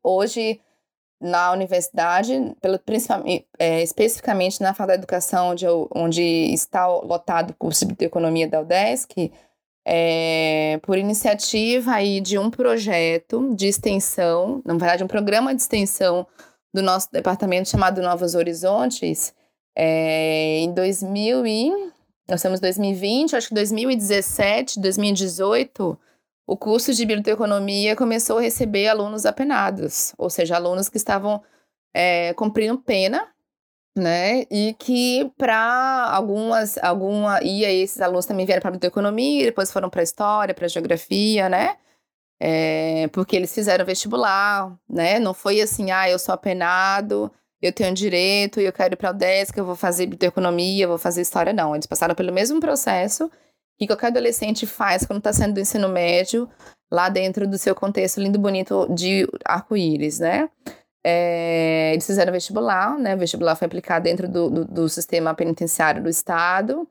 Hoje, 0.03 0.61
na 1.21 1.53
universidade, 1.53 2.55
pelo, 2.61 2.79
principalmente, 2.79 3.47
é, 3.59 3.83
especificamente 3.83 4.61
na 4.61 4.75
Faculdade 4.75 4.99
de 5.01 5.05
Educação, 5.05 5.51
onde, 5.53 5.65
eu, 5.65 5.89
onde 5.95 6.23
está 6.23 6.87
lotado 6.87 7.51
o 7.51 7.55
curso 7.55 7.87
de 7.87 8.05
Economia 8.05 8.47
da 8.47 8.61
UDESC, 8.61 9.33
é, 9.89 10.81
por 10.83 10.99
iniciativa 10.99 11.93
aí 11.93 12.21
de 12.21 12.37
um 12.37 12.51
projeto 12.51 13.55
de 13.55 13.69
extensão, 13.69 14.61
na 14.65 14.75
verdade, 14.75 15.05
um 15.05 15.07
programa 15.07 15.55
de 15.55 15.63
extensão 15.63 16.27
do 16.75 16.83
nosso 16.83 17.09
departamento 17.13 17.69
chamado 17.69 18.03
Novos 18.03 18.35
Horizontes, 18.35 19.33
é, 19.77 20.59
em 20.59 20.75
2000 20.75 21.47
e... 21.47 21.71
Nós 22.29 22.41
estamos 22.41 22.59
em 22.59 22.63
2020, 22.63 23.37
acho 23.37 23.47
que 23.47 23.55
2017, 23.55 24.81
2018, 24.81 25.97
o 26.45 26.57
curso 26.57 26.93
de 26.93 27.07
biblioteconomia 27.07 27.95
começou 27.95 28.39
a 28.39 28.41
receber 28.41 28.89
alunos 28.89 29.25
apenados, 29.25 30.13
ou 30.19 30.29
seja, 30.29 30.57
alunos 30.57 30.89
que 30.89 30.97
estavam 30.97 31.41
é, 31.95 32.35
cumprindo 32.35 32.79
pena, 32.79 33.29
né? 33.97 34.45
E 34.51 34.75
que 34.79 35.31
para 35.39 36.11
algumas, 36.13 36.77
alguma, 36.79 37.43
e 37.43 37.65
aí 37.65 37.81
esses 37.83 38.01
alunos 38.01 38.27
também 38.27 38.45
vieram 38.45 38.61
para 38.61 38.69
a 38.69 38.73
biblioteconomia, 38.73 39.47
depois 39.47 39.73
foram 39.73 39.89
para 39.91 40.03
história, 40.03 40.55
para 40.55 40.69
geografia, 40.69 41.49
né? 41.49 41.77
É, 42.39 43.09
porque 43.13 43.35
eles 43.35 43.55
fizeram 43.55 43.87
vestibular, 43.87 44.77
né? 44.89 45.19
Não 45.19 45.33
foi 45.33 45.61
assim, 45.63 45.91
ah, 45.91 46.09
eu 46.11 46.19
sou 46.19 46.35
apenado, 46.35 47.33
eu 47.61 47.73
tenho 47.73 47.95
direito 47.95 48.61
eu 48.61 48.73
quero 48.73 48.95
ir 48.95 48.97
para 48.97 49.11
o 49.11 49.15
DESC, 49.15 49.57
eu 49.59 49.65
vou 49.65 49.77
fazer 49.77 50.05
biblioteconomia, 50.05 50.85
eu 50.85 50.89
vou 50.91 50.99
fazer 50.99 51.23
história. 51.23 51.53
Não, 51.53 51.75
eles 51.75 51.87
passaram 51.87 52.15
pelo 52.15 52.33
mesmo 52.33 52.61
processo 52.61 53.31
que 53.79 53.87
qualquer 53.87 54.09
adolescente 54.09 54.67
faz 54.67 55.05
quando 55.05 55.19
está 55.19 55.33
saindo 55.33 55.55
do 55.55 55.61
ensino 55.61 55.89
médio, 55.89 56.49
lá 56.91 57.09
dentro 57.09 57.47
do 57.47 57.59
seu 57.59 57.75
contexto 57.75 58.21
lindo, 58.21 58.39
bonito 58.39 58.87
de 58.95 59.27
arco-íris, 59.45 60.19
né? 60.19 60.49
É, 61.09 61.93
eles 61.93 62.05
fizeram 62.05 62.33
vestibular, 62.33 62.99
né? 62.99 63.15
O 63.15 63.19
vestibular 63.19 63.55
foi 63.55 63.67
aplicado 63.67 64.03
dentro 64.03 64.27
do, 64.27 64.51
do, 64.51 64.65
do 64.65 64.89
sistema 64.89 65.33
penitenciário 65.35 66.03
do 66.03 66.09
Estado 66.09 66.85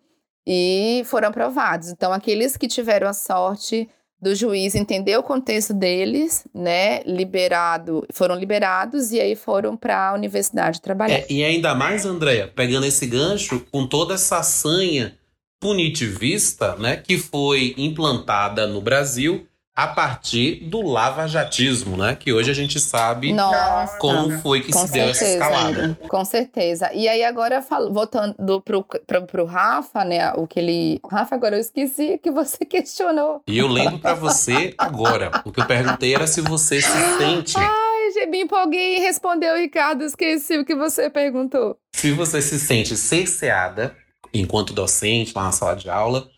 e 0.47 1.03
foram 1.05 1.27
aprovados. 1.27 1.89
Então, 1.89 2.13
aqueles 2.13 2.55
que 2.55 2.65
tiveram 2.65 3.09
a 3.09 3.13
sorte 3.13 3.89
do 4.21 4.33
juiz 4.33 4.73
entender 4.73 5.17
o 5.17 5.23
contexto 5.23 5.73
deles, 5.73 6.47
né, 6.53 7.03
liberado, 7.03 8.07
foram 8.13 8.35
liberados 8.35 9.11
e 9.11 9.19
aí 9.19 9.35
foram 9.35 9.75
para 9.75 10.11
a 10.11 10.13
universidade 10.13 10.81
trabalhar. 10.81 11.15
É, 11.15 11.25
e 11.29 11.43
ainda 11.43 11.75
mais, 11.75 12.05
Andréia, 12.05 12.47
pegando 12.47 12.85
esse 12.85 13.05
gancho 13.05 13.65
com 13.69 13.85
toda 13.85 14.13
essa 14.13 14.41
sanha 14.43 15.13
punitivista, 15.59 16.77
né, 16.77 16.95
que 16.95 17.17
foi 17.17 17.75
implantada 17.77 18.65
no 18.65 18.79
Brasil 18.79 19.45
a 19.75 19.87
partir 19.87 20.61
do 20.61 20.81
lavajatismo, 20.81 21.97
né? 21.97 22.15
Que 22.15 22.31
hoje 22.31 22.49
a 22.49 22.53
gente 22.53 22.79
sabe 22.79 23.33
Nossa, 23.33 23.97
como 23.97 24.39
foi 24.39 24.61
que 24.61 24.71
se 24.71 24.87
certeza, 24.87 24.93
deu 24.93 25.09
essa 25.09 25.25
escalada. 25.25 25.99
Com 26.07 26.23
certeza. 26.23 26.93
E 26.93 27.09
aí 27.09 27.23
agora, 27.25 27.63
voltando 27.91 28.61
pro, 28.61 28.83
pro, 28.83 29.27
pro 29.27 29.45
Rafa, 29.45 30.05
né? 30.05 30.31
O 30.33 30.47
que 30.47 30.59
ele... 30.59 31.01
Rafa, 31.11 31.35
agora 31.35 31.57
eu 31.57 31.59
esqueci 31.59 32.17
que 32.19 32.31
você 32.31 32.63
questionou. 32.63 33.41
E 33.45 33.57
eu 33.57 33.67
lembro 33.67 33.99
para 33.99 34.13
você 34.13 34.73
agora. 34.77 35.29
O 35.43 35.51
que 35.51 35.59
eu 35.59 35.65
perguntei 35.65 36.15
era 36.15 36.25
se 36.25 36.39
você 36.39 36.81
se 36.81 37.17
sente... 37.17 37.57
Ai, 37.57 38.27
me 38.27 38.43
empolguei 38.43 38.95
e 38.95 38.99
respondeu, 38.99 39.57
Ricardo. 39.57 40.05
Esqueci 40.05 40.57
o 40.57 40.63
que 40.63 40.73
você 40.73 41.09
perguntou. 41.09 41.77
Se 41.93 42.13
você 42.13 42.41
se 42.41 42.57
sente 42.57 42.95
cerceada, 42.95 43.93
enquanto 44.33 44.71
docente, 44.71 45.33
lá 45.35 45.43
na 45.43 45.51
sala 45.51 45.75
de 45.75 45.89
aula, 45.89 46.29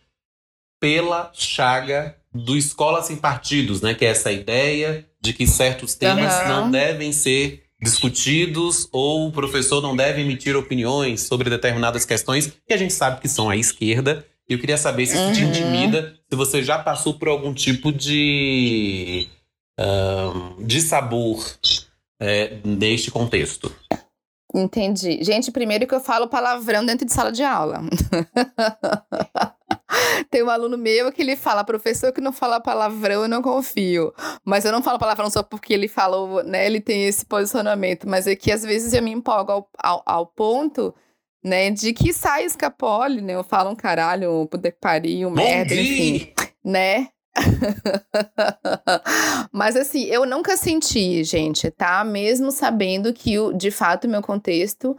pela 0.80 1.30
chaga 1.34 2.17
do 2.46 2.56
Escola 2.56 3.02
Sem 3.02 3.18
Partidos, 3.18 3.82
né? 3.82 3.94
Que 3.94 4.06
é 4.06 4.10
essa 4.10 4.32
ideia 4.32 5.06
de 5.22 5.34
que 5.34 5.48
certos 5.48 5.96
temas 5.96 6.34
uhum. 6.42 6.48
não 6.48 6.72
devem 6.72 7.12
ser 7.12 7.64
discutidos 7.82 8.88
ou 8.92 9.28
o 9.28 9.32
professor 9.32 9.82
não 9.82 9.96
deve 9.96 10.22
emitir 10.22 10.56
opiniões 10.56 11.22
sobre 11.22 11.50
determinadas 11.50 12.06
questões 12.06 12.52
que 12.66 12.74
a 12.74 12.78
gente 12.78 12.94
sabe 12.94 13.22
que 13.22 13.28
são 13.28 13.50
à 13.50 13.56
esquerda. 13.56 14.26
E 14.50 14.54
eu 14.54 14.60
queria 14.60 14.78
saber 14.78 15.06
se 15.06 15.16
isso 15.16 15.24
uhum. 15.24 15.34
te 15.34 15.42
intimida, 15.42 16.16
se 16.30 16.36
você 16.36 16.64
já 16.64 16.80
passou 16.80 17.16
por 17.16 17.28
algum 17.28 17.54
tipo 17.54 17.92
de, 17.92 19.28
um, 19.78 20.66
de 20.66 20.82
sabor 20.82 21.46
é, 22.20 22.58
neste 22.64 23.12
contexto. 23.12 23.72
Entendi. 24.56 25.22
Gente, 25.22 25.52
primeiro 25.52 25.86
que 25.86 25.94
eu 25.94 26.00
falo 26.00 26.28
palavrão 26.28 26.86
dentro 26.86 27.06
de 27.06 27.12
sala 27.12 27.32
de 27.32 27.44
aula. 27.44 27.82
Tem 30.30 30.44
um 30.44 30.50
aluno 30.50 30.78
meu 30.78 31.12
que 31.12 31.22
ele 31.22 31.36
fala, 31.36 31.64
professor 31.64 32.12
que 32.12 32.22
não 32.22 32.34
fala 32.34 32.60
palavrão, 32.60 33.24
eu 33.24 33.28
não 33.28 33.42
confio. 33.42 34.14
Mas 34.44 34.66
eu 34.66 34.72
não 34.72 34.84
falo 34.84 35.00
palavrão 35.00 35.30
só 35.30 35.42
porque 35.42 35.74
ele 35.74 35.88
falou, 35.88 36.44
né? 36.44 36.66
Ele 36.66 36.82
tem 36.82 37.06
esse 37.06 37.26
posicionamento. 37.26 38.08
Mas 38.08 38.28
é 38.28 38.36
que 38.36 38.52
às 38.52 38.64
vezes 38.64 38.94
eu 38.94 39.02
me 39.02 39.12
empolgo 39.12 39.52
ao, 39.52 39.70
ao, 39.78 40.04
ao 40.06 40.26
ponto, 40.26 40.94
né? 41.44 41.72
De 41.72 41.94
que 41.94 42.14
sai 42.14 42.46
escapole, 42.46 43.22
né? 43.22 43.34
Eu 43.34 43.44
falo 43.44 43.70
um 43.70 43.76
caralho, 43.76 44.42
um 44.42 44.46
puta 44.46 44.72
que 44.72 44.80
pariu, 44.80 45.30
merda, 45.30 45.74
enfim. 45.74 46.34
Né? 46.64 47.08
Mas 49.52 49.76
assim, 49.76 50.06
eu 50.06 50.26
nunca 50.26 50.58
senti, 50.58 51.24
gente, 51.24 51.72
tá? 51.72 52.04
Mesmo 52.04 52.52
sabendo 52.52 53.14
que, 53.14 53.36
de 53.54 53.72
fato, 53.72 54.06
o 54.06 54.10
meu 54.10 54.22
contexto 54.22 54.98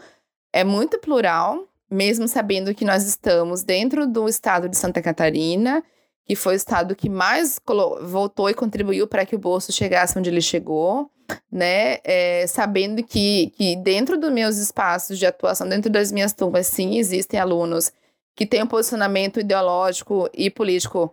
é 0.52 0.64
muito 0.64 0.98
plural, 0.98 1.67
mesmo 1.90 2.28
sabendo 2.28 2.74
que 2.74 2.84
nós 2.84 3.04
estamos 3.04 3.62
dentro 3.62 4.06
do 4.06 4.28
estado 4.28 4.68
de 4.68 4.76
Santa 4.76 5.00
Catarina, 5.00 5.82
que 6.26 6.36
foi 6.36 6.54
o 6.54 6.56
estado 6.56 6.94
que 6.94 7.08
mais 7.08 7.60
voltou 8.02 8.50
e 8.50 8.54
contribuiu 8.54 9.06
para 9.06 9.24
que 9.24 9.34
o 9.34 9.38
bolso 9.38 9.72
chegasse 9.72 10.18
onde 10.18 10.28
ele 10.28 10.42
chegou, 10.42 11.10
né? 11.50 11.98
É, 12.04 12.46
sabendo 12.46 13.02
que, 13.02 13.50
que 13.56 13.76
dentro 13.76 14.18
dos 14.18 14.30
meus 14.30 14.56
espaços 14.58 15.18
de 15.18 15.26
atuação, 15.26 15.68
dentro 15.68 15.90
das 15.90 16.12
minhas 16.12 16.32
turmas, 16.32 16.66
sim, 16.66 16.98
existem 16.98 17.40
alunos 17.40 17.90
que 18.36 18.46
têm 18.46 18.62
um 18.62 18.66
posicionamento 18.66 19.40
ideológico 19.40 20.28
e 20.34 20.50
político 20.50 21.12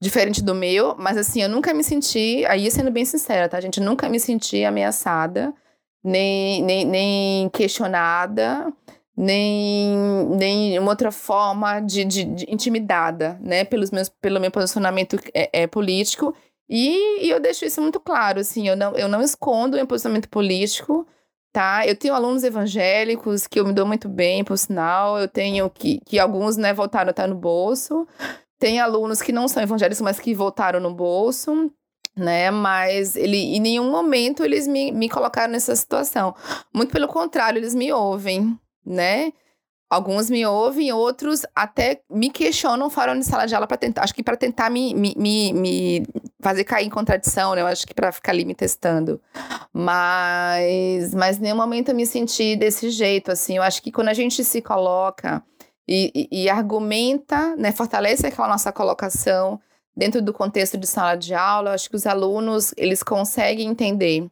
diferente 0.00 0.42
do 0.42 0.54
meu, 0.54 0.94
mas 0.98 1.16
assim, 1.16 1.42
eu 1.42 1.48
nunca 1.48 1.72
me 1.72 1.82
senti, 1.82 2.44
aí 2.46 2.70
sendo 2.70 2.90
bem 2.90 3.04
sincera, 3.04 3.48
tá, 3.48 3.60
gente? 3.60 3.80
nunca 3.80 4.08
me 4.08 4.20
senti 4.20 4.62
ameaçada, 4.62 5.54
nem, 6.04 6.62
nem, 6.62 6.84
nem 6.84 7.48
questionada, 7.48 8.70
nem, 9.16 9.96
nem 10.36 10.78
uma 10.78 10.90
outra 10.90 11.10
forma 11.10 11.80
de, 11.80 12.04
de, 12.04 12.24
de, 12.24 12.46
intimidada, 12.52 13.38
né, 13.40 13.64
pelos 13.64 13.90
meus, 13.90 14.08
pelo 14.08 14.38
meu 14.40 14.50
posicionamento 14.50 15.18
é, 15.32 15.62
é 15.62 15.66
político. 15.66 16.34
E, 16.68 17.24
e, 17.26 17.30
eu 17.30 17.40
deixo 17.40 17.64
isso 17.64 17.80
muito 17.80 17.98
claro, 18.00 18.40
assim, 18.40 18.68
eu 18.68 18.76
não, 18.76 18.92
eu 18.94 19.08
não 19.08 19.22
escondo 19.22 19.74
o 19.74 19.76
meu 19.76 19.86
posicionamento 19.86 20.28
político, 20.28 21.06
tá? 21.52 21.86
Eu 21.86 21.96
tenho 21.96 22.12
alunos 22.14 22.44
evangélicos 22.44 23.46
que 23.46 23.58
eu 23.60 23.64
me 23.64 23.72
dou 23.72 23.86
muito 23.86 24.08
bem, 24.08 24.44
por 24.44 24.58
sinal, 24.58 25.18
eu 25.18 25.28
tenho 25.28 25.70
que, 25.70 26.00
que 26.04 26.18
alguns, 26.18 26.56
né, 26.56 26.74
voltaram 26.74 27.08
a 27.08 27.12
estar 27.12 27.28
no 27.28 27.36
bolso, 27.36 28.06
tem 28.58 28.80
alunos 28.80 29.22
que 29.22 29.32
não 29.32 29.48
são 29.48 29.62
evangélicos, 29.62 30.00
mas 30.00 30.18
que 30.18 30.34
voltaram 30.34 30.80
no 30.80 30.92
bolso, 30.92 31.70
né? 32.16 32.50
Mas 32.50 33.16
ele, 33.16 33.36
em 33.56 33.60
nenhum 33.60 33.90
momento 33.90 34.44
eles 34.44 34.66
me, 34.66 34.90
me 34.92 35.08
colocaram 35.08 35.52
nessa 35.52 35.76
situação. 35.76 36.34
Muito 36.74 36.92
pelo 36.92 37.08
contrário, 37.08 37.58
eles 37.58 37.74
me 37.74 37.92
ouvem, 37.92 38.58
né? 38.86 39.32
Alguns 39.88 40.28
me 40.28 40.44
ouvem, 40.44 40.92
outros 40.92 41.42
até 41.54 42.00
me 42.10 42.28
questionam 42.28 42.90
fora 42.90 43.16
de 43.16 43.24
sala 43.24 43.46
de 43.46 43.54
aula 43.54 43.68
para 43.68 43.76
tentar, 43.76 44.02
acho 44.02 44.14
que 44.14 44.22
para 44.22 44.36
tentar 44.36 44.68
me, 44.68 44.92
me, 44.94 45.14
me, 45.16 45.52
me, 45.52 46.06
fazer 46.40 46.64
cair 46.64 46.86
em 46.86 46.90
contradição, 46.90 47.54
né? 47.54 47.62
Eu 47.62 47.68
acho 47.68 47.86
que 47.86 47.94
para 47.94 48.10
ficar 48.10 48.32
ali 48.32 48.44
me 48.44 48.54
testando. 48.54 49.20
Mas, 49.72 51.14
mas 51.14 51.38
nenhum 51.38 51.56
momento 51.56 51.90
eu 51.90 51.94
me 51.94 52.04
senti 52.04 52.56
desse 52.56 52.90
jeito, 52.90 53.30
assim. 53.30 53.58
Eu 53.58 53.62
acho 53.62 53.80
que 53.80 53.92
quando 53.92 54.08
a 54.08 54.14
gente 54.14 54.42
se 54.42 54.60
coloca 54.60 55.40
e, 55.86 56.28
e, 56.32 56.42
e 56.44 56.50
argumenta, 56.50 57.54
né, 57.56 57.70
fortalece 57.70 58.26
aquela 58.26 58.48
nossa 58.48 58.72
colocação 58.72 59.60
dentro 59.96 60.20
do 60.20 60.32
contexto 60.32 60.76
de 60.76 60.86
sala 60.86 61.14
de 61.14 61.32
aula, 61.32 61.70
eu 61.70 61.74
acho 61.74 61.88
que 61.88 61.96
os 61.96 62.06
alunos, 62.06 62.74
eles 62.76 63.02
conseguem 63.02 63.68
entender, 63.68 64.26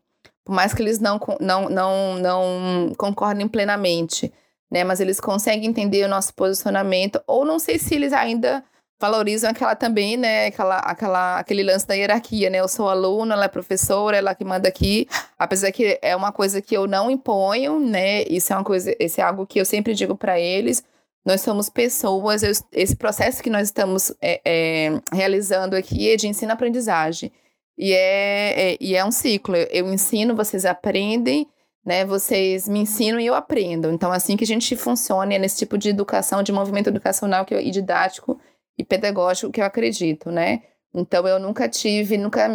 por 0.45 0.53
mais 0.53 0.75
que 0.75 0.83
eles 0.83 0.99
não, 0.99 1.19
não, 1.41 1.69
não, 1.69 2.15
não 2.17 2.93
concordem 2.99 3.49
plenamente, 3.49 4.33
né? 4.75 4.83
Mas 4.83 4.99
eles 4.99 5.20
conseguem 5.20 5.70
entender 5.70 6.05
o 6.05 6.09
nosso 6.09 6.35
posicionamento, 6.35 7.22
ou 7.29 7.45
não 7.45 7.61
sei 7.61 7.79
se 7.79 7.95
eles 7.95 8.12
ainda 8.12 8.64
valorizam 9.01 9.49
aquela 9.51 9.77
também, 9.77 10.16
né? 10.16 10.47
Aquela, 10.47 10.79
aquela, 10.79 11.39
aquele 11.39 11.62
lance 11.62 11.87
da 11.87 11.95
hierarquia, 11.95 12.51
né? 12.51 12.59
Eu 12.59 12.66
sou 12.66 12.89
aluna, 12.89 13.35
ela 13.35 13.45
é 13.45 13.49
professora, 13.49 14.16
ela 14.16 14.35
que 14.35 14.45
manda 14.45 14.68
aqui. 14.68 15.07
Apesar 15.39 15.70
que 15.70 15.97
é 16.03 16.16
uma 16.16 16.33
coisa 16.33 16.61
que 16.61 16.77
eu 16.77 16.89
não 16.89 17.09
imponho, 17.09 17.79
né? 17.79 18.25
Isso 18.25 18.53
é 18.53 18.57
uma 18.57 18.64
coisa, 18.64 18.93
isso 18.99 19.20
é 19.20 19.25
algo 19.25 19.47
que 19.47 19.61
eu 19.61 19.64
sempre 19.64 19.95
digo 19.95 20.16
para 20.16 20.41
eles. 20.41 20.83
Nós 21.25 21.41
somos 21.41 21.70
pessoas, 21.70 22.43
esse 22.72 22.97
processo 22.97 23.43
que 23.45 23.51
nós 23.51 23.68
estamos 23.68 24.12
é, 24.20 24.41
é, 24.45 25.01
realizando 25.12 25.77
aqui 25.77 26.11
é 26.11 26.16
de 26.16 26.27
ensino-aprendizagem. 26.27 27.31
E 27.79 27.93
é, 27.93 28.72
é, 28.72 28.77
e 28.81 28.97
é 28.97 29.05
um 29.05 29.12
ciclo. 29.12 29.55
Eu 29.55 29.93
ensino, 29.93 30.35
vocês 30.35 30.64
aprendem, 30.66 31.47
né? 31.85 32.05
Vocês 32.05 32.68
me 32.68 32.80
ensinam 32.80 33.20
e 33.20 33.26
eu 33.26 33.35
aprendo. 33.35 33.91
Então, 33.91 34.11
assim 34.12 34.37
que 34.37 34.45
a 34.45 34.47
gente 34.47 34.74
funciona, 34.76 35.35
é 35.35 35.39
nesse 35.39 35.59
tipo 35.59 35.76
de 35.76 35.91
educação, 35.91 36.43
de 36.43 36.53
movimento 36.53 36.89
educacional 36.89 37.45
que 37.45 37.55
eu, 37.55 37.61
e 37.61 37.70
didático 37.70 38.41
e 38.78 38.85
pedagógico 38.85 39.53
que 39.53 39.61
eu 39.61 39.64
acredito, 39.64 40.30
né? 40.30 40.62
Então, 40.95 41.26
eu 41.26 41.41
nunca 41.41 41.68
tive, 41.68 42.16
nunca 42.16 42.49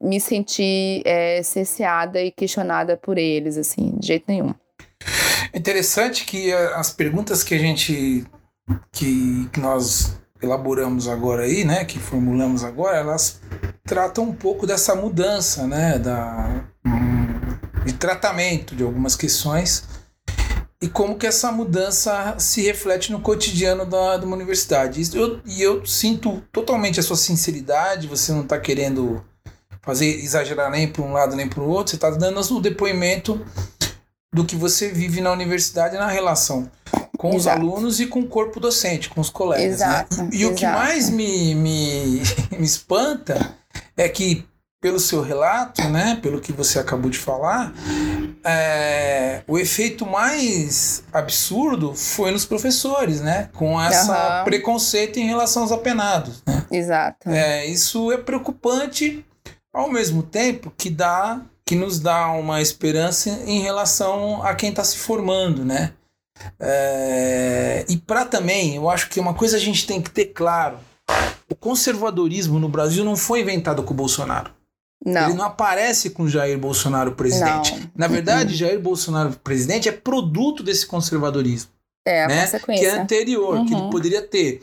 me 0.00 0.18
senti 0.18 1.02
é, 1.04 1.42
cerceada 1.42 2.20
e 2.20 2.30
questionada 2.30 2.96
por 2.96 3.18
eles, 3.18 3.58
assim, 3.58 3.94
de 3.98 4.06
jeito 4.06 4.24
nenhum. 4.28 4.54
É 5.52 5.58
interessante 5.58 6.24
que 6.24 6.52
as 6.52 6.90
perguntas 6.90 7.44
que 7.44 7.54
a 7.54 7.58
gente 7.58 8.24
que, 8.90 9.48
que 9.52 9.60
nós 9.60 10.16
elaboramos 10.42 11.08
agora 11.08 11.44
aí, 11.44 11.64
né, 11.64 11.84
que 11.84 11.98
formulamos 11.98 12.64
agora, 12.64 12.98
elas 12.98 13.40
tratam 13.84 14.24
um 14.24 14.34
pouco 14.34 14.66
dessa 14.66 14.94
mudança, 14.94 15.66
né, 15.66 15.98
da 15.98 16.64
hum, 16.84 17.21
de 17.84 17.92
tratamento 17.94 18.74
de 18.74 18.82
algumas 18.82 19.16
questões 19.16 19.84
e 20.80 20.88
como 20.88 21.16
que 21.16 21.26
essa 21.26 21.52
mudança 21.52 22.34
se 22.38 22.62
reflete 22.62 23.12
no 23.12 23.20
cotidiano 23.20 23.86
da, 23.86 24.16
de 24.16 24.26
uma 24.26 24.34
universidade. 24.34 25.00
Eu, 25.16 25.40
e 25.46 25.62
eu 25.62 25.86
sinto 25.86 26.42
totalmente 26.52 26.98
a 26.98 27.02
sua 27.02 27.16
sinceridade, 27.16 28.08
você 28.08 28.32
não 28.32 28.42
está 28.42 28.58
querendo 28.58 29.24
fazer 29.80 30.06
exagerar 30.06 30.70
nem 30.70 30.88
para 30.88 31.02
um 31.02 31.12
lado 31.12 31.36
nem 31.36 31.48
para 31.48 31.60
o 31.60 31.68
outro, 31.68 31.90
você 31.90 31.96
está 31.96 32.10
dando 32.10 32.40
o 32.40 32.60
depoimento 32.60 33.44
do 34.34 34.44
que 34.44 34.56
você 34.56 34.88
vive 34.88 35.20
na 35.20 35.30
universidade 35.30 35.96
na 35.96 36.08
relação 36.08 36.70
com 37.22 37.36
Exato. 37.36 37.60
os 37.60 37.62
alunos 37.62 38.00
e 38.00 38.06
com 38.06 38.18
o 38.18 38.26
corpo 38.26 38.58
docente, 38.58 39.08
com 39.08 39.20
os 39.20 39.30
colegas. 39.30 39.78
Né? 39.78 39.86
Exato. 39.86 40.22
Né? 40.24 40.30
E, 40.32 40.40
e 40.40 40.46
o 40.46 40.54
que 40.56 40.66
mais 40.66 41.08
me, 41.08 41.54
me, 41.54 42.20
me 42.58 42.64
espanta 42.64 43.54
é 43.96 44.08
que, 44.08 44.44
pelo 44.82 44.98
seu 44.98 45.22
relato, 45.22 45.80
né, 45.88 46.18
pelo 46.20 46.40
que 46.40 46.52
você 46.52 46.76
acabou 46.76 47.08
de 47.08 47.16
falar, 47.16 47.72
é, 48.44 49.42
o 49.46 49.56
efeito 49.56 50.04
mais 50.04 51.04
absurdo 51.12 51.94
foi 51.94 52.32
nos 52.32 52.44
professores, 52.44 53.20
né? 53.20 53.48
Com 53.54 53.80
essa 53.80 54.38
uhum. 54.38 54.44
preconceito 54.44 55.20
em 55.20 55.26
relação 55.28 55.62
aos 55.62 55.70
apenados. 55.70 56.42
Né? 56.44 56.66
Exato. 56.68 57.30
É, 57.30 57.64
isso 57.64 58.10
é 58.10 58.16
preocupante 58.16 59.24
ao 59.72 59.88
mesmo 59.88 60.20
tempo 60.20 60.72
que 60.76 60.90
dá 60.90 61.40
que 61.64 61.76
nos 61.76 62.00
dá 62.00 62.32
uma 62.32 62.60
esperança 62.60 63.30
em 63.46 63.60
relação 63.60 64.42
a 64.42 64.52
quem 64.52 64.70
está 64.70 64.82
se 64.82 64.98
formando, 64.98 65.64
né? 65.64 65.92
É, 66.58 67.84
e 67.88 67.96
para 67.96 68.24
também, 68.24 68.74
eu 68.74 68.90
acho 68.90 69.08
que 69.08 69.20
uma 69.20 69.32
coisa 69.32 69.56
a 69.56 69.60
gente 69.60 69.86
tem 69.86 70.02
que 70.02 70.10
ter 70.10 70.26
claro: 70.26 70.78
o 71.48 71.54
conservadorismo 71.54 72.58
no 72.58 72.68
Brasil 72.68 73.04
não 73.04 73.14
foi 73.14 73.42
inventado 73.42 73.84
com 73.84 73.94
o 73.94 73.96
Bolsonaro. 73.96 74.50
Não. 75.04 75.28
Ele 75.28 75.34
não 75.34 75.44
aparece 75.44 76.10
com 76.10 76.28
Jair 76.28 76.58
Bolsonaro 76.58 77.12
presidente. 77.12 77.74
Não. 77.74 77.90
Na 77.96 78.06
verdade, 78.06 78.54
Jair 78.54 78.80
Bolsonaro 78.80 79.32
presidente 79.42 79.88
é 79.88 79.92
produto 79.92 80.62
desse 80.62 80.86
conservadorismo. 80.86 81.70
É, 82.06 82.24
a 82.24 82.28
né? 82.28 82.40
consequência. 82.42 82.90
Que 82.90 82.96
é 82.96 83.00
anterior, 83.00 83.56
uhum. 83.56 83.66
que 83.66 83.74
ele 83.74 83.80
uhum. 83.82 83.90
poderia 83.90 84.22
ter 84.22 84.62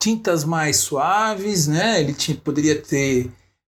tintas 0.00 0.44
mais 0.44 0.76
suaves, 0.76 1.66
né? 1.66 2.00
Ele 2.00 2.12
tinha, 2.12 2.36
poderia 2.36 2.80
ter 2.80 3.30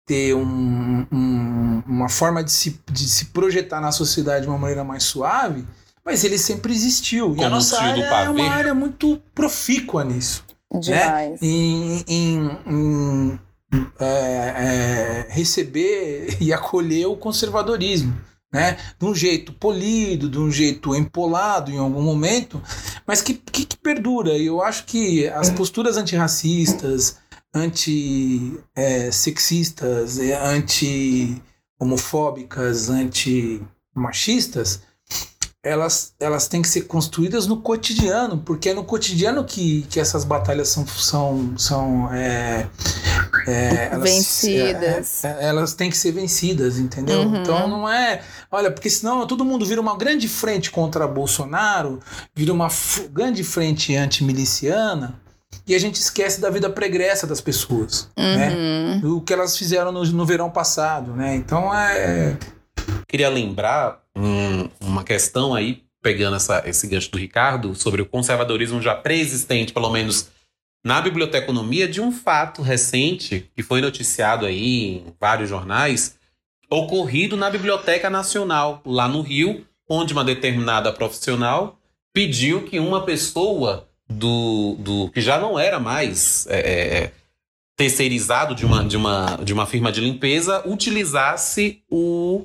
ter 0.05 0.35
um, 0.35 1.07
um, 1.13 1.83
uma 1.87 2.09
forma 2.09 2.43
de 2.43 2.51
se, 2.51 2.81
de 2.91 3.09
se 3.09 3.27
projetar 3.27 3.81
na 3.81 3.93
sociedade 3.93 4.43
de 4.43 4.49
uma 4.49 4.59
maneira 4.59 4.83
mais 4.83 5.05
suave, 5.05 5.65
mas 6.05 6.25
ele 6.25 6.39
sempre 6.39 6.73
existiu. 6.73 7.31
Como 7.31 7.43
e 7.43 7.45
a 7.45 7.51
nossa 7.51 7.81
área 7.81 8.05
é 8.05 8.29
uma 8.29 8.51
área 8.51 8.75
muito 8.75 9.23
profícua 9.35 10.05
nisso. 10.05 10.45
Né? 10.73 10.81
Demais. 10.81 11.31
Né? 11.31 11.49
Em, 11.49 12.05
em, 12.09 12.59
em 12.67 13.41
é, 13.99 14.05
é, 14.05 15.27
receber 15.31 16.37
e 16.41 16.53
acolher 16.53 17.07
o 17.07 17.17
conservadorismo. 17.17 18.15
Né? 18.53 18.77
De 18.99 19.07
um 19.07 19.15
jeito 19.15 19.55
polido, 19.55 20.29
de 20.29 20.39
um 20.39 20.51
jeito 20.51 20.95
empolado 20.95 21.71
em 21.71 21.79
algum 21.79 22.03
momento, 22.03 22.61
mas 23.07 23.23
que, 23.23 23.33
que, 23.33 23.65
que 23.65 23.79
perdura. 23.79 24.37
E 24.37 24.45
eu 24.45 24.63
acho 24.63 24.85
que 24.85 25.27
as 25.29 25.49
posturas 25.49 25.97
antirracistas, 25.97 27.17
anti-sexistas, 27.55 30.19
é, 30.19 30.35
anti-homofóbicas, 30.35 32.91
anti-machistas, 32.91 34.83
elas, 35.65 36.13
elas 36.19 36.49
têm 36.49 36.61
que 36.61 36.69
ser 36.69 36.83
construídas 36.83 37.47
no 37.47 37.59
cotidiano, 37.59 38.39
porque 38.39 38.71
é 38.71 38.75
no 38.75 38.83
cotidiano 38.83 39.45
que, 39.45 39.83
que 39.83 40.01
essas 40.01 40.25
batalhas 40.25 40.69
são, 40.69 40.85
são, 40.87 41.57
são 41.57 42.13
é, 42.13 42.67
é, 43.47 43.89
elas, 43.93 44.11
vencidas. 44.11 45.25
É, 45.25 45.29
é, 45.29 45.45
elas 45.47 45.73
têm 45.75 45.89
que 45.89 45.97
ser 45.97 46.11
vencidas, 46.11 46.79
entendeu? 46.79 47.21
Uhum. 47.21 47.37
Então 47.37 47.69
não 47.69 47.89
é. 47.89 48.23
Olha, 48.51 48.73
porque 48.73 48.91
senão 48.91 49.25
todo 49.25 49.45
mundo 49.45 49.65
vira 49.65 49.81
uma 49.81 49.97
grande 49.97 50.29
frente 50.29 50.69
contra 50.69 51.07
Bolsonaro, 51.07 52.01
vira 52.35 52.53
uma 52.53 52.69
grande 53.13 53.45
frente 53.45 53.95
antimiliciana 53.95 55.21
e 55.65 55.77
a 55.77 55.79
gente 55.79 55.95
esquece 55.95 56.41
da 56.41 56.51
vida 56.51 56.69
pregressa 56.69 57.25
das 57.25 57.41
pessoas, 57.41 58.09
né? 58.17 58.51
uhum. 58.51 59.01
né? 59.01 59.03
O 59.05 59.21
que 59.21 59.33
elas 59.33 59.57
fizeram 59.57 59.93
no, 59.93 60.05
no 60.05 60.27
verão 60.27 60.51
passado, 60.51 61.13
né? 61.13 61.37
Então 61.37 61.73
é. 61.73 62.37
Queria 63.07 63.29
lembrar 63.29 64.03
um, 64.17 64.69
uma 64.93 65.05
questão 65.05 65.55
aí, 65.55 65.83
pegando 66.01 66.37
essa, 66.37 66.63
esse 66.67 66.87
gancho 66.87 67.11
do 67.11 67.19
Ricardo, 67.19 67.75
sobre 67.75 68.03
o 68.03 68.07
conservadorismo 68.07 68.81
já 68.81 68.95
pré-existente, 68.95 69.73
pelo 69.73 69.91
menos 69.91 70.31
na 70.85 71.01
biblioteconomia 71.01 71.89
de 71.89 72.01
um 72.01 72.13
fato 72.13 72.61
recente 72.61 73.51
que 73.55 73.63
foi 73.63 73.81
noticiado 73.81 74.45
aí 74.47 74.97
em 74.97 75.15
vários 75.21 75.49
jornais, 75.49 76.17
ocorrido 76.69 77.37
na 77.37 77.51
Biblioteca 77.51 78.11
Nacional, 78.11 78.83
lá 78.85 79.07
no 79.07 79.21
Rio, 79.21 79.65
onde 79.89 80.13
uma 80.13 80.25
determinada 80.25 80.93
profissional 80.93 81.79
pediu 82.13 82.65
que 82.65 82.79
uma 82.79 83.05
pessoa 83.05 83.89
do, 84.09 84.77
do 84.79 85.11
que 85.11 85.21
já 85.21 85.39
não 85.39 85.59
era 85.59 85.79
mais 85.79 86.47
é, 86.49 86.59
é, 86.59 86.99
é 86.99 87.13
terceirizado 87.77 88.55
de 88.55 88.67
uma, 88.67 88.85
de, 88.85 88.97
uma, 88.97 89.37
de 89.37 89.53
uma 89.53 89.67
firma 89.67 89.91
de 89.91 90.01
limpeza 90.01 90.63
utilizasse 90.67 91.83
o 91.91 92.45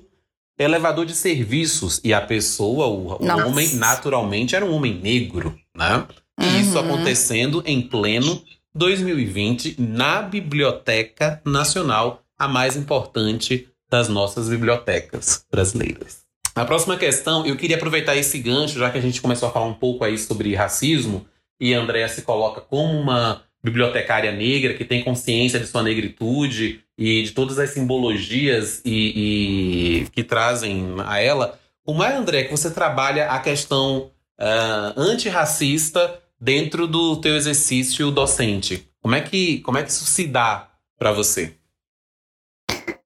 elevador 0.57 1.05
de 1.05 1.15
serviços 1.15 2.01
e 2.03 2.13
a 2.13 2.21
pessoa, 2.21 2.87
o, 2.87 3.23
o 3.23 3.47
homem, 3.47 3.75
naturalmente 3.75 4.55
era 4.55 4.65
um 4.65 4.73
homem 4.73 4.93
negro, 4.93 5.57
né? 5.75 6.05
Uhum. 6.39 6.59
Isso 6.59 6.77
acontecendo 6.77 7.63
em 7.65 7.81
pleno 7.81 8.41
2020 8.73 9.75
na 9.79 10.21
Biblioteca 10.21 11.41
Nacional, 11.45 12.23
a 12.37 12.47
mais 12.47 12.75
importante 12.75 13.67
das 13.89 14.07
nossas 14.07 14.49
bibliotecas 14.49 15.45
brasileiras. 15.51 16.27
A 16.53 16.65
próxima 16.65 16.97
questão, 16.97 17.45
eu 17.45 17.55
queria 17.55 17.77
aproveitar 17.77 18.15
esse 18.15 18.39
gancho, 18.39 18.79
já 18.79 18.89
que 18.89 18.97
a 18.97 19.01
gente 19.01 19.21
começou 19.21 19.49
a 19.49 19.51
falar 19.51 19.65
um 19.65 19.73
pouco 19.73 20.03
aí 20.03 20.17
sobre 20.17 20.55
racismo, 20.55 21.25
e 21.59 21.73
a 21.73 21.79
Andrea 21.79 22.07
se 22.07 22.21
coloca 22.21 22.61
como 22.61 22.99
uma 22.99 23.43
bibliotecária 23.67 24.31
negra 24.31 24.73
que 24.73 24.85
tem 24.85 25.03
consciência 25.03 25.59
de 25.59 25.67
sua 25.67 25.83
negritude 25.83 26.81
e 26.97 27.23
de 27.23 27.31
todas 27.31 27.59
as 27.59 27.71
simbologias 27.71 28.81
e, 28.85 30.03
e 30.05 30.09
que 30.11 30.23
trazem 30.23 30.95
a 31.05 31.19
ela. 31.19 31.59
Como 31.83 32.03
é, 32.03 32.15
André, 32.15 32.43
que 32.45 32.51
você 32.51 32.71
trabalha 32.71 33.29
a 33.29 33.39
questão 33.39 34.11
uh, 34.39 34.99
antirracista 34.99 36.19
dentro 36.39 36.87
do 36.87 37.19
teu 37.19 37.35
exercício 37.35 38.09
docente? 38.09 38.87
Como 39.01 39.15
é 39.15 39.21
que, 39.21 39.59
como 39.59 39.77
é 39.77 39.83
que 39.83 39.91
isso 39.91 40.05
se 40.05 40.25
dá 40.25 40.69
para 40.97 41.11
você? 41.11 41.53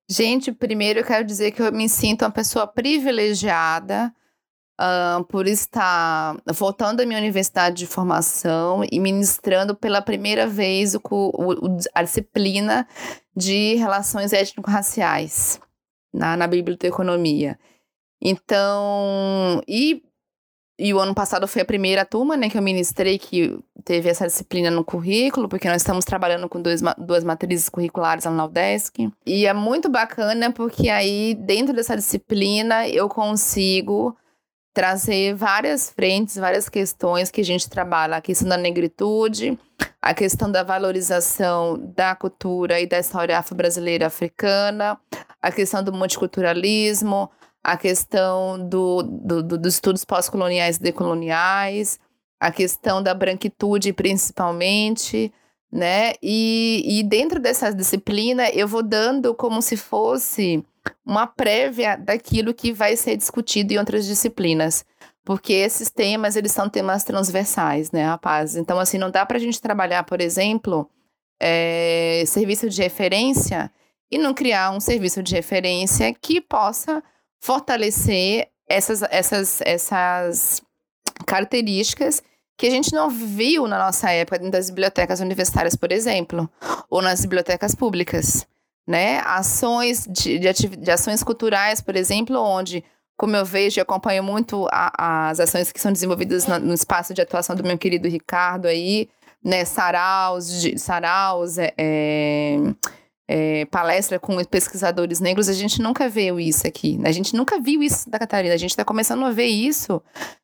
Gente, 0.09 0.51
primeiro 0.51 0.99
eu 0.99 1.05
quero 1.05 1.26
dizer 1.26 1.51
que 1.51 1.62
eu 1.62 1.72
me 1.72 1.88
sinto 1.88 2.24
uma 2.24 2.32
pessoa 2.32 2.68
privilegiada 2.68 4.14
uh, 4.82 5.23
por 5.25 5.47
estar 5.47 6.36
voltando 6.51 7.01
à 7.01 7.05
minha 7.05 7.19
universidade 7.19 7.77
de 7.77 7.88
formação 7.88 8.84
e 8.91 8.99
ministrando 8.99 9.75
pela 9.75 10.01
primeira 10.01 10.47
vez 10.47 10.95
o, 10.95 11.01
o, 11.03 11.77
a 11.93 12.01
disciplina 12.03 12.88
de 13.36 13.75
relações 13.75 14.34
étnico-raciais 14.34 15.59
na, 16.13 16.36
na 16.36 16.47
biblioteconomia. 16.47 17.57
Então, 18.21 19.61
e, 19.67 20.03
e 20.77 20.93
o 20.93 20.99
ano 20.99 21.15
passado 21.15 21.47
foi 21.47 21.61
a 21.61 21.65
primeira 21.65 22.05
turma 22.05 22.36
né, 22.38 22.49
que 22.49 22.57
eu 22.57 22.61
ministrei 22.61 23.17
que 23.17 23.57
teve 23.84 24.09
essa 24.09 24.27
disciplina 24.27 24.69
no 24.69 24.84
currículo, 24.84 25.49
porque 25.49 25.67
nós 25.67 25.82
estamos 25.82 26.05
trabalhando 26.05 26.47
com 26.47 26.61
dois, 26.61 26.82
duas 26.99 27.23
matrizes 27.23 27.67
curriculares 27.67 28.25
lá 28.25 28.32
na 28.32 28.45
UDESC. 28.45 29.11
E 29.25 29.47
é 29.47 29.53
muito 29.53 29.89
bacana 29.89 30.51
porque 30.51 30.89
aí, 30.89 31.34
dentro 31.34 31.73
dessa 31.73 31.95
disciplina, 31.95 32.88
eu 32.88 33.09
consigo 33.09 34.15
trazer 34.74 35.34
várias 35.36 35.89
frentes, 35.89 36.36
várias 36.36 36.69
questões 36.69 37.30
que 37.30 37.41
a 37.41 37.45
gente 37.45 37.69
trabalha, 37.69 38.17
a 38.17 38.22
questão 38.22 38.47
da 38.47 38.57
negritude, 38.57 39.57
a 40.01 40.13
questão 40.13 40.51
da 40.51 40.63
valorização 40.63 41.78
da 41.95 42.15
cultura 42.15 42.80
e 42.80 42.88
da 42.88 42.99
história 42.99 43.38
afro-brasileira 43.38 44.07
africana, 44.07 44.97
a 45.41 45.51
questão 45.51 45.84
do 45.84 45.91
multiculturalismo, 45.91 47.30
a 47.63 47.78
questão 47.78 48.57
do, 48.67 49.03
do, 49.03 49.43
do 49.43 49.57
dos 49.57 49.76
estudos 49.76 50.05
pós-coloniais 50.05 50.78
e 50.78 50.82
decoloniais, 50.82 51.99
a 52.39 52.51
questão 52.51 53.03
da 53.03 53.13
branquitude 53.13 53.93
principalmente, 53.93 55.32
né? 55.72 56.13
E, 56.22 56.84
e 56.99 57.03
dentro 57.03 57.39
dessa 57.39 57.74
disciplina 57.74 58.49
eu 58.49 58.67
vou 58.67 58.84
dando 58.84 59.34
como 59.34 59.61
se 59.61 59.78
fosse 59.78 60.63
uma 61.05 61.26
prévia 61.26 61.95
daquilo 61.95 62.53
que 62.53 62.74
vai 62.74 62.97
ser 62.97 63.15
discutido 63.15 63.74
em 63.74 63.78
outras 63.78 64.05
disciplinas. 64.05 64.84
Porque 65.24 65.53
esses 65.53 65.89
temas, 65.89 66.36
eles 66.36 66.51
são 66.51 66.67
temas 66.67 67.03
transversais, 67.03 67.91
né, 67.91 68.03
rapaz? 68.03 68.55
Então, 68.55 68.80
assim, 68.80 68.97
não 68.97 69.11
dá 69.11 69.24
para 69.26 69.38
a 69.38 69.39
gente 69.39 69.61
trabalhar, 69.61 70.03
por 70.03 70.19
exemplo, 70.19 70.89
é, 71.39 72.24
serviço 72.26 72.67
de 72.67 72.82
referência 72.82 73.72
e 74.09 74.17
não 74.17 74.34
criar 74.34 74.72
um 74.72 74.80
serviço 74.80 75.22
de 75.22 75.36
referência 75.36 76.11
que 76.13 76.41
possa 76.41 77.03
fortalecer 77.39 78.49
essas, 78.67 79.03
essas, 79.03 79.61
essas 79.61 80.61
características 81.26 82.22
que 82.58 82.68
a 82.68 82.70
gente 82.70 82.93
não 82.93 83.10
viu 83.10 83.68
na 83.68 83.80
nossa 83.80 84.12
época 84.12 84.38
dentro 84.38 84.54
das 84.54 84.70
bibliotecas 84.70 85.20
universitárias, 85.20 85.76
por 85.76 85.91
exemplo, 85.91 86.49
ou 86.89 87.02
nas 87.02 87.22
bibliotecas 87.22 87.74
públicas 87.74 88.45
né? 88.88 89.20
Ações 89.26 90.06
de, 90.10 90.39
de, 90.39 90.68
de 90.68 90.91
ações 90.91 91.24
culturais, 91.24 91.82
por 91.82 91.95
exemplo, 91.95 92.39
onde, 92.39 92.84
como 93.18 93.36
eu 93.36 93.45
vejo 93.45 93.80
e 93.80 93.82
acompanho 93.82 94.24
muito 94.24 94.68
a, 94.72 95.30
as 95.30 95.39
ações 95.39 95.72
que 95.72 95.80
são 95.80 95.91
desenvolvidas 95.91 96.47
no, 96.47 96.60
no, 96.60 96.74
espaço 96.74 97.14
de 97.14 97.22
atuação 97.22 97.56
do 97.56 97.64
meu 97.64 97.78
querido 97.78 98.08
Ricardo 98.08 98.68
aí, 98.68 99.10
né? 99.43 99.66
Saraus, 99.66 100.62
de, 100.62 100.78
saraus, 100.78 101.58
é, 101.58 101.74
é 101.78 102.58
é, 103.34 103.63
palestra 103.63 104.19
com 104.19 104.36
pesquisadores 104.43 105.21
negros, 105.21 105.47
a 105.47 105.53
gente 105.53 105.82
nunca 105.82 106.09
viu 106.09 106.38
isso 106.38 106.67
aqui. 106.67 106.99
A 107.05 107.13
gente 107.13 107.34
nunca 107.34 107.61
viu 107.61 107.82
isso 107.82 108.09
da 108.09 108.19
Catarina. 108.19 108.53
A 108.53 108.57
gente 108.57 108.71
está 108.71 108.84
começando 108.84 109.23
a 109.23 109.32
ver 109.32 109.45
isso, 109.45 110.01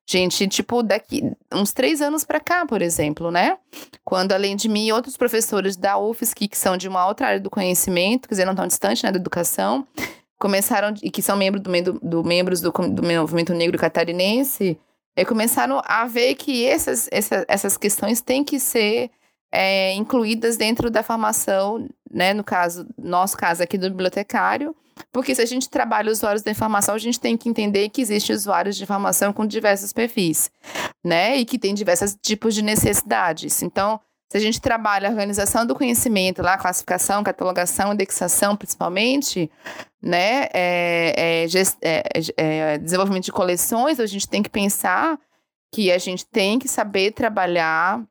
gente, 0.07 0.47
tipo, 0.47 0.81
daqui 0.81 1.21
uns 1.53 1.73
três 1.73 2.01
anos 2.01 2.23
para 2.23 2.39
cá, 2.39 2.65
por 2.65 2.81
exemplo, 2.81 3.29
né? 3.29 3.57
Quando, 4.05 4.31
além 4.31 4.55
de 4.55 4.69
mim, 4.69 4.89
outros 4.91 5.17
professores 5.17 5.75
da 5.75 5.97
UFSC, 5.97 6.47
que 6.47 6.57
são 6.57 6.77
de 6.77 6.87
uma 6.87 7.05
outra 7.05 7.27
área 7.27 7.41
do 7.41 7.49
conhecimento, 7.49 8.29
quer 8.29 8.35
dizer, 8.35 8.45
não 8.45 8.55
tão 8.55 8.65
distante, 8.65 9.03
né, 9.03 9.11
da 9.11 9.19
educação, 9.19 9.85
começaram, 10.39 10.93
e 11.03 11.11
que 11.11 11.21
são 11.21 11.35
membros 11.35 11.61
do, 11.61 11.99
do, 11.99 12.23
membros 12.23 12.61
do, 12.61 12.71
do 12.71 13.03
movimento 13.03 13.53
negro 13.53 13.77
catarinense, 13.77 14.79
e 15.13 15.25
começaram 15.25 15.81
a 15.83 16.05
ver 16.05 16.35
que 16.35 16.65
essas, 16.65 17.09
essas, 17.11 17.43
essas 17.49 17.75
questões 17.75 18.21
têm 18.21 18.45
que 18.45 18.61
ser 18.61 19.11
é, 19.51 19.93
incluídas 19.93 20.57
dentro 20.57 20.89
da 20.89 21.03
formação, 21.03 21.87
né, 22.11 22.33
no 22.33 22.43
caso, 22.43 22.87
nosso 22.97 23.37
caso 23.37 23.63
aqui 23.63 23.77
do 23.77 23.89
bibliotecário, 23.89 24.75
porque 25.11 25.35
se 25.35 25.41
a 25.41 25.45
gente 25.45 25.69
trabalha 25.69 26.11
usuários 26.11 26.41
da 26.41 26.51
informação, 26.51 26.95
a 26.95 26.99
gente 26.99 27.19
tem 27.19 27.37
que 27.37 27.49
entender 27.49 27.89
que 27.89 28.01
existem 28.01 28.35
usuários 28.35 28.75
de 28.75 28.83
informação 28.83 29.31
com 29.31 29.45
diversos 29.45 29.93
perfis, 29.93 30.49
né, 31.03 31.37
e 31.37 31.45
que 31.45 31.59
tem 31.59 31.73
diversos 31.73 32.17
tipos 32.21 32.55
de 32.55 32.61
necessidades. 32.61 33.61
Então, 33.61 33.99
se 34.29 34.37
a 34.37 34.41
gente 34.41 34.59
trabalha 34.59 35.07
a 35.07 35.11
organização 35.11 35.65
do 35.65 35.73
conhecimento, 35.73 36.41
lá, 36.41 36.57
classificação, 36.57 37.23
catalogação, 37.23 37.93
indexação, 37.93 38.57
principalmente, 38.57 39.49
né, 40.01 40.47
é, 40.53 41.45
é, 41.45 41.45
é, 41.81 42.03
é, 42.37 42.77
desenvolvimento 42.77 43.25
de 43.25 43.31
coleções, 43.31 43.99
a 43.99 44.05
gente 44.05 44.27
tem 44.27 44.43
que 44.43 44.49
pensar 44.49 45.17
que 45.73 45.91
a 45.91 45.97
gente 45.97 46.25
tem 46.25 46.59
que 46.59 46.67
saber 46.67 47.11
trabalhar 47.11 48.03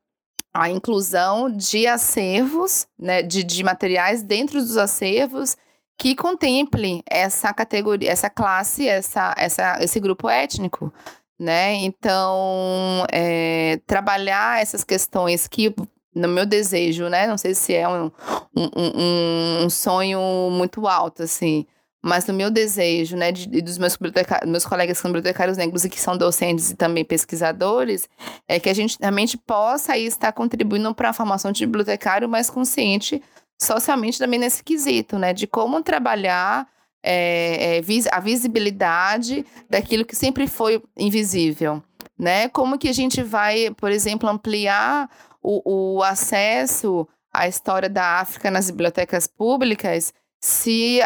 a 0.57 0.71
inclusão 0.71 1.51
de 1.51 1.85
acervos, 1.85 2.87
né, 2.97 3.21
de, 3.21 3.43
de 3.43 3.63
materiais 3.63 4.23
dentro 4.23 4.59
dos 4.59 4.75
acervos 4.75 5.55
que 5.95 6.15
contemple 6.15 7.03
essa 7.07 7.53
categoria, 7.53 8.11
essa 8.11 8.29
classe, 8.29 8.87
essa, 8.87 9.35
essa, 9.37 9.77
esse 9.83 9.99
grupo 9.99 10.27
étnico, 10.27 10.91
né? 11.39 11.73
Então, 11.73 13.05
é, 13.11 13.79
trabalhar 13.85 14.61
essas 14.61 14.83
questões 14.83 15.47
que, 15.47 15.75
no 16.13 16.27
meu 16.27 16.45
desejo, 16.45 17.07
né? 17.07 17.27
Não 17.27 17.37
sei 17.37 17.53
se 17.53 17.75
é 17.75 17.87
um, 17.87 18.11
um, 18.55 18.69
um, 18.75 19.65
um 19.65 19.69
sonho 19.69 20.49
muito 20.51 20.87
alto, 20.87 21.23
assim, 21.23 21.65
mas 22.07 22.25
no 22.25 22.33
meu 22.33 22.49
desejo, 22.49 23.17
né, 23.17 23.31
de, 23.31 23.61
dos 23.61 23.77
meus, 23.77 23.97
meus 24.45 24.65
colegas 24.65 24.97
que 24.97 25.01
são 25.01 25.11
bibliotecários 25.11 25.57
negros 25.57 25.83
e 25.83 25.89
que 25.89 25.99
são 25.99 26.17
docentes 26.17 26.71
e 26.71 26.75
também 26.75 27.03
pesquisadores, 27.03 28.07
é 28.47 28.59
que 28.59 28.69
a 28.69 28.73
gente 28.73 28.97
realmente 28.99 29.37
possa 29.37 29.93
aí 29.93 30.05
estar 30.05 30.31
contribuindo 30.31 30.95
para 30.95 31.09
a 31.09 31.13
formação 31.13 31.51
de 31.51 31.65
bibliotecário 31.65 32.29
mais 32.29 32.49
consciente 32.49 33.21
socialmente 33.59 34.19
também 34.19 34.39
nesse 34.39 34.63
quesito, 34.63 35.19
né, 35.19 35.33
de 35.33 35.47
como 35.47 35.83
trabalhar 35.83 36.67
é, 37.03 37.79
é, 37.79 37.81
a 38.11 38.19
visibilidade 38.19 39.45
daquilo 39.69 40.05
que 40.05 40.15
sempre 40.15 40.47
foi 40.47 40.81
invisível, 40.95 41.83
né, 42.17 42.47
como 42.49 42.77
que 42.77 42.87
a 42.87 42.93
gente 42.93 43.21
vai, 43.21 43.71
por 43.75 43.91
exemplo, 43.91 44.29
ampliar 44.29 45.09
o, 45.41 45.97
o 45.97 46.03
acesso 46.03 47.05
à 47.33 47.47
história 47.47 47.89
da 47.89 48.19
África 48.19 48.49
nas 48.49 48.71
bibliotecas 48.71 49.27
públicas 49.27 50.13
se 50.39 50.99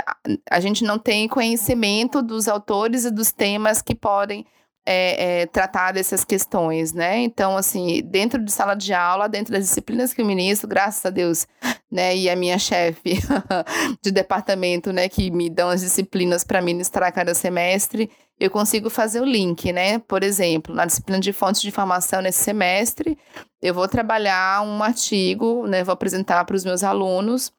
a 0.50 0.60
gente 0.60 0.84
não 0.84 1.00
tem 1.00 1.28
conhecimento 1.28 2.22
dos 2.22 2.48
autores 2.48 3.06
e 3.06 3.12
dos 3.12 3.32
temas 3.32 3.82
que 3.82 3.96
podem 3.96 4.46
é, 4.86 5.42
é, 5.42 5.46
tratar 5.46 5.92
dessas 5.92 6.26
questões, 6.26 6.92
né? 6.92 7.20
Então, 7.20 7.56
assim, 7.56 8.02
dentro 8.04 8.44
de 8.44 8.52
sala 8.52 8.74
de 8.76 8.94
aula, 8.94 9.30
dentro 9.30 9.54
das 9.54 9.66
disciplinas 9.66 10.14
que 10.14 10.22
eu 10.22 10.26
ministro, 10.26 10.68
graças 10.68 11.06
a 11.06 11.10
Deus, 11.10 11.48
né? 11.90 12.16
E 12.16 12.30
a 12.30 12.36
minha 12.36 12.58
chefe 12.58 13.20
de 14.02 14.12
departamento, 14.12 14.92
né, 14.92 15.08
que 15.08 15.30
me 15.30 15.50
dão 15.50 15.70
as 15.70 15.82
disciplinas 15.82 16.44
para 16.44 16.62
ministrar 16.62 17.14
cada 17.14 17.34
semestre, 17.36 18.10
eu 18.40 18.50
consigo 18.50 18.90
fazer 18.90 19.22
o 19.22 19.26
link, 19.26 19.72
né? 19.72 20.00
Por 20.00 20.24
exemplo, 20.24 20.74
na 20.74 20.86
disciplina 20.86 21.20
de 21.20 21.32
fontes 21.32 21.62
de 21.62 21.68
informação 21.68 22.22
nesse 22.22 22.44
semestre, 22.44 23.18
eu 23.62 23.74
vou 23.74 23.88
trabalhar 23.88 24.64
um 24.64 24.82
artigo, 24.82 25.68
né? 25.68 25.84
Vou 25.84 25.94
apresentar 25.94 26.44
para 26.46 26.56
os 26.56 26.66
meus 26.66 26.84
alunos 26.84 27.52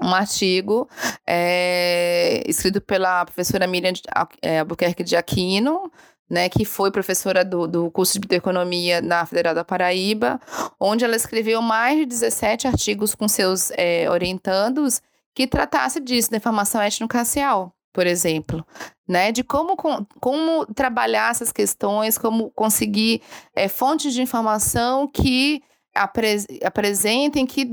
um 0.00 0.14
artigo 0.14 0.88
é, 1.26 2.42
escrito 2.46 2.80
pela 2.80 3.24
professora 3.24 3.66
Miriam 3.66 3.92
é, 4.40 4.60
Albuquerque 4.60 5.02
de 5.02 5.16
Aquino, 5.16 5.90
né, 6.32 6.48
que 6.48 6.64
foi 6.64 6.90
professora 6.90 7.44
do, 7.44 7.66
do 7.66 7.90
curso 7.90 8.18
de 8.18 8.26
Bioeconomia 8.26 9.02
na 9.02 9.26
Federal 9.26 9.54
da 9.54 9.62
Paraíba, 9.62 10.40
onde 10.80 11.04
ela 11.04 11.14
escreveu 11.14 11.60
mais 11.60 11.98
de 11.98 12.06
17 12.06 12.66
artigos 12.66 13.14
com 13.14 13.28
seus 13.28 13.70
é, 13.72 14.08
orientandos 14.08 15.02
que 15.34 15.46
tratasse 15.46 16.00
disso, 16.00 16.30
da 16.30 16.38
informação 16.38 16.80
étnico-racial, 16.80 17.74
por 17.92 18.06
exemplo, 18.06 18.66
né, 19.06 19.30
de 19.30 19.44
como, 19.44 19.76
como 20.20 20.64
trabalhar 20.74 21.30
essas 21.30 21.52
questões, 21.52 22.16
como 22.16 22.50
conseguir 22.52 23.20
é, 23.54 23.68
fontes 23.68 24.14
de 24.14 24.22
informação 24.22 25.06
que 25.06 25.62
apres 25.94 26.46
apresentem, 26.64 27.46
que 27.46 27.70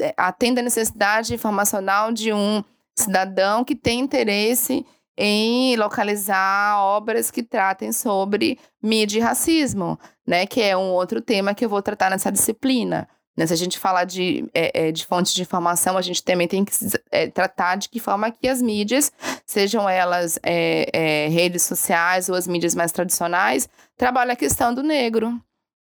é, 0.00 0.14
atendam 0.16 0.62
a 0.62 0.64
necessidade 0.64 1.34
informacional 1.34 2.12
de 2.12 2.32
um 2.32 2.62
cidadão 2.96 3.64
que 3.64 3.74
tem 3.74 4.00
interesse 4.00 4.84
em 5.16 5.76
localizar 5.76 6.78
obras 6.78 7.30
que 7.30 7.42
tratem 7.42 7.92
sobre 7.92 8.58
mídia 8.82 9.18
e 9.18 9.22
racismo, 9.22 9.98
né? 10.26 10.46
Que 10.46 10.62
é 10.62 10.76
um 10.76 10.90
outro 10.90 11.20
tema 11.20 11.54
que 11.54 11.64
eu 11.64 11.68
vou 11.68 11.82
tratar 11.82 12.10
nessa 12.10 12.32
disciplina. 12.32 13.08
Né? 13.36 13.46
Se 13.46 13.52
a 13.52 13.56
gente 13.56 13.78
falar 13.78 14.04
de, 14.04 14.48
é, 14.54 14.88
é, 14.88 14.92
de 14.92 15.06
fontes 15.06 15.32
de 15.32 15.42
informação, 15.42 15.96
a 15.96 16.02
gente 16.02 16.22
também 16.22 16.46
tem 16.46 16.64
que 16.64 16.72
é, 17.10 17.28
tratar 17.28 17.76
de 17.76 17.88
que 17.88 17.98
forma 17.98 18.30
que 18.30 18.46
as 18.46 18.60
mídias, 18.60 19.10
sejam 19.46 19.88
elas 19.88 20.38
é, 20.42 20.88
é, 20.92 21.28
redes 21.28 21.62
sociais 21.62 22.28
ou 22.28 22.34
as 22.34 22.46
mídias 22.46 22.74
mais 22.74 22.92
tradicionais, 22.92 23.68
trabalham 23.96 24.32
a 24.32 24.36
questão 24.36 24.74
do 24.74 24.82
negro, 24.82 25.40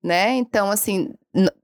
né? 0.04 0.36
Então, 0.36 0.70
assim, 0.70 1.14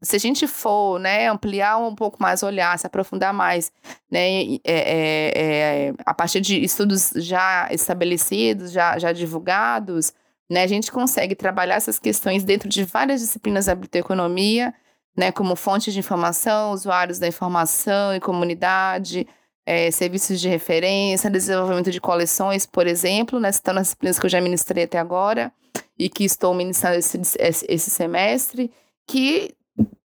se 0.02 0.16
a 0.16 0.20
gente 0.20 0.48
for, 0.48 0.98
né, 1.00 1.28
ampliar 1.28 1.78
um 1.78 1.94
pouco 1.94 2.22
mais, 2.22 2.42
olhar, 2.42 2.78
se 2.80 2.88
aprofundar 2.88 3.34
mais, 3.34 3.72
né, 4.10 4.20
é, 4.20 4.60
é, 4.64 5.32
é, 5.36 5.94
a 6.06 6.14
partir 6.14 6.40
de 6.40 6.64
estudos 6.64 7.12
já 7.18 7.68
estabelecidos, 7.72 8.72
já, 8.72 8.98
já 8.98 9.12
divulgados, 9.12 10.14
né, 10.50 10.64
a 10.64 10.68
gente 10.68 10.92
consegue 10.92 11.36
trabalhar 11.36 11.76
essas 11.76 12.00
questões 12.00 12.44
dentro 12.44 12.70
de 12.70 12.84
várias 12.86 13.22
disciplinas 13.22 13.66
da 13.66 13.76
biblioteconomia, 13.76 14.74
né, 15.16 15.32
como 15.32 15.56
fonte 15.56 15.92
de 15.92 16.00
informação, 16.00 16.72
usuários 16.72 17.20
da 17.20 17.28
informação 17.28 18.16
e 18.16 18.20
comunidade, 18.22 19.28
é, 19.70 19.92
serviços 19.92 20.42
de 20.42 20.50
referência, 20.50 21.30
desenvolvimento 21.30 21.92
de 21.92 22.02
coleções, 22.02 22.66
por 22.66 22.88
exemplo, 22.88 23.40
né, 23.40 23.52
estão 23.52 23.72
nas 23.72 23.84
disciplinas 23.84 24.18
que 24.18 24.26
eu 24.26 24.30
já 24.30 24.42
ministrei 24.42 24.86
até 24.86 24.98
agora, 24.98 25.52
e 25.96 26.10
que 26.10 26.24
estou 26.24 26.56
ministrando 26.56 26.98
esse, 26.98 27.20
esse 27.38 27.90
semestre, 27.92 28.72
que 29.08 29.56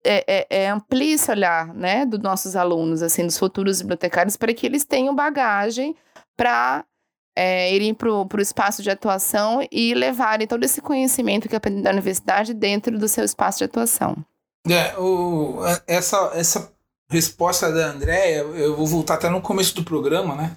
é, 0.04 0.24
é, 0.28 0.46
é 0.48 0.68
amplia 0.68 1.16
esse 1.16 1.28
olhar 1.28 1.74
né, 1.74 2.06
dos 2.06 2.20
nossos 2.20 2.54
alunos, 2.54 3.02
assim, 3.02 3.26
dos 3.26 3.36
futuros 3.36 3.80
bibliotecários, 3.80 4.36
para 4.36 4.54
que 4.54 4.64
eles 4.64 4.84
tenham 4.84 5.12
bagagem 5.12 5.96
para 6.36 6.84
é, 7.36 7.74
irem 7.74 7.92
para 7.94 8.12
o 8.12 8.28
espaço 8.40 8.80
de 8.80 8.90
atuação 8.90 9.66
e 9.72 9.92
levarem 9.92 10.46
todo 10.46 10.62
esse 10.62 10.80
conhecimento 10.80 11.48
que 11.48 11.56
aprendem 11.56 11.82
da 11.82 11.90
universidade 11.90 12.54
dentro 12.54 12.96
do 12.96 13.08
seu 13.08 13.24
espaço 13.24 13.58
de 13.58 13.64
atuação. 13.64 14.16
É, 14.68 14.96
o, 14.96 15.58
essa, 15.88 16.30
essa 16.34 16.77
resposta 17.10 17.72
da 17.72 17.90
Andréia, 17.90 18.38
eu 18.38 18.76
vou 18.76 18.86
voltar 18.86 19.14
até 19.14 19.28
no 19.28 19.40
começo 19.40 19.74
do 19.74 19.84
programa, 19.84 20.34
né? 20.34 20.56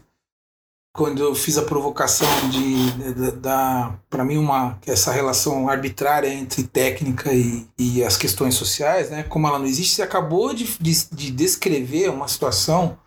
quando 0.93 1.23
eu 1.23 1.33
fiz 1.33 1.57
a 1.57 1.63
provocação 1.63 2.27
de, 2.49 2.91
de, 2.91 3.31
da 3.31 3.97
para 4.09 4.25
mim 4.25 4.37
uma 4.37 4.77
essa 4.85 5.11
relação 5.11 5.69
arbitrária 5.69 6.27
entre 6.27 6.63
técnica 6.63 7.33
e, 7.33 7.65
e 7.77 8.03
as 8.03 8.17
questões 8.17 8.55
sociais 8.55 9.09
né? 9.09 9.23
Como 9.23 9.47
ela 9.47 9.57
não 9.57 9.65
existe 9.65 9.95
você 9.95 10.01
acabou 10.01 10.53
de, 10.53 10.65
de, 10.79 11.05
de, 11.11 11.31
descrever 11.31 12.09
uma 12.09 12.27
situação 12.27 12.97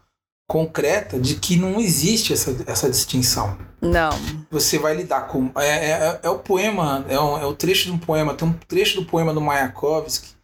concreta 0.49 1.19
de 1.19 1.37
que 1.37 1.57
não 1.57 1.81
existe 1.81 2.33
essa, 2.33 2.55
essa 2.67 2.91
distinção. 2.91 3.57
Não. 3.81 4.11
Você 4.51 4.79
vai 4.79 4.95
lidar 4.95 5.23
com 5.29 5.51
é, 5.57 5.91
é, 5.91 6.21
é 6.23 6.31
o 6.31 6.39
poema 6.39 7.05
é, 7.09 7.21
um, 7.21 7.39
é 7.39 7.45
o 7.45 7.55
trecho 7.55 7.87
de 7.87 7.93
um 7.93 7.99
poema 7.99 8.35
tem 8.35 8.49
um 8.49 8.53
trecho 8.67 9.01
do 9.01 9.07
poema 9.07 9.35
do 9.35 9.43
Mayakovsky 9.43 10.35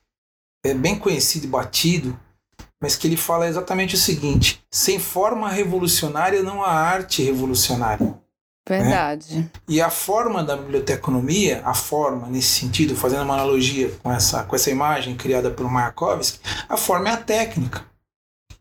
é 0.65 0.75
bem 0.75 0.99
conhecido 0.99 1.47
e 1.47 1.49
batido 1.49 2.21
mas 2.81 2.97
que 2.97 3.07
ele 3.07 3.17
fala 3.17 3.49
exatamente 3.49 3.95
o 3.95 3.99
seguinte: 3.99 4.63
sem 4.71 4.99
forma 4.99 5.49
revolucionária 5.51 6.43
não 6.43 6.65
há 6.65 6.73
arte 6.73 7.23
revolucionária. 7.23 8.15
Verdade. 8.69 9.37
Né? 9.37 9.51
E 9.69 9.81
a 9.81 9.91
forma 9.91 10.45
da 10.45 10.57
biblioteconomia, 10.57 11.61
a 11.65 11.75
forma 11.75 12.29
nesse 12.29 12.61
sentido, 12.61 12.95
fazendo 12.95 13.23
uma 13.23 13.35
analogia 13.35 13.91
com 14.03 14.13
essa, 14.13 14.45
com 14.45 14.55
essa 14.55 14.71
imagem 14.71 15.17
criada 15.17 15.51
por 15.51 15.69
Mayakovsky, 15.69 16.39
a 16.69 16.77
forma 16.77 17.09
é 17.09 17.13
a 17.13 17.17
técnica. 17.17 17.85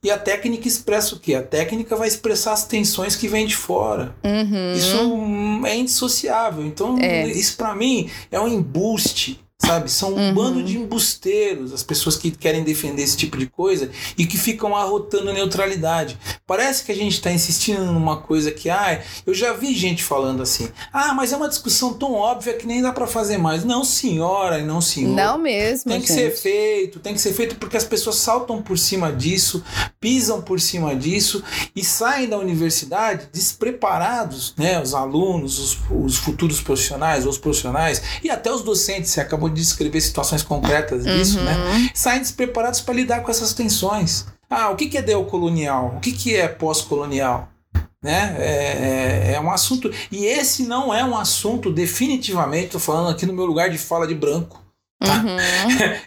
E 0.01 0.09
a 0.09 0.17
técnica 0.17 0.67
expressa 0.67 1.13
o 1.13 1.20
quê? 1.20 1.36
A 1.36 1.43
técnica 1.43 1.95
vai 1.95 2.07
expressar 2.07 2.53
as 2.53 2.65
tensões 2.65 3.17
que 3.17 3.28
vêm 3.28 3.45
de 3.45 3.55
fora. 3.55 4.15
Uhum. 4.24 4.74
Isso 4.74 5.67
é 5.67 5.76
indissociável. 5.76 6.65
Então, 6.65 6.97
é. 6.97 7.28
isso 7.28 7.57
para 7.57 7.76
mim 7.76 8.09
é 8.32 8.39
um 8.39 8.47
embuste 8.47 9.43
sabe? 9.62 9.91
São 9.91 10.14
um 10.14 10.30
uhum. 10.30 10.34
bando 10.34 10.64
de 10.64 10.78
embusteiros, 10.78 11.74
as 11.74 11.84
pessoas 11.84 12.16
que 12.16 12.32
querem 12.32 12.64
defender 12.64 13.03
esse 13.03 13.18
tipo 13.18 13.38
de 13.38 13.45
coisa 13.45 13.91
e 14.18 14.26
que 14.26 14.38
ficam 14.38 14.76
arrotando 14.76 15.34
neutralidade. 15.34 16.18
Parece 16.47 16.84
que 16.84 16.91
a 16.91 16.95
gente 16.95 17.14
está 17.14 17.32
insistindo 17.32 17.86
numa 17.86 18.18
coisa 18.18 18.51
que, 18.51 18.70
ah, 18.70 19.01
eu 19.26 19.34
já 19.34 19.53
vi 19.53 19.76
gente 19.76 20.03
falando 20.03 20.41
assim, 20.41 20.70
ah, 20.93 21.14
mas 21.14 21.34
é 21.34 21.38
uma 21.38 21.49
discussão 21.49 21.93
tão 21.93 22.14
óbvia 22.14 22.53
que 22.53 22.66
nem 22.66 22.82
dá 22.82 22.91
para 22.91 23.05
fazer 23.05 23.38
mais. 23.38 23.64
Não, 23.66 23.84
senhora 23.84 24.60
e 24.60 24.64
não 24.64 24.82
senhor. 24.82 25.14
Não 25.14 25.38
mesmo. 25.38 25.91
Tem 25.91 26.01
que 26.01 26.07
gente. 26.07 26.16
ser 26.16 26.32
feito, 26.32 26.99
tem 26.99 27.14
que 27.14 27.22
ser 27.22 27.34
feito 27.34 27.55
porque 27.55 27.78
as 27.78 27.84
pessoas 27.84 28.16
saltam 28.16 28.62
por 28.62 28.78
cima 28.78 29.12
disso, 29.12 29.64
pisam 29.99 30.41
por 30.41 30.60
cima 30.60 30.95
disso 30.95 31.43
e 31.76 31.84
saem 31.84 32.30
da 32.30 32.38
universidade 32.38 33.28
despreparados, 33.32 34.53
né? 34.57 34.82
Os 34.82 34.93
alunos, 34.93 35.60
os, 35.60 35.78
os 35.91 36.18
futuros 36.18 36.62
profissionais, 36.62 37.26
os 37.26 37.38
profissionais 37.38 38.01
e 38.24 38.30
até 38.30 38.51
os 38.51 38.64
docentes, 38.64 39.12
você 39.12 39.22
acabou 39.22 39.49
de 39.50 39.62
descrever 39.62 40.02
situações 40.02 40.43
concretas 40.43 41.04
disso, 41.04 41.39
né? 41.41 41.56
uhum. 41.56 41.80
né? 41.80 41.91
Saem 41.93 42.22
despreparados 42.22 42.82
para 42.82 42.93
lidar 42.93 43.22
com 43.22 43.32
essas 43.32 43.54
tensões. 43.54 44.26
Ah, 44.50 44.70
o 44.70 44.76
que, 44.76 44.88
que 44.88 44.97
é 44.97 45.02
neocolonial? 45.02 45.95
O 45.97 46.00
que, 46.00 46.12
que 46.12 46.36
é 46.36 46.47
pós-colonial? 46.47 47.50
Né? 48.02 48.36
É, 48.39 49.32
é, 49.32 49.34
é, 49.34 49.39
um 49.39 49.52
assunto. 49.52 49.91
E 50.12 50.26
esse 50.26 50.64
não 50.64 50.93
é 50.93 51.04
um 51.04 51.18
assunto, 51.18 51.72
definitivamente, 51.72 52.68
estou 52.68 52.82
falando 52.82 53.10
aqui 53.10 53.26
no 53.26 53.34
meu 53.34 53.45
lugar 53.45 53.70
de 53.70 53.78
fala 53.78 54.08
de 54.08 54.16
branco. 54.16 54.64
Tá? 55.00 55.24
Uhum. 55.24 55.38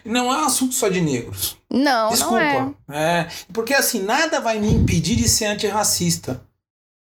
não 0.11 0.33
é 0.33 0.37
um 0.37 0.45
assunto 0.45 0.73
só 0.73 0.89
de 0.89 1.01
negros. 1.01 1.57
Não, 1.71 2.09
Desculpa. 2.09 2.75
não 2.87 2.95
é. 2.95 3.19
é. 3.21 3.27
Porque 3.51 3.73
assim, 3.73 4.01
nada 4.03 4.39
vai 4.39 4.59
me 4.59 4.71
impedir 4.71 5.15
de 5.15 5.27
ser 5.27 5.45
antirracista 5.45 6.41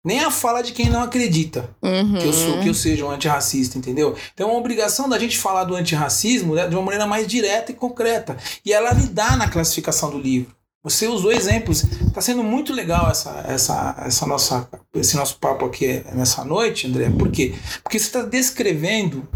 nem 0.05 0.19
a 0.19 0.29
fala 0.29 0.61
de 0.61 0.71
quem 0.71 0.87
não 0.87 1.01
acredita 1.01 1.69
uhum. 1.81 2.19
que, 2.19 2.27
eu 2.27 2.33
sou, 2.33 2.59
que 2.59 2.69
eu 2.69 2.73
seja 2.75 3.05
um 3.05 3.09
antirracista, 3.09 3.77
entendeu? 3.77 4.15
Então 4.33 4.47
é 4.47 4.51
uma 4.51 4.59
obrigação 4.59 5.09
da 5.09 5.17
gente 5.17 5.37
falar 5.37 5.63
do 5.63 5.75
antirracismo 5.75 6.53
né, 6.53 6.67
de 6.67 6.75
uma 6.75 6.83
maneira 6.83 7.07
mais 7.07 7.25
direta 7.25 7.71
e 7.71 7.75
concreta. 7.75 8.37
E 8.63 8.71
ela 8.71 8.93
lidar 8.93 9.35
na 9.35 9.49
classificação 9.49 10.11
do 10.11 10.19
livro. 10.19 10.55
Você 10.83 11.07
usou 11.07 11.31
exemplos. 11.31 11.83
Está 11.83 12.21
sendo 12.21 12.43
muito 12.43 12.71
legal 12.71 13.09
essa, 13.09 13.43
essa, 13.47 13.95
essa 14.05 14.27
nossa, 14.27 14.69
esse 14.93 15.17
nosso 15.17 15.39
papo 15.39 15.65
aqui 15.65 16.05
nessa 16.13 16.45
noite, 16.45 16.85
André. 16.85 17.09
Por 17.09 17.31
quê? 17.31 17.55
Porque 17.81 17.97
você 17.97 18.05
está 18.05 18.21
descrevendo 18.21 19.27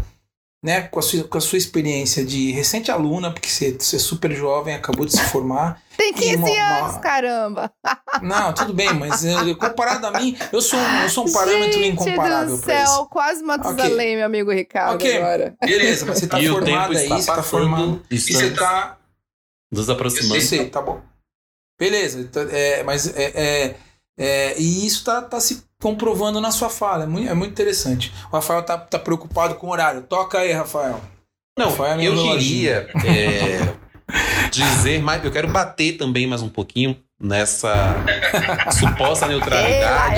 né, 0.62 0.82
com 0.82 0.98
a, 0.98 1.02
sua, 1.02 1.24
com 1.24 1.38
a 1.38 1.40
sua 1.40 1.56
experiência 1.56 2.22
de 2.24 2.50
recente 2.52 2.90
aluna, 2.90 3.32
porque 3.32 3.48
você, 3.48 3.72
você 3.72 3.96
é 3.96 3.98
super 3.98 4.30
jovem, 4.32 4.74
acabou 4.74 5.06
de 5.06 5.12
se 5.12 5.24
formar. 5.24 5.82
Tem 5.96 6.12
15 6.12 6.36
uma, 6.36 6.48
anos, 6.48 6.92
uma... 6.92 7.00
caramba! 7.00 7.72
Não, 8.22 8.52
tudo 8.52 8.74
bem, 8.74 8.92
mas 8.92 9.24
eh, 9.24 9.54
comparado 9.54 10.06
a 10.06 10.10
mim, 10.12 10.36
eu 10.52 10.60
sou, 10.60 10.78
eu 10.78 11.08
sou 11.08 11.26
um 11.26 11.32
parâmetro 11.32 11.78
Gente 11.78 11.92
incomparável. 11.92 12.56
do 12.56 12.62
céu, 12.62 13.06
quase 13.10 13.42
Matusalém, 13.42 13.90
okay. 13.90 14.16
meu 14.16 14.26
amigo 14.26 14.52
Ricardo, 14.52 14.96
okay. 14.96 15.16
agora. 15.16 15.56
Beleza, 15.60 16.04
mas 16.04 16.18
você 16.18 16.26
tá 16.26 16.38
formado 16.44 16.96
aí, 16.96 17.08
você 17.08 17.26
tá 17.26 17.42
formado. 17.42 18.02
E 18.10 18.18
você 18.18 18.50
tá... 18.50 18.98
Nos 19.72 19.88
aproximando. 19.88 20.34
Eu 20.34 20.40
sei, 20.42 20.68
tá 20.68 20.82
bom. 20.82 21.00
Beleza, 21.78 22.20
então, 22.20 22.42
é, 22.50 22.82
mas 22.82 23.06
é, 23.16 23.32
é, 23.34 23.76
é, 24.18 24.60
e 24.60 24.84
isso 24.84 25.04
tá, 25.04 25.22
tá 25.22 25.40
se 25.40 25.62
comprovando 25.80 26.40
na 26.40 26.50
sua 26.50 26.68
fala. 26.68 27.04
É 27.04 27.06
muito, 27.06 27.30
é 27.30 27.34
muito 27.34 27.52
interessante. 27.52 28.12
O 28.30 28.36
Rafael 28.36 28.62
tá, 28.62 28.78
tá 28.78 28.98
preocupado 28.98 29.54
com 29.56 29.66
o 29.66 29.70
horário. 29.70 30.02
Toca 30.02 30.38
aí, 30.38 30.52
Rafael. 30.52 31.00
Não, 31.58 31.70
Rafael 31.70 31.98
é 31.98 32.04
eu 32.06 32.14
queria 32.14 32.88
é, 33.04 33.74
dizer 34.52 35.02
mais. 35.02 35.24
Eu 35.24 35.32
quero 35.32 35.48
bater 35.48 35.96
também 35.96 36.26
mais 36.26 36.42
um 36.42 36.48
pouquinho 36.48 36.96
nessa 37.18 37.96
suposta 38.78 39.26
neutralidade. 39.26 40.16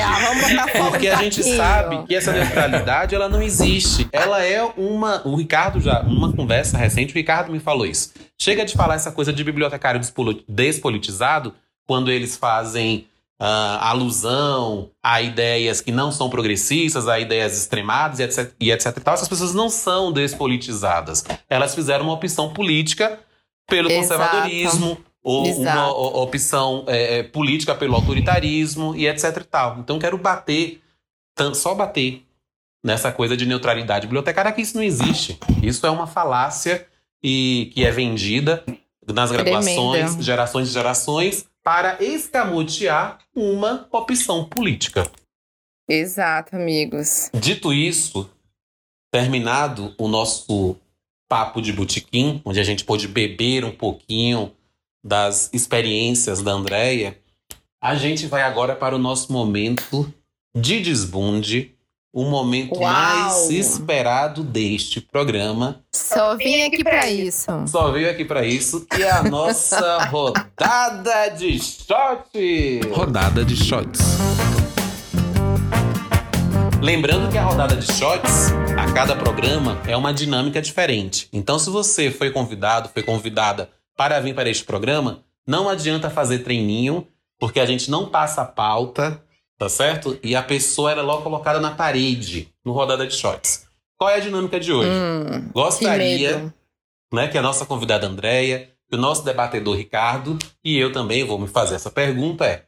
Ei, 0.51 0.83
porque 0.83 1.09
a 1.09 1.17
gente 1.17 1.43
sabe 1.43 2.07
que 2.07 2.15
essa 2.15 2.33
neutralidade 2.33 3.15
ela 3.15 3.29
não 3.29 3.43
existe. 3.43 4.09
Ela 4.13 4.45
é 4.45 4.63
uma. 4.77 5.27
O 5.27 5.37
Ricardo 5.37 5.81
já, 5.81 6.03
numa 6.03 6.33
conversa 6.33 6.77
recente, 6.77 7.13
o 7.13 7.17
Ricardo 7.17 7.51
me 7.51 7.59
falou 7.59 7.87
isso. 7.87 8.13
Chega 8.41 8.65
de 8.65 8.75
falar 8.75 8.95
essa 8.95 9.11
coisa 9.11 9.33
de 9.33 9.43
bibliotecário 9.43 10.01
despolitizado 10.49 11.55
quando 11.87 12.11
eles 12.11 12.37
fazem 12.37 13.07
uh, 13.43 13.79
alusão 13.81 14.91
a 15.03 15.21
ideias 15.21 15.81
que 15.81 15.91
não 15.91 16.13
são 16.13 16.31
progressistas, 16.31 17.09
a 17.09 17.19
ideias 17.19 17.59
extremadas 17.59 18.21
e 18.21 18.23
etc, 18.23 18.55
e 18.61 18.71
etc 18.71 18.97
e 18.97 19.01
tal, 19.01 19.15
essas 19.15 19.29
pessoas 19.29 19.53
não 19.53 19.69
são 19.69 20.13
despolitizadas. 20.13 21.25
Elas 21.51 21.75
fizeram 21.75 22.05
uma 22.05 22.15
opção 22.15 22.53
política 22.53 23.19
pelo 23.69 23.91
Exato. 23.91 24.21
conservadorismo, 24.21 24.99
ou 25.25 25.47
Exato. 25.47 25.79
uma 25.79 26.23
opção 26.23 26.85
é, 26.87 27.19
é, 27.19 27.23
política 27.25 27.75
pelo 27.75 27.97
autoritarismo 27.97 28.95
e 28.95 29.09
etc 29.09 29.37
e 29.37 29.45
tal. 29.45 29.79
Então 29.81 29.99
quero 29.99 30.17
bater, 30.17 30.81
só 31.55 31.75
bater 31.75 32.25
nessa 32.85 33.11
coisa 33.11 33.37
de 33.37 33.45
neutralidade 33.45 34.07
bibliotecária 34.07 34.53
que 34.53 34.63
isso 34.63 34.77
não 34.77 34.85
existe. 34.85 35.39
Isso 35.61 35.85
é 35.85 35.91
uma 35.91 36.07
falácia 36.07 36.87
e 37.23 37.71
que 37.75 37.85
é 37.85 37.91
vendida 37.91 38.65
nas 39.07 39.33
graduações, 39.33 40.03
Tremenda. 40.03 40.23
gerações 40.23 40.69
e 40.69 40.73
gerações, 40.73 41.47
para 41.63 42.03
escamotear 42.03 43.19
uma 43.35 43.89
opção 43.93 44.45
política. 44.45 45.11
Exato, 45.89 46.57
amigos. 46.57 47.31
Dito 47.35 47.73
isso, 47.73 48.31
terminado 49.13 49.95
o 49.99 50.09
nosso 50.09 50.77
papo 51.29 51.63
de 51.63 51.73
botequim, 51.73 52.43
onde 52.45 52.61
a 52.61 52.65
gente 52.65 52.85
pôde 52.85 53.09
beber 53.09 53.65
um 53.65 53.73
pouquinho 53.73 54.53
das 55.05 55.51
experiências 55.53 56.43
da 56.43 56.53
Andrea, 56.53 57.19
a 57.83 57.97
gente 57.97 58.27
vai 58.27 58.43
agora 58.43 58.77
para 58.77 58.95
o 58.95 58.99
nosso 58.99 59.33
momento 59.33 60.13
de 60.55 60.81
desbunde, 60.81 61.75
o 62.13 62.25
momento 62.25 62.79
Uau! 62.79 62.93
mais 62.93 63.51
esperado 63.51 64.43
deste 64.43 65.01
programa. 65.01 65.83
Só 65.95 66.37
vim 66.37 66.63
aqui 66.63 66.85
pra 66.85 67.09
isso. 67.09 67.51
Só 67.67 67.91
veio 67.91 68.11
aqui 68.11 68.25
para 68.25 68.45
isso 68.45 68.87
e 68.99 69.03
é 69.03 69.11
a 69.11 69.23
nossa 69.23 70.05
rodada 70.11 71.29
de 71.31 71.59
shot. 71.59 72.81
Rodada 72.93 73.45
de 73.45 73.57
shots. 73.57 74.01
Lembrando 76.83 77.31
que 77.31 77.39
a 77.39 77.45
rodada 77.45 77.77
de 77.77 77.91
shots, 77.93 78.51
a 78.77 78.93
cada 78.93 79.15
programa, 79.17 79.81
é 79.87 79.97
uma 79.97 80.13
dinâmica 80.13 80.61
diferente. 80.61 81.29
Então, 81.33 81.59
se 81.59 81.71
você 81.71 82.11
foi 82.11 82.31
convidado, 82.31 82.91
foi 82.93 83.05
convidada 83.05 83.71
para 83.97 84.21
vir 84.21 84.35
para 84.35 84.51
este 84.51 84.65
programa, 84.65 85.23
não 85.47 85.69
adianta 85.69 86.11
fazer 86.11 86.41
treininho, 86.41 87.07
porque 87.39 87.61
a 87.61 87.67
gente 87.67 87.91
não 87.91 88.09
passa 88.09 88.43
a 88.43 88.45
pauta, 88.45 89.23
tá 89.59 89.69
certo? 89.69 90.19
E 90.23 90.35
a 90.35 90.43
pessoa 90.43 90.91
ela 90.91 91.01
é 91.03 91.05
logo 91.05 91.23
colocada 91.23 91.61
na 91.61 91.71
parede 91.73 92.49
no 92.65 92.73
rodada 92.73 93.07
de 93.07 93.15
shots. 93.15 93.67
Qual 93.99 94.11
é 94.11 94.17
a 94.17 94.21
dinâmica 94.21 94.59
de 94.59 94.73
hoje? 94.73 94.91
Hum, 94.91 95.47
que 95.47 95.53
Gostaria 95.53 96.37
medo. 96.39 96.55
né, 97.13 97.29
que 97.29 97.39
a 97.39 97.43
nossa 97.43 97.65
convidada 97.65 98.07
Andréia, 98.07 98.71
que 98.89 98.97
o 98.97 99.01
nosso 99.01 99.25
debatedor 99.25 99.77
Ricardo 99.77 100.39
e 100.65 100.77
eu 100.77 100.93
também 100.93 101.25
vou 101.25 101.39
me 101.39 101.47
fazer 101.47 101.77
essa 101.77 101.91
pergunta 101.91 102.45
é: 102.45 102.65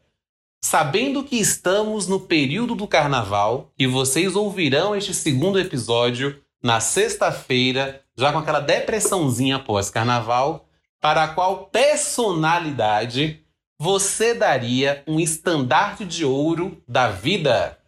sabendo 0.63 1.25
que 1.25 1.37
estamos 1.37 2.07
no 2.07 2.21
período 2.21 2.75
do 2.75 2.87
carnaval 2.87 3.73
e 3.79 3.87
vocês 3.87 4.37
ouvirão 4.37 4.95
este 4.95 5.13
segundo 5.13 5.59
episódio 5.59 6.41
na 6.63 6.81
sexta-feira, 6.81 8.01
já 8.17 8.33
com 8.33 8.39
aquela 8.39 8.61
depressãozinha 8.61 9.59
pós-carnaval, 9.59 10.67
para 10.99 11.29
qual 11.29 11.67
personalidade 11.67 13.44
você 13.85 14.33
daria 14.33 15.05
um 15.07 15.21
estandarte 15.21 16.07
de 16.07 16.25
ouro 16.25 16.83
da 16.89 17.11
vida? 17.11 17.79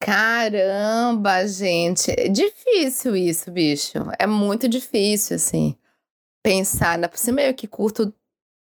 Caramba, 0.00 1.46
gente. 1.46 2.10
É 2.10 2.26
difícil 2.28 3.14
isso, 3.14 3.52
bicho. 3.52 3.92
É 4.18 4.26
muito 4.26 4.68
difícil, 4.68 5.36
assim. 5.36 5.76
Pensar. 6.42 6.98
Por 7.08 7.16
cima 7.16 7.40
eu 7.40 7.54
que 7.54 7.68
curto 7.68 8.12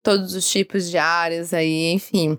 todos 0.02 0.34
os 0.34 0.50
tipos 0.50 0.90
de 0.90 0.98
áreas 0.98 1.54
aí, 1.54 1.92
enfim. 1.92 2.36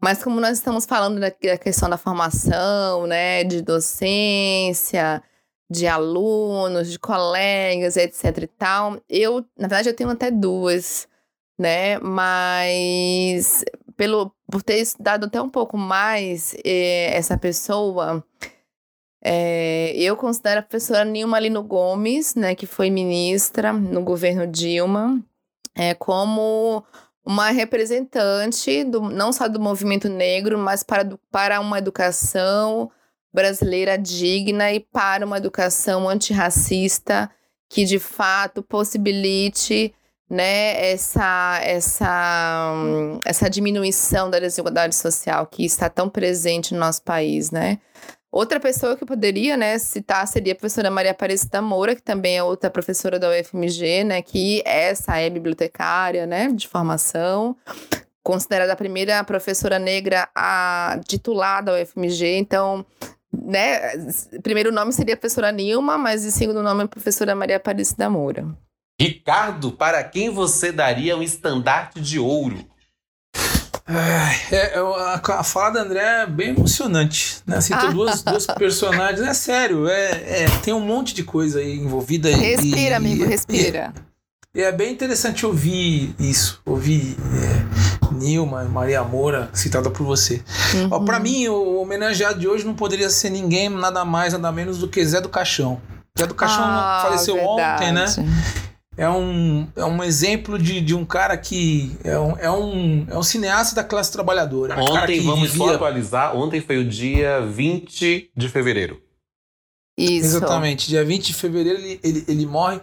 Mas 0.00 0.22
como 0.22 0.40
nós 0.40 0.58
estamos 0.58 0.86
falando 0.86 1.18
da, 1.18 1.30
da 1.30 1.58
questão 1.58 1.90
da 1.90 1.98
formação, 1.98 3.04
né, 3.04 3.42
de 3.42 3.60
docência, 3.62 5.20
de 5.68 5.88
alunos, 5.88 6.92
de 6.92 7.00
colegas, 7.00 7.96
etc 7.96 8.44
e 8.44 8.46
tal, 8.46 9.02
eu, 9.08 9.44
na 9.58 9.66
verdade, 9.66 9.88
eu 9.88 9.96
tenho 9.96 10.10
até 10.10 10.30
duas, 10.30 11.08
né, 11.58 11.98
mas 11.98 13.64
pelo, 13.98 14.32
por 14.50 14.62
ter 14.62 14.78
estudado 14.78 15.26
até 15.26 15.42
um 15.42 15.50
pouco 15.50 15.76
mais 15.76 16.54
eh, 16.64 17.10
essa 17.14 17.36
pessoa, 17.36 18.24
eh, 19.22 19.92
eu 19.96 20.16
considero 20.16 20.60
a 20.60 20.62
professora 20.62 21.04
Nilma 21.04 21.38
Lino 21.40 21.62
Gomes, 21.62 22.34
né, 22.34 22.54
que 22.54 22.64
foi 22.66 22.90
ministra 22.90 23.72
no 23.72 24.00
governo 24.02 24.46
Dilma, 24.46 25.20
eh, 25.76 25.94
como 25.94 26.84
uma 27.26 27.50
representante 27.50 28.84
do, 28.84 29.00
não 29.02 29.32
só 29.32 29.48
do 29.48 29.60
movimento 29.60 30.08
negro, 30.08 30.56
mas 30.58 30.82
para, 30.82 31.02
do- 31.02 31.18
para 31.30 31.60
uma 31.60 31.78
educação 31.78 32.90
brasileira 33.34 33.98
digna 33.98 34.72
e 34.72 34.80
para 34.80 35.26
uma 35.26 35.36
educação 35.36 36.08
antirracista 36.08 37.30
que 37.68 37.84
de 37.84 37.98
fato 37.98 38.62
possibilite 38.62 39.92
né, 40.30 40.92
essa, 40.92 41.60
essa, 41.62 42.74
essa 43.24 43.48
diminuição 43.48 44.28
da 44.28 44.38
desigualdade 44.38 44.94
social 44.94 45.46
que 45.46 45.64
está 45.64 45.88
tão 45.88 46.08
presente 46.08 46.74
no 46.74 46.80
nosso 46.80 47.02
país, 47.02 47.50
né? 47.50 47.78
Outra 48.30 48.60
pessoa 48.60 48.94
que 48.94 49.02
eu 49.02 49.06
poderia, 49.06 49.56
né, 49.56 49.78
citar 49.78 50.28
seria 50.28 50.52
a 50.52 50.56
professora 50.56 50.90
Maria 50.90 51.12
Aparecida 51.12 51.62
Moura, 51.62 51.96
que 51.96 52.02
também 52.02 52.36
é 52.36 52.42
outra 52.42 52.68
professora 52.68 53.18
da 53.18 53.30
UFMG, 53.30 54.04
né, 54.04 54.20
que 54.20 54.62
essa 54.66 55.16
é 55.16 55.30
bibliotecária, 55.30 56.26
né, 56.26 56.48
de 56.52 56.68
formação, 56.68 57.56
considerada 58.22 58.74
a 58.74 58.76
primeira 58.76 59.24
professora 59.24 59.78
negra 59.78 60.28
a 60.34 61.00
titular 61.08 61.64
da 61.64 61.72
UFMG, 61.72 62.36
então, 62.36 62.84
né, 63.32 63.96
primeiro 64.42 64.70
nome 64.70 64.92
seria 64.92 65.14
a 65.14 65.16
professora 65.16 65.50
Nilma, 65.50 65.96
mas 65.96 66.26
o 66.26 66.30
segundo 66.30 66.62
nome 66.62 66.82
é 66.82 66.84
a 66.84 66.88
professora 66.88 67.34
Maria 67.34 67.56
Aparecida 67.56 68.10
Moura. 68.10 68.46
Ricardo, 69.00 69.70
para 69.70 70.02
quem 70.02 70.28
você 70.30 70.72
daria 70.72 71.16
um 71.16 71.22
estandarte 71.22 72.00
de 72.00 72.18
ouro? 72.18 72.58
É, 74.50 74.54
é, 74.56 74.78
a, 74.78 75.20
a 75.38 75.42
fala 75.44 75.70
da 75.70 75.80
André 75.82 76.00
é 76.22 76.26
bem 76.26 76.50
emocionante, 76.50 77.38
né? 77.46 77.56
Assim, 77.56 77.74
tem 77.74 77.88
Ah. 77.88 77.92
duas, 77.92 78.20
duas 78.24 78.46
personagens, 78.46 79.26
é 79.26 79.32
sério, 79.32 79.88
é, 79.88 80.42
é, 80.42 80.46
tem 80.62 80.74
um 80.74 80.80
monte 80.80 81.14
de 81.14 81.22
coisa 81.22 81.60
aí 81.60 81.78
envolvida. 81.78 82.28
Respira, 82.28 82.80
e- 82.80 82.94
amigo, 82.94 83.24
e- 83.24 83.26
respira. 83.26 83.94
E 84.54 84.60
é 84.62 84.72
bem 84.72 84.92
interessante 84.92 85.46
ouvir 85.46 86.14
isso, 86.18 86.60
ouvir 86.66 87.16
é, 88.02 88.14
Nilma, 88.14 88.64
Maria 88.64 89.02
Moura, 89.04 89.48
citada 89.54 89.88
por 89.90 90.04
você. 90.04 90.42
Uhum. 90.74 91.04
pra 91.04 91.20
mim, 91.20 91.46
o 91.48 91.80
homenageado 91.80 92.40
de 92.40 92.48
hoje 92.48 92.64
não 92.66 92.74
poderia 92.74 93.08
ser 93.08 93.30
ninguém, 93.30 93.68
nada 93.68 94.04
mais, 94.04 94.32
nada 94.32 94.50
menos 94.50 94.78
do 94.78 94.88
que 94.88 95.04
Zé 95.04 95.20
do 95.20 95.28
Caixão. 95.28 95.80
Zé 96.18 96.26
do 96.26 96.34
Caixão 96.34 96.64
Ah, 96.64 97.00
faleceu 97.04 97.38
ontem, 97.38 97.92
né? 97.92 98.04
É 98.98 99.08
um, 99.08 99.68
é 99.76 99.84
um 99.84 100.02
exemplo 100.02 100.58
de, 100.58 100.80
de 100.80 100.92
um 100.94 101.04
cara 101.04 101.36
que 101.36 101.96
é 102.02 102.18
um, 102.18 102.36
é, 102.36 102.50
um, 102.50 103.06
é 103.08 103.16
um 103.16 103.22
cineasta 103.22 103.76
da 103.76 103.84
classe 103.84 104.10
trabalhadora. 104.10 104.74
Cara 104.74 104.90
Ontem, 105.02 105.20
que 105.20 105.26
vamos 105.26 105.48
só 105.50 105.54
vivia- 105.64 105.74
atualizar, 105.76 106.36
ontem 106.36 106.60
foi 106.60 106.78
o 106.78 106.84
dia 106.84 107.40
20 107.40 108.30
de 108.36 108.48
fevereiro. 108.48 109.00
Isso. 109.96 110.26
Exatamente, 110.36 110.88
dia 110.88 111.04
20 111.04 111.26
de 111.28 111.34
fevereiro 111.34 111.78
ele, 111.78 112.00
ele, 112.02 112.24
ele 112.28 112.46
morre. 112.46 112.80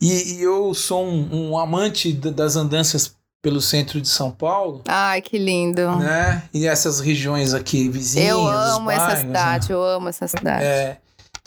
E, 0.00 0.34
e 0.36 0.42
eu 0.42 0.72
sou 0.74 1.04
um, 1.04 1.50
um 1.50 1.58
amante 1.58 2.12
da- 2.12 2.30
das 2.30 2.54
andanças 2.56 3.16
pelo 3.42 3.60
centro 3.60 4.00
de 4.00 4.08
São 4.08 4.30
Paulo, 4.32 4.82
Ai, 4.88 5.22
que 5.22 5.38
lindo. 5.38 5.96
né? 5.96 6.42
E 6.52 6.66
essas 6.66 6.98
regiões 7.00 7.54
aqui 7.54 7.88
vizinhas. 7.88 8.28
eu 8.30 8.46
amo 8.48 8.90
essa 8.90 9.00
bairros, 9.06 9.22
né? 9.22 9.26
cidade, 9.28 9.72
eu 9.72 9.82
amo 9.84 10.08
essa 10.08 10.26
cidade. 10.26 10.64
É, 10.64 10.98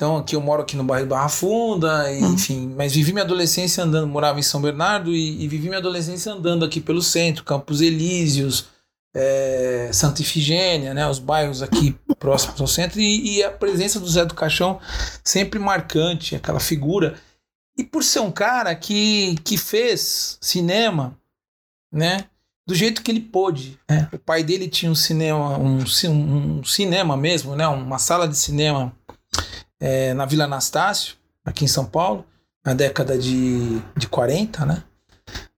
então 0.01 0.17
aqui 0.17 0.35
eu 0.35 0.41
moro 0.41 0.63
aqui 0.63 0.75
no 0.75 0.83
bairro 0.83 1.05
Barra 1.05 1.29
Funda, 1.29 2.11
e, 2.11 2.23
Uhum. 2.23 2.33
enfim, 2.33 2.73
mas 2.75 2.95
vivi 2.95 3.13
minha 3.13 3.23
adolescência 3.23 3.83
andando, 3.83 4.07
morava 4.07 4.39
em 4.39 4.41
São 4.41 4.59
Bernardo 4.59 5.13
e, 5.13 5.43
e 5.43 5.47
vivi 5.47 5.67
minha 5.67 5.77
adolescência 5.77 6.31
andando 6.33 6.65
aqui 6.65 6.81
pelo 6.81 7.03
centro, 7.03 7.43
Campos 7.43 7.81
Elíseos, 7.81 8.65
é, 9.15 9.91
Santa 9.93 10.23
Ifigênia, 10.23 10.91
né, 10.95 11.07
os 11.07 11.19
bairros 11.19 11.61
aqui 11.61 11.95
próximos 12.17 12.59
ao 12.59 12.65
centro, 12.65 12.99
e, 12.99 13.37
e 13.37 13.43
a 13.43 13.51
presença 13.51 13.99
do 13.99 14.09
Zé 14.09 14.25
do 14.25 14.33
Caixão 14.33 14.79
sempre 15.23 15.59
marcante, 15.59 16.35
aquela 16.35 16.59
figura. 16.59 17.13
E 17.77 17.83
por 17.83 18.03
ser 18.03 18.21
um 18.21 18.31
cara 18.31 18.73
que, 18.73 19.35
que 19.43 19.55
fez 19.55 20.35
cinema, 20.41 21.15
né, 21.93 22.25
do 22.67 22.73
jeito 22.73 23.03
que 23.03 23.11
ele 23.11 23.21
pôde. 23.21 23.77
Né? 23.89 24.07
O 24.11 24.17
pai 24.17 24.43
dele 24.43 24.67
tinha 24.67 24.91
um 24.91 24.95
cinema, 24.95 25.59
um, 25.59 25.79
um 26.09 26.63
cinema 26.63 27.15
mesmo, 27.15 27.55
né, 27.55 27.67
uma 27.67 27.99
sala 27.99 28.27
de 28.27 28.35
cinema 28.37 28.95
é, 29.81 30.13
na 30.13 30.25
Vila 30.25 30.45
Anastácio, 30.45 31.15
aqui 31.43 31.65
em 31.65 31.67
São 31.67 31.83
Paulo, 31.85 32.23
na 32.63 32.73
década 32.73 33.17
de, 33.17 33.79
de 33.97 34.07
40, 34.07 34.65
né? 34.65 34.83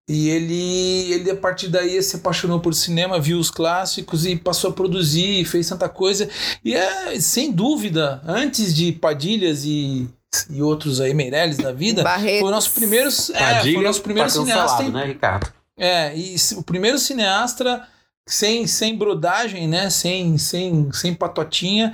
E 0.07 0.29
ele, 0.29 1.13
ele, 1.13 1.31
a 1.31 1.35
partir 1.35 1.69
daí, 1.69 2.01
se 2.03 2.17
apaixonou 2.17 2.59
por 2.59 2.73
cinema, 2.73 3.19
viu 3.21 3.37
os 3.39 3.49
clássicos 3.49 4.25
e 4.25 4.35
passou 4.35 4.69
a 4.69 4.73
produzir, 4.73 5.45
fez 5.45 5.67
tanta 5.69 5.87
coisa. 5.87 6.29
E 6.63 6.75
é, 6.75 7.17
sem 7.21 7.51
dúvida, 7.51 8.21
antes 8.25 8.73
de 8.73 8.91
Padilhas 8.91 9.63
e, 9.63 10.09
e 10.49 10.61
outros 10.61 10.99
aí, 10.99 11.13
Meirelles 11.13 11.57
da 11.57 11.71
vida, 11.71 12.03
Barretos. 12.03 12.39
foi 12.41 12.49
o 12.49 12.51
nosso 12.51 12.71
primeiro, 12.71 13.07
é, 13.33 13.61
foi 13.61 13.75
o 13.77 13.81
nosso 13.81 14.01
primeiro 14.01 14.29
tá 14.29 14.35
cineasta. 14.35 14.83
em- 14.83 14.91
né, 14.91 15.05
Ricardo? 15.05 15.53
é, 15.77 16.15
e 16.17 16.35
o 16.57 16.63
primeiro 16.63 16.99
cineasta 16.99 17.87
sem, 18.27 18.65
sem 18.67 18.97
brodagem, 18.97 19.67
né? 19.67 19.89
Sem, 19.89 20.37
sem, 20.37 20.91
sem 20.91 21.13
patotinha, 21.13 21.93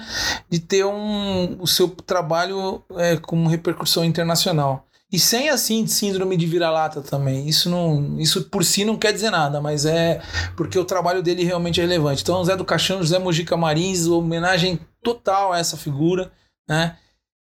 de 0.50 0.60
ter 0.60 0.86
um, 0.86 1.58
o 1.60 1.68
seu 1.68 1.90
trabalho 1.90 2.84
é, 2.98 3.18
com 3.18 3.48
repercussão 3.48 4.04
internacional. 4.06 4.86
e 5.12 5.18
sem 5.20 5.50
assim 5.50 5.88
síndrome 5.88 6.38
de 6.38 6.46
vira-lata 6.46 7.02
também. 7.02 7.48
Isso 7.48 7.70
não, 7.70 8.20
isso 8.20 8.44
por 8.50 8.64
si 8.64 8.86
não 8.86 8.96
quer 8.98 9.12
dizer 9.12 9.32
nada, 9.32 9.60
mas 9.60 9.86
é 9.86 10.22
porque 10.56 10.78
o 10.78 10.86
trabalho 10.86 11.24
dele 11.24 11.44
realmente 11.44 11.80
é 11.82 11.84
relevante. 11.84 12.22
Então, 12.22 12.44
Zé 12.44 12.56
do 12.56 12.66
Caixão, 12.66 13.02
José 13.02 13.18
Mojica 13.18 13.58
Marins, 13.58 14.06
homenagem 14.08 14.80
total 15.04 15.52
a 15.54 15.58
essa 15.60 15.76
figura, 15.78 16.32
né? 16.68 16.96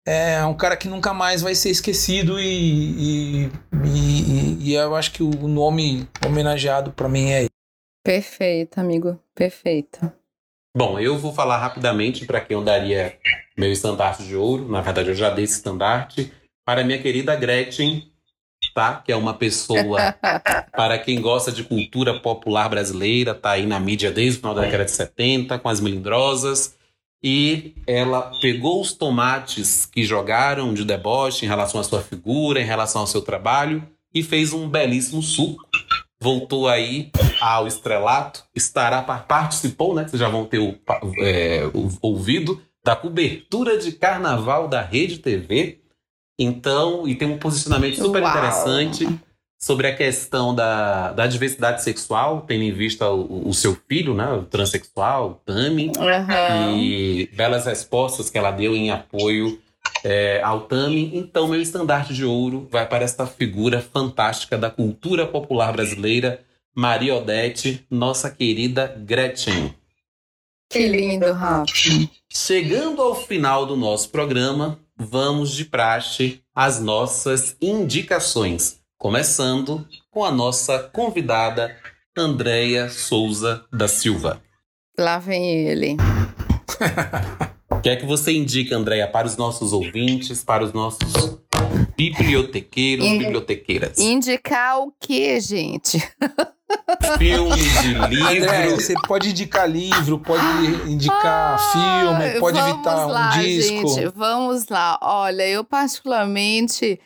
É 0.06 0.42
um 0.46 0.54
cara 0.54 0.76
que 0.76 0.88
nunca 0.88 1.12
mais 1.12 1.42
vai 1.42 1.54
ser 1.54 1.70
esquecido 1.70 2.40
e, 2.40 3.44
e, 3.44 3.52
e, 3.84 4.70
e 4.70 4.74
eu 4.74 4.96
acho 4.96 5.12
que 5.12 5.22
o 5.22 5.46
nome 5.46 6.08
homenageado 6.26 6.90
para 6.92 7.08
mim 7.08 7.30
é 7.30 7.40
ele. 7.42 7.50
Perfeito, 8.02 8.78
amigo, 8.78 9.20
perfeito. 9.34 10.10
Bom, 10.76 10.98
eu 10.98 11.18
vou 11.18 11.32
falar 11.32 11.58
rapidamente 11.58 12.24
para 12.24 12.40
quem 12.40 12.56
eu 12.56 12.64
daria 12.64 13.18
meu 13.56 13.70
estandarte 13.70 14.22
de 14.22 14.36
ouro. 14.36 14.68
Na 14.68 14.80
verdade, 14.80 15.08
eu 15.08 15.14
já 15.14 15.30
dei 15.30 15.44
esse 15.44 15.54
estandarte 15.54 16.32
para 16.64 16.84
minha 16.84 17.00
querida 17.00 17.34
Gretchen, 17.34 18.10
tá? 18.74 19.02
Que 19.04 19.12
é 19.12 19.16
uma 19.16 19.34
pessoa 19.34 20.14
para 20.72 20.98
quem 20.98 21.20
gosta 21.20 21.50
de 21.50 21.64
cultura 21.64 22.18
popular 22.20 22.68
brasileira, 22.68 23.34
tá 23.34 23.50
aí 23.50 23.66
na 23.66 23.80
mídia 23.80 24.10
desde 24.10 24.38
o 24.38 24.40
final 24.40 24.54
da 24.54 24.62
década 24.62 24.84
de 24.84 24.92
70, 24.92 25.58
com 25.58 25.68
as 25.68 25.80
melindrosas. 25.80 26.76
E 27.22 27.74
ela 27.86 28.32
pegou 28.40 28.80
os 28.80 28.94
tomates 28.94 29.84
que 29.84 30.04
jogaram 30.04 30.72
de 30.72 30.84
deboche 30.84 31.44
em 31.44 31.48
relação 31.48 31.80
à 31.80 31.84
sua 31.84 32.00
figura, 32.00 32.60
em 32.60 32.64
relação 32.64 33.02
ao 33.02 33.06
seu 33.06 33.20
trabalho, 33.20 33.86
e 34.14 34.22
fez 34.22 34.54
um 34.54 34.68
belíssimo 34.68 35.22
suco. 35.22 35.69
Voltou 36.22 36.68
aí 36.68 37.10
ao 37.40 37.66
estrelato, 37.66 38.44
estará 38.54 39.00
participou, 39.02 39.94
né? 39.94 40.06
Vocês 40.06 40.20
já 40.20 40.28
vão 40.28 40.44
ter 40.44 40.58
o, 40.58 40.76
é, 41.18 41.64
o 41.72 41.88
ouvido 42.02 42.60
da 42.84 42.94
cobertura 42.94 43.78
de 43.78 43.92
carnaval 43.92 44.68
da 44.68 44.82
Rede 44.82 45.18
TV 45.18 45.80
então, 46.40 47.06
e 47.06 47.14
tem 47.14 47.28
um 47.28 47.38
posicionamento 47.38 47.96
super 47.96 48.22
Uau. 48.22 48.30
interessante 48.30 49.06
sobre 49.60 49.86
a 49.86 49.94
questão 49.94 50.54
da, 50.54 51.12
da 51.12 51.26
diversidade 51.26 51.82
sexual, 51.82 52.40
tendo 52.48 52.62
em 52.62 52.72
vista 52.72 53.10
o, 53.10 53.46
o 53.46 53.52
seu 53.52 53.76
filho, 53.86 54.14
né, 54.14 54.26
o 54.32 54.44
transexual, 54.44 55.42
Tami, 55.44 55.92
uhum. 55.98 56.78
e 56.78 57.28
belas 57.34 57.66
respostas 57.66 58.30
que 58.30 58.38
ela 58.38 58.50
deu 58.50 58.74
em 58.74 58.90
apoio 58.90 59.60
é. 60.04 60.42
Então, 61.12 61.48
meu 61.48 61.60
estandarte 61.60 62.14
de 62.14 62.24
ouro 62.24 62.68
vai 62.70 62.86
para 62.86 63.04
esta 63.04 63.26
figura 63.26 63.80
fantástica 63.80 64.56
da 64.56 64.70
cultura 64.70 65.26
popular 65.26 65.72
brasileira, 65.72 66.40
Maria 66.74 67.16
Odete, 67.16 67.84
nossa 67.90 68.30
querida 68.30 68.94
Gretchen. 69.04 69.74
Que 70.70 70.86
lindo, 70.86 71.32
Rafa. 71.32 71.66
Chegando 72.32 73.02
ao 73.02 73.14
final 73.14 73.66
do 73.66 73.76
nosso 73.76 74.10
programa, 74.10 74.78
vamos 74.96 75.50
de 75.52 75.64
praxe 75.64 76.40
às 76.54 76.80
nossas 76.80 77.56
indicações, 77.60 78.78
começando 78.96 79.86
com 80.10 80.24
a 80.24 80.30
nossa 80.30 80.78
convidada 80.78 81.76
Andréia 82.16 82.88
Souza 82.88 83.64
da 83.72 83.88
Silva. 83.88 84.40
Lá 84.98 85.18
vem 85.18 85.66
ele. 85.66 85.96
O 87.80 87.82
que 87.82 87.88
é 87.88 87.96
que 87.96 88.04
você 88.04 88.30
indica, 88.30 88.76
Andréia, 88.76 89.08
para 89.08 89.26
os 89.26 89.38
nossos 89.38 89.72
ouvintes, 89.72 90.44
para 90.44 90.62
os 90.62 90.70
nossos 90.70 91.38
bibliotequeiros, 91.96 93.08
bibliotequeiras? 93.08 93.98
Indicar 93.98 94.80
o 94.80 94.92
quê, 95.00 95.40
gente? 95.40 95.96
Filme 97.16 97.56
de 97.56 97.94
livro. 97.94 98.28
André, 98.28 98.68
você 98.68 98.92
pode 99.08 99.30
indicar 99.30 99.66
livro, 99.66 100.18
pode 100.18 100.44
indicar 100.92 101.54
ah, 101.54 102.18
filme, 102.18 102.38
pode 102.38 102.58
evitar 102.58 103.06
um 103.06 103.40
disco. 103.40 103.88
Gente, 103.88 104.12
vamos 104.14 104.68
lá. 104.68 104.98
Olha, 105.00 105.48
eu 105.48 105.64
particularmente. 105.64 107.00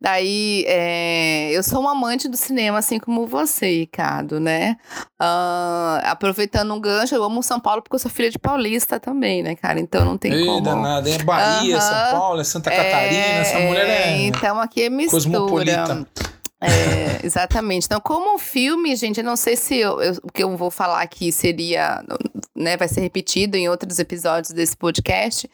Daí, 0.00 0.64
é, 0.68 1.50
eu 1.50 1.62
sou 1.62 1.82
um 1.82 1.88
amante 1.88 2.28
do 2.28 2.36
cinema, 2.36 2.78
assim 2.78 3.00
como 3.00 3.26
você, 3.26 3.80
Ricardo, 3.80 4.38
né? 4.38 4.76
Uh, 5.20 5.98
aproveitando 6.04 6.72
um 6.72 6.80
gancho, 6.80 7.16
eu 7.16 7.24
amo 7.24 7.42
São 7.42 7.58
Paulo 7.58 7.82
porque 7.82 7.96
eu 7.96 7.98
sou 7.98 8.10
filha 8.10 8.30
de 8.30 8.38
paulista 8.38 9.00
também, 9.00 9.42
né, 9.42 9.56
cara? 9.56 9.80
Então 9.80 10.04
não 10.04 10.16
tem 10.16 10.32
Ei, 10.32 10.46
como. 10.46 10.60
Danada. 10.60 11.10
É 11.10 11.18
Bahia, 11.18 11.80
São 11.80 12.10
Paulo, 12.12 12.40
é 12.40 12.44
Santa 12.44 12.70
Catarina, 12.70 13.16
é, 13.16 13.40
essa 13.40 13.58
mulher 13.58 13.88
é. 13.88 14.18
Então 14.20 14.60
aqui 14.60 14.84
é 14.84 14.90
mistura. 14.90 15.20
Cosmopolita. 15.20 16.06
É, 16.60 17.24
exatamente. 17.24 17.86
Então, 17.86 18.00
como 18.00 18.34
um 18.34 18.38
filme, 18.38 18.94
gente, 18.96 19.18
eu 19.18 19.24
não 19.24 19.36
sei 19.36 19.56
se 19.56 19.76
eu, 19.76 20.00
eu, 20.00 20.14
o 20.22 20.32
que 20.32 20.42
eu 20.42 20.56
vou 20.56 20.70
falar 20.70 21.00
aqui 21.02 21.30
seria, 21.30 22.04
né, 22.54 22.76
vai 22.76 22.88
ser 22.88 23.00
repetido 23.00 23.56
em 23.56 23.68
outros 23.68 23.98
episódios 23.98 24.52
desse 24.52 24.76
podcast, 24.76 25.48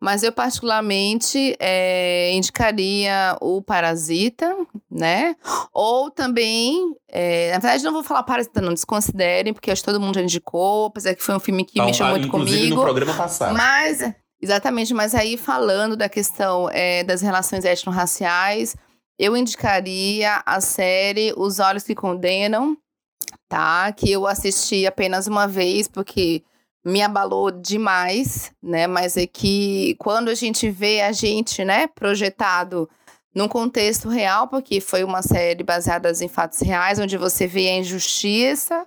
mas 0.00 0.22
eu 0.22 0.32
particularmente 0.32 1.54
é, 1.60 2.32
indicaria 2.32 3.36
o 3.40 3.60
Parasita, 3.60 4.56
né? 4.90 5.36
Ou 5.74 6.10
também, 6.10 6.94
é, 7.08 7.52
na 7.52 7.58
verdade, 7.58 7.84
não 7.84 7.92
vou 7.92 8.02
falar 8.02 8.22
Parasita, 8.22 8.60
não 8.62 8.72
desconsiderem, 8.72 9.52
porque 9.52 9.70
acho 9.70 9.82
que 9.82 9.86
todo 9.86 10.00
mundo 10.00 10.14
já 10.14 10.22
indicou, 10.22 10.86
apesar 10.86 11.14
que 11.14 11.22
foi 11.22 11.34
um 11.34 11.40
filme 11.40 11.64
que 11.64 11.72
então, 11.74 11.86
mexeu 11.86 12.06
muito 12.06 12.28
inclusive 12.28 12.58
comigo. 12.58 12.76
no 12.76 12.82
programa 12.82 13.12
passado. 13.14 13.54
Mas, 13.54 14.10
exatamente, 14.40 14.94
mas 14.94 15.14
aí 15.14 15.36
falando 15.36 15.96
da 15.96 16.08
questão 16.08 16.70
é, 16.72 17.04
das 17.04 17.20
relações 17.20 17.64
étnico-raciais 17.66 18.74
eu 19.18 19.36
indicaria 19.36 20.42
a 20.44 20.60
série 20.60 21.32
Os 21.36 21.58
Olhos 21.58 21.84
que 21.84 21.94
Condenam, 21.94 22.76
tá? 23.48 23.90
Que 23.92 24.12
eu 24.12 24.26
assisti 24.26 24.86
apenas 24.86 25.26
uma 25.26 25.46
vez, 25.46 25.88
porque 25.88 26.42
me 26.84 27.02
abalou 27.02 27.50
demais, 27.50 28.52
né? 28.62 28.86
Mas 28.86 29.16
é 29.16 29.26
que 29.26 29.96
quando 29.98 30.28
a 30.28 30.34
gente 30.34 30.70
vê 30.70 31.00
a 31.00 31.12
gente, 31.12 31.64
né, 31.64 31.86
projetado 31.88 32.88
num 33.34 33.48
contexto 33.48 34.08
real, 34.08 34.48
porque 34.48 34.80
foi 34.80 35.04
uma 35.04 35.20
série 35.22 35.62
baseada 35.62 36.10
em 36.22 36.28
fatos 36.28 36.60
reais, 36.60 36.98
onde 36.98 37.18
você 37.18 37.46
vê 37.46 37.68
a 37.68 37.78
injustiça, 37.78 38.86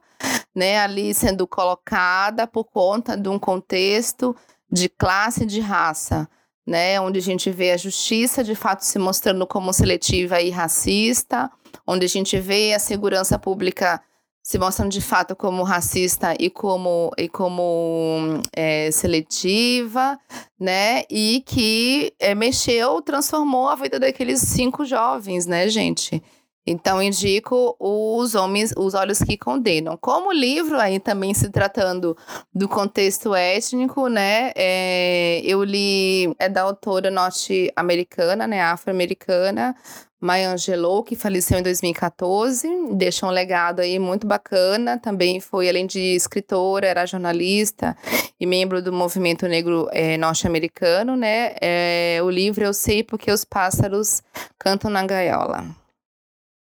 né, 0.56 0.80
ali 0.80 1.14
sendo 1.14 1.46
colocada 1.46 2.48
por 2.48 2.66
conta 2.66 3.16
de 3.16 3.30
um 3.30 3.38
contexto 3.38 4.36
de 4.72 4.90
classe 4.90 5.44
e 5.44 5.46
de 5.46 5.60
raça 5.60 6.28
né, 6.70 7.02
onde 7.02 7.18
a 7.18 7.22
gente 7.22 7.50
vê 7.50 7.72
a 7.72 7.78
justiça 7.78 8.44
de 8.44 8.54
fato 8.54 8.82
se 8.82 9.00
mostrando 9.00 9.48
como 9.48 9.74
seletiva 9.74 10.40
e 10.40 10.52
racista, 10.52 11.50
onde 11.86 12.06
a 12.06 12.10
gente 12.10 12.40
vê 12.40 12.76
a 12.76 12.80
segurança 12.80 13.40
pública 13.40 14.00
se 14.44 14.60
mostrando 14.60 14.92
de 14.92 15.02
fato 15.02 15.36
como 15.36 15.64
racista 15.64 16.36
e 16.40 16.48
como, 16.48 17.12
e 17.18 17.28
como 17.28 18.40
é, 18.56 18.92
seletiva, 18.92 20.18
né? 20.60 21.04
E 21.10 21.44
que 21.44 22.14
é, 22.20 22.36
mexeu, 22.36 23.02
transformou 23.02 23.68
a 23.68 23.76
vida 23.76 24.00
daqueles 24.00 24.40
cinco 24.40 24.86
jovens, 24.86 25.48
né, 25.48 25.68
gente? 25.70 26.22
Então, 26.70 27.02
indico 27.02 27.76
os 27.80 28.36
homens, 28.36 28.72
os 28.78 28.94
olhos 28.94 29.18
que 29.24 29.36
condenam. 29.36 29.98
Como 29.98 30.32
livro, 30.32 30.80
aí 30.80 31.00
também 31.00 31.34
se 31.34 31.50
tratando 31.50 32.16
do 32.54 32.70
contexto 32.70 33.34
étnico, 33.34 34.08
né? 34.08 34.52
É, 34.56 35.42
eu 35.44 35.64
li, 35.64 36.32
é 36.38 36.48
da 36.48 36.62
autora 36.62 37.10
norte-americana, 37.10 38.46
né? 38.46 38.62
Afro-americana, 38.62 39.76
Maya 40.22 40.52
Angelou, 40.52 41.02
que 41.02 41.16
faleceu 41.16 41.58
em 41.58 41.64
2014, 41.64 42.68
deixa 42.92 43.26
um 43.26 43.32
legado 43.32 43.80
aí 43.80 43.98
muito 43.98 44.28
bacana. 44.28 45.00
Também 45.00 45.40
foi, 45.40 45.68
além 45.68 45.88
de 45.88 46.00
escritora, 46.00 46.86
era 46.86 47.04
jornalista 47.08 47.98
e 48.40 48.46
membro 48.46 48.80
do 48.80 48.94
movimento 48.94 49.48
negro 49.48 49.90
é, 49.92 50.18
norte-americano, 50.18 51.16
né? 51.16 51.56
É, 51.60 52.20
o 52.22 52.30
livro 52.30 52.64
Eu 52.64 52.76
Sei 52.76 53.02
Porque 53.02 53.32
os 53.32 53.44
Pássaros 53.44 54.22
Cantam 54.60 54.92
na 54.92 55.04
Gaiola. 55.04 55.79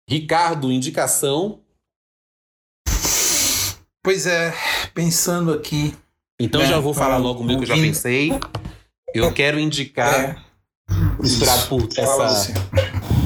Ricardo, 0.07 0.71
indicação. 0.71 1.59
Pois 4.03 4.27
é, 4.27 4.53
pensando 4.93 5.53
aqui. 5.53 5.95
Então 6.39 6.61
né, 6.61 6.67
já 6.67 6.79
vou 6.79 6.93
falar 6.93 7.17
logo 7.17 7.41
o 7.41 7.43
meu 7.43 7.57
que 7.57 7.63
eu 7.63 7.67
já 7.67 7.75
pensei. 7.75 8.31
Eu 9.13 9.31
quero 9.31 9.57
indicar, 9.59 10.13
é, 10.13 10.35
inspirado 11.21 11.67
por 11.67 11.87
essa, 11.95 12.53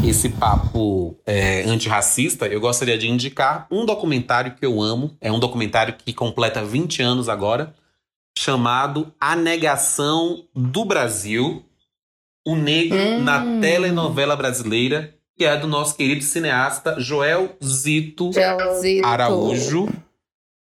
esse 0.05 0.29
papo 0.29 1.17
é, 1.25 1.63
antirracista, 1.63 2.45
eu 2.45 2.59
gostaria 2.59 2.97
de 2.97 3.09
indicar 3.09 3.65
um 3.71 3.85
documentário 3.85 4.53
que 4.55 4.65
eu 4.65 4.81
amo. 4.81 5.17
É 5.19 5.31
um 5.31 5.39
documentário 5.39 5.95
que 5.95 6.13
completa 6.13 6.63
20 6.63 7.01
anos 7.01 7.27
agora, 7.27 7.73
chamado 8.37 9.11
A 9.19 9.35
Negação 9.35 10.45
do 10.53 10.85
Brasil. 10.85 11.65
O 12.45 12.55
negro 12.55 12.97
hum. 12.97 13.23
na 13.23 13.59
telenovela 13.59 14.35
brasileira 14.35 15.16
que 15.37 15.45
é 15.45 15.55
do 15.55 15.67
nosso 15.67 15.95
querido 15.95 16.23
cineasta 16.23 16.99
Joel 16.99 17.55
Zito, 17.63 18.31
Zito 18.81 19.05
Araújo, 19.05 19.87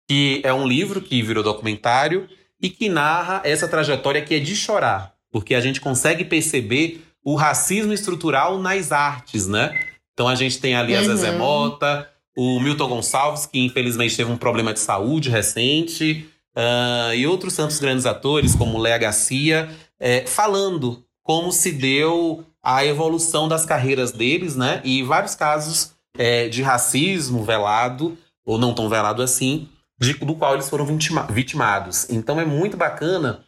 que 0.08 0.40
é 0.42 0.52
um 0.52 0.66
livro 0.66 1.02
que 1.02 1.22
virou 1.22 1.44
documentário 1.44 2.26
e 2.60 2.70
que 2.70 2.88
narra 2.88 3.42
essa 3.44 3.68
trajetória 3.68 4.22
que 4.22 4.34
é 4.34 4.38
de 4.38 4.56
chorar, 4.56 5.14
porque 5.30 5.54
a 5.54 5.60
gente 5.60 5.80
consegue 5.80 6.24
perceber 6.24 7.04
o 7.22 7.34
racismo 7.34 7.92
estrutural 7.92 8.58
nas 8.58 8.92
artes, 8.92 9.46
né? 9.46 9.78
Então 10.14 10.26
a 10.26 10.34
gente 10.34 10.58
tem 10.58 10.74
ali 10.74 10.94
uhum. 10.94 11.00
a 11.00 11.04
Zezé 11.04 11.32
Mota, 11.32 12.08
o 12.36 12.58
Milton 12.58 12.88
Gonçalves, 12.88 13.46
que 13.46 13.58
infelizmente 13.58 14.16
teve 14.16 14.30
um 14.30 14.38
problema 14.38 14.72
de 14.72 14.80
saúde 14.80 15.28
recente, 15.28 16.26
uh, 16.56 17.14
e 17.14 17.26
outros 17.26 17.54
tantos 17.54 17.78
grandes 17.78 18.06
atores, 18.06 18.54
como 18.54 18.78
Léa 18.78 18.98
Garcia, 18.98 19.70
é, 20.00 20.26
falando 20.26 21.04
como 21.22 21.52
se 21.52 21.72
deu 21.72 22.44
a 22.62 22.84
evolução 22.84 23.48
das 23.48 23.64
carreiras 23.64 24.12
deles, 24.12 24.54
né? 24.54 24.80
E 24.84 25.02
vários 25.02 25.34
casos 25.34 25.92
é, 26.16 26.48
de 26.48 26.62
racismo 26.62 27.42
velado, 27.44 28.16
ou 28.44 28.58
não 28.58 28.74
tão 28.74 28.88
velado 28.88 29.22
assim, 29.22 29.68
de, 29.98 30.14
do 30.14 30.34
qual 30.34 30.54
eles 30.54 30.68
foram 30.68 30.84
vitima, 30.84 31.22
vitimados. 31.30 32.08
Então 32.10 32.38
é 32.38 32.44
muito 32.44 32.76
bacana, 32.76 33.44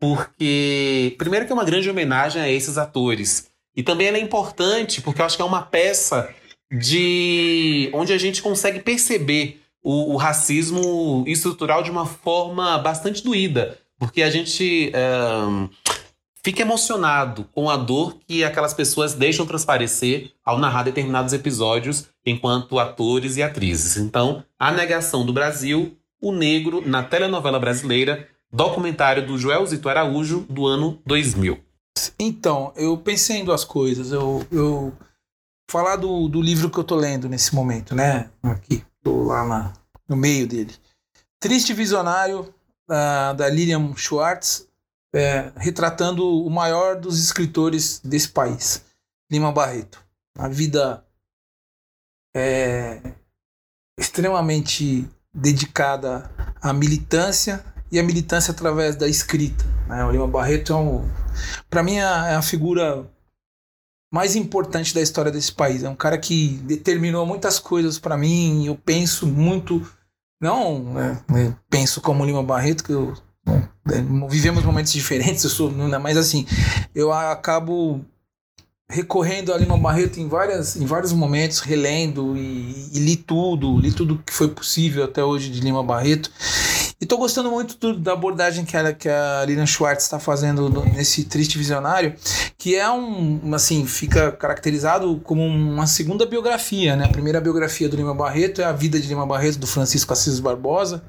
porque, 0.00 1.14
primeiro, 1.18 1.46
que 1.46 1.52
é 1.52 1.54
uma 1.54 1.64
grande 1.64 1.88
homenagem 1.88 2.40
a 2.40 2.48
esses 2.48 2.76
atores. 2.78 3.48
E 3.74 3.82
também 3.82 4.08
ela 4.08 4.16
é 4.16 4.20
importante, 4.20 5.00
porque 5.02 5.20
eu 5.20 5.26
acho 5.26 5.36
que 5.36 5.42
é 5.42 5.46
uma 5.46 5.62
peça 5.62 6.28
de 6.70 7.90
onde 7.92 8.12
a 8.12 8.18
gente 8.18 8.42
consegue 8.42 8.80
perceber 8.80 9.62
o, 9.82 10.14
o 10.14 10.16
racismo 10.16 11.24
estrutural 11.26 11.82
de 11.82 11.90
uma 11.90 12.06
forma 12.06 12.78
bastante 12.78 13.22
doída. 13.22 13.78
Porque 13.98 14.22
a 14.22 14.30
gente. 14.30 14.90
É, 14.92 15.68
fica 16.46 16.62
emocionado 16.62 17.44
com 17.52 17.68
a 17.68 17.76
dor 17.76 18.18
que 18.24 18.44
aquelas 18.44 18.72
pessoas 18.72 19.14
deixam 19.14 19.44
transparecer 19.44 20.30
ao 20.44 20.60
narrar 20.60 20.84
determinados 20.84 21.32
episódios 21.32 22.06
enquanto 22.24 22.78
atores 22.78 23.36
e 23.36 23.42
atrizes. 23.42 23.96
Então, 23.96 24.44
A 24.56 24.70
Negação 24.70 25.26
do 25.26 25.32
Brasil, 25.32 25.98
O 26.22 26.30
Negro 26.30 26.88
na 26.88 27.02
telenovela 27.02 27.58
brasileira, 27.58 28.28
documentário 28.52 29.26
do 29.26 29.36
Joel 29.36 29.66
Zito 29.66 29.88
Araújo, 29.88 30.46
do 30.48 30.68
ano 30.68 31.02
2000. 31.04 31.58
Então, 32.16 32.72
eu 32.76 32.96
pensei 32.96 33.38
em 33.38 33.44
duas 33.44 33.64
coisas. 33.64 34.12
Eu, 34.12 34.46
eu 34.52 34.92
falar 35.68 35.96
do, 35.96 36.28
do 36.28 36.40
livro 36.40 36.70
que 36.70 36.78
eu 36.78 36.84
tô 36.84 36.94
lendo 36.94 37.28
nesse 37.28 37.56
momento, 37.56 37.92
né? 37.92 38.30
Aqui, 38.44 38.84
tô 39.02 39.24
lá 39.24 39.44
na, 39.44 39.72
no 40.08 40.14
meio 40.14 40.46
dele. 40.46 40.72
Triste 41.40 41.74
Visionário, 41.74 42.54
da, 42.88 43.32
da 43.32 43.48
Lilian 43.48 43.96
Schwartz, 43.96 44.65
é, 45.16 45.50
retratando 45.56 46.44
o 46.44 46.50
maior 46.50 47.00
dos 47.00 47.18
escritores 47.18 48.00
desse 48.04 48.28
país, 48.28 48.84
Lima 49.32 49.50
Barreto. 49.50 50.04
A 50.38 50.46
vida 50.46 51.02
é, 52.36 53.00
extremamente 53.98 55.08
dedicada 55.32 56.30
à 56.60 56.70
militância 56.72 57.64
e 57.90 57.98
a 57.98 58.02
militância 58.02 58.52
através 58.52 58.94
da 58.94 59.08
escrita. 59.08 59.64
Né? 59.88 60.04
O 60.04 60.10
Lima 60.10 60.28
Barreto 60.28 60.74
é, 60.74 60.76
um, 60.76 61.08
para 61.70 61.82
mim, 61.82 61.96
é, 61.96 62.02
é 62.02 62.34
a 62.34 62.42
figura 62.42 63.10
mais 64.12 64.36
importante 64.36 64.94
da 64.94 65.00
história 65.00 65.32
desse 65.32 65.52
país. 65.52 65.82
É 65.82 65.88
um 65.88 65.96
cara 65.96 66.18
que 66.18 66.58
determinou 66.64 67.24
muitas 67.24 67.58
coisas 67.58 67.98
para 67.98 68.18
mim. 68.18 68.66
Eu 68.66 68.76
penso 68.76 69.26
muito, 69.26 69.80
não 70.38 70.92
né, 70.92 71.56
penso 71.70 72.02
como 72.02 72.24
Lima 72.24 72.42
Barreto, 72.42 72.84
que 72.84 72.92
eu 72.92 73.14
vivemos 74.28 74.64
momentos 74.64 74.92
diferentes, 74.92 75.44
eu 75.44 75.50
sou, 75.50 75.70
mas 75.70 76.16
assim, 76.16 76.46
eu 76.94 77.12
acabo 77.12 78.04
recorrendo 78.88 79.52
a 79.52 79.58
Lima 79.58 79.76
Barreto 79.76 80.20
em, 80.20 80.28
várias, 80.28 80.76
em 80.76 80.86
vários 80.86 81.12
momentos, 81.12 81.60
relendo 81.60 82.36
e, 82.36 82.90
e, 82.92 82.98
li 82.98 83.16
tudo, 83.16 83.78
li 83.78 83.92
tudo 83.92 84.22
que 84.24 84.32
foi 84.32 84.48
possível 84.48 85.04
até 85.04 85.24
hoje 85.24 85.50
de 85.50 85.60
Lima 85.60 85.82
Barreto. 85.82 86.30
E 87.00 87.04
estou 87.04 87.18
gostando 87.18 87.50
muito 87.50 87.76
do, 87.76 87.98
da 87.98 88.12
abordagem 88.12 88.64
que 88.64 88.76
a, 88.76 88.92
que 88.92 89.08
a 89.08 89.44
Lina 89.44 89.66
Schwartz 89.66 90.04
está 90.04 90.18
fazendo 90.18 90.70
nesse 90.94 91.24
Triste 91.24 91.58
Visionário, 91.58 92.14
que 92.56 92.74
é 92.74 92.88
um, 92.90 93.54
assim, 93.54 93.84
fica 93.86 94.32
caracterizado 94.32 95.20
como 95.22 95.44
uma 95.44 95.86
segunda 95.86 96.24
biografia, 96.24 96.96
né? 96.96 97.04
A 97.04 97.10
primeira 97.10 97.40
biografia 97.40 97.88
do 97.88 97.96
Lima 97.96 98.14
Barreto 98.14 98.62
é 98.62 98.64
a 98.64 98.72
vida 98.72 98.98
de 98.98 99.08
Lima 99.08 99.26
Barreto, 99.26 99.58
do 99.58 99.66
Francisco 99.66 100.12
Assis 100.12 100.40
Barbosa, 100.40 101.02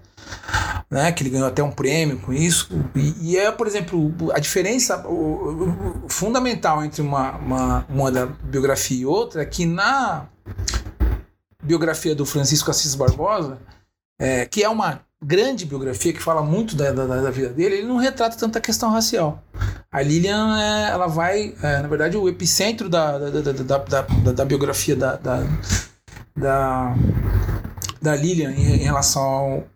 né, 0.89 1.11
que 1.11 1.23
ele 1.23 1.29
ganhou 1.29 1.47
até 1.47 1.61
um 1.61 1.71
prêmio 1.71 2.19
com 2.19 2.31
isso. 2.31 2.69
E, 2.95 3.31
e 3.31 3.37
é, 3.37 3.51
por 3.51 3.67
exemplo, 3.67 4.13
a 4.33 4.39
diferença 4.39 5.05
o, 5.07 6.05
o, 6.05 6.09
fundamental 6.09 6.83
entre 6.83 7.01
uma, 7.01 7.37
uma, 7.37 7.85
uma 7.89 8.11
da 8.11 8.25
biografia 8.25 9.01
e 9.01 9.05
outra 9.05 9.41
é 9.41 9.45
que 9.45 9.65
na 9.65 10.27
biografia 11.61 12.15
do 12.15 12.25
Francisco 12.25 12.71
Assis 12.71 12.95
Barbosa, 12.95 13.59
é, 14.19 14.45
que 14.45 14.63
é 14.63 14.69
uma 14.69 15.01
grande 15.21 15.65
biografia 15.65 16.13
que 16.13 16.21
fala 16.21 16.41
muito 16.43 16.75
da, 16.75 16.91
da, 16.91 17.05
da, 17.05 17.31
vida 17.31 17.49
dele, 17.49 17.77
ele 17.77 17.87
não 17.87 17.97
retrata 17.97 18.37
tanta 18.37 18.61
questão 18.61 18.91
racial. 18.91 19.43
A 19.91 20.01
Lilian, 20.01 20.57
é, 20.59 20.91
ela 20.91 21.07
vai, 21.07 21.55
é, 21.61 21.81
na 21.81 21.87
verdade, 21.87 22.15
o 22.15 22.29
epicentro 22.29 22.87
da, 22.87 23.17
da, 23.17 24.45
biografia 24.45 24.95
da, 24.95 25.15
da, 25.15 25.43
da, 26.35 26.95
da 28.01 28.15
Lilian 28.15 28.51
em, 28.51 28.75
em 28.75 28.83
relação 28.83 29.23
ao, 29.23 29.67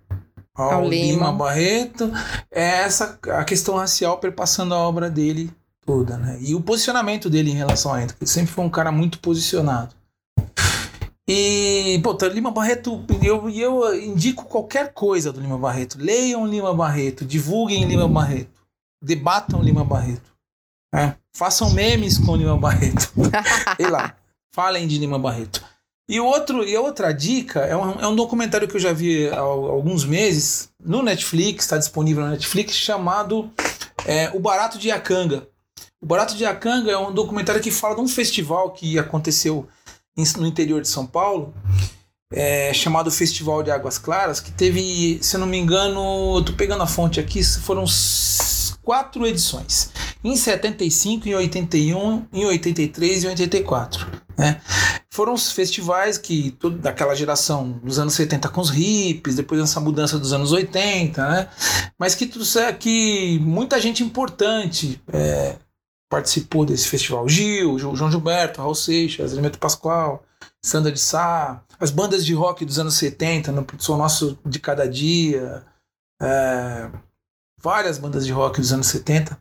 ao, 0.56 0.88
Lima. 0.88 1.14
Lima 1.14 1.32
Barreto, 1.32 2.12
é 2.52 2.82
essa 2.84 3.18
a 3.30 3.44
questão 3.44 3.76
racial 3.76 4.18
perpassando 4.18 4.74
a 4.74 4.78
obra 4.78 5.10
dele 5.10 5.52
toda, 5.86 6.18
né? 6.18 6.38
E 6.42 6.54
o 6.56 6.62
posicionamento 6.62 7.30
dele 7.30 7.52
em 7.52 7.56
relação 7.56 7.94
a 7.94 8.02
ele, 8.02 8.14
ele 8.20 8.30
sempre 8.30 8.52
foi 8.52 8.64
um 8.64 8.70
cara 8.70 8.92
muito 8.92 9.20
posicionado. 9.20 9.96
E, 11.28 12.00
pô, 12.04 12.14
tá, 12.14 12.28
Lima 12.28 12.52
Barreto, 12.52 13.06
eu, 13.24 13.50
eu 13.50 14.04
indico 14.04 14.46
qualquer 14.46 14.92
coisa 14.94 15.32
do 15.32 15.40
Lima 15.40 15.58
Barreto. 15.58 15.98
Leiam 15.98 16.46
Lima 16.46 16.74
Barreto, 16.74 17.24
divulguem 17.24 17.86
Lima 17.86 18.08
Barreto, 18.08 18.60
debatam 19.02 19.62
Lima 19.62 19.86
Barreto. 19.86 20.30
Né? 20.94 21.16
Façam 21.34 21.70
memes 21.72 22.18
com 22.18 22.36
Lima 22.36 22.58
Barreto. 22.58 23.14
Sei 23.78 23.88
lá, 23.88 24.14
falem 24.54 24.88
de 24.88 24.98
Lima 24.98 25.18
Barreto. 25.18 25.61
E, 26.10 26.20
outro, 26.20 26.64
e 26.64 26.76
outra 26.76 27.14
dica 27.14 27.62
é 27.62 27.76
um, 27.76 27.92
é 28.00 28.08
um 28.08 28.16
documentário 28.16 28.68
que 28.68 28.76
eu 28.76 28.80
já 28.80 28.92
vi 28.92 29.30
há, 29.30 29.40
alguns 29.40 30.04
meses 30.04 30.70
no 30.84 31.02
Netflix, 31.02 31.64
está 31.64 31.78
disponível 31.78 32.24
no 32.24 32.32
Netflix, 32.32 32.76
chamado 32.76 33.50
é, 34.06 34.30
O 34.34 34.40
Barato 34.40 34.78
de 34.78 34.90
Iacanga. 34.90 35.48
O 36.02 36.06
Barato 36.06 36.36
de 36.36 36.44
Iacanga 36.44 36.92
é 36.92 36.98
um 36.98 37.14
documentário 37.14 37.62
que 37.62 37.72
fala 37.72 37.96
de 37.96 38.02
um 38.02 38.08
festival 38.08 38.72
que 38.72 38.98
aconteceu 38.98 39.68
no 40.38 40.46
interior 40.46 40.82
de 40.82 40.88
São 40.88 41.06
Paulo, 41.06 41.54
é, 42.34 42.74
chamado 42.74 43.12
Festival 43.12 43.64
de 43.64 43.72
Águas 43.72 43.98
Claras, 43.98 44.40
que 44.40 44.52
teve, 44.52 45.20
se 45.22 45.36
eu 45.36 45.40
não 45.40 45.48
me 45.48 45.58
engano, 45.58 46.42
tô 46.44 46.54
pegando 46.54 46.84
a 46.84 46.88
fonte 46.88 47.20
aqui, 47.20 47.44
foram 47.44 47.86
quatro 48.82 49.26
edições. 49.26 49.92
Em 50.24 50.36
75, 50.36 51.28
em 51.28 51.36
81, 51.36 52.26
em 52.32 52.46
83 52.46 53.24
e 53.24 53.28
84. 53.28 54.08
Né? 54.38 54.62
Foram 55.14 55.34
os 55.34 55.52
festivais 55.52 56.18
que, 56.18 56.52
todo, 56.52 56.78
daquela 56.78 57.14
geração 57.14 57.72
dos 57.84 58.00
anos 58.00 58.14
70 58.14 58.48
com 58.48 58.62
os 58.62 58.70
hippies, 58.70 59.36
depois 59.36 59.60
essa 59.60 59.80
mudança 59.82 60.18
dos 60.18 60.32
anos 60.32 60.54
80, 60.54 61.30
né? 61.30 61.50
mas 62.00 62.16
que, 62.16 62.32
que 62.80 63.38
muita 63.40 63.80
gente 63.80 64.04
importante 64.04 65.02
é, 65.12 65.58
participou 66.10 66.66
desse 66.66 66.88
festival. 66.88 67.28
Gil, 67.28 67.78
João 67.78 68.10
Gilberto, 68.10 68.62
Raul 68.62 68.74
Seixas, 68.74 69.34
Elemento 69.34 69.60
Pascoal, 69.60 70.24
Sandra 70.64 70.92
de 70.92 71.00
Sá, 71.00 71.62
as 71.78 71.92
bandas 71.92 72.26
de 72.26 72.34
rock 72.34 72.64
dos 72.64 72.80
anos 72.80 72.96
70, 72.96 73.52
no 73.52 73.66
Sou 73.80 73.98
Nosso 73.98 74.40
de 74.46 74.60
Cada 74.60 74.88
Dia, 74.88 75.66
é, 76.22 76.90
várias 77.62 77.98
bandas 77.98 78.26
de 78.26 78.32
rock 78.32 78.60
dos 78.60 78.74
anos 78.74 78.88
70, 78.88 79.38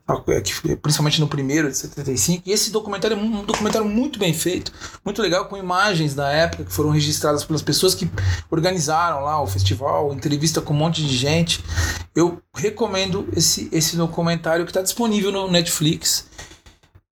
principalmente 0.83 1.21
no 1.21 1.29
primeiro, 1.29 1.71
de 1.71 1.77
75. 1.77 2.43
E 2.47 2.53
esse 2.53 2.71
documentário 2.71 3.17
é 3.17 3.21
um 3.21 3.45
documentário 3.45 3.89
muito 3.89 4.19
bem 4.19 4.35
feito, 4.35 4.73
muito 5.05 5.23
legal, 5.23 5.47
com 5.47 5.57
imagens 5.57 6.15
da 6.15 6.31
época 6.31 6.65
que 6.65 6.73
foram 6.73 6.91
registradas 6.91 7.45
pelas 7.45 7.63
pessoas 7.63 7.95
que 7.95 8.11
organizaram 8.51 9.23
lá 9.23 9.41
o 9.43 9.47
festival, 9.47 10.13
entrevista 10.13 10.61
com 10.61 10.75
um 10.75 10.77
monte 10.77 11.03
de 11.05 11.17
gente. 11.17 11.65
Eu 12.15 12.41
recomendo 12.55 13.29
esse, 13.35 13.69
esse 13.73 13.97
documentário 13.97 14.65
que 14.65 14.71
está 14.71 14.83
disponível 14.83 15.33
no 15.33 15.51
Netflix. 15.51 16.27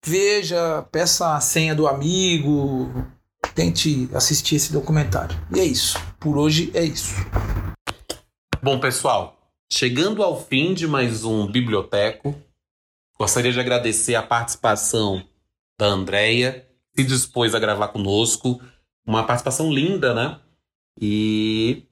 Veja, 0.05 0.85
peça 0.91 1.35
a 1.35 1.41
senha 1.41 1.75
do 1.75 1.87
amigo, 1.87 2.89
tente 3.55 4.09
assistir 4.13 4.55
esse 4.55 4.71
documentário. 4.71 5.35
E 5.53 5.59
é 5.59 5.65
isso. 5.65 5.97
Por 6.19 6.37
hoje 6.37 6.71
é 6.73 6.83
isso. 6.83 7.13
Bom, 8.61 8.79
pessoal, 8.79 9.38
Chegando 9.71 10.23
ao 10.23 10.43
fim 10.43 10.73
de 10.73 10.87
mais 10.87 11.23
um 11.23 11.45
Biblioteco, 11.45 12.35
gostaria 13.17 13.51
de 13.51 13.59
agradecer 13.59 14.15
a 14.15 14.23
participação 14.23 15.23
da 15.79 15.85
Andrea, 15.85 16.67
que 16.95 17.03
se 17.03 17.07
dispôs 17.07 17.53
a 17.53 17.59
gravar 17.59 17.89
conosco. 17.89 18.59
Uma 19.05 19.25
participação 19.25 19.71
linda, 19.71 20.13
né? 20.13 20.39
E 20.99 21.83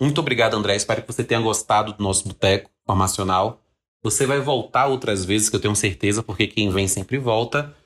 muito 0.00 0.18
obrigado, 0.18 0.56
André. 0.56 0.76
Espero 0.76 1.02
que 1.02 1.12
você 1.12 1.22
tenha 1.22 1.40
gostado 1.40 1.92
do 1.92 2.02
nosso 2.02 2.26
boteco 2.26 2.70
formacional. 2.86 3.62
Você 4.02 4.24
vai 4.24 4.40
voltar 4.40 4.86
outras 4.86 5.26
vezes, 5.26 5.50
que 5.50 5.56
eu 5.56 5.60
tenho 5.60 5.76
certeza, 5.76 6.22
porque 6.22 6.46
quem 6.46 6.70
vem 6.70 6.88
sempre 6.88 7.18
volta. 7.18 7.76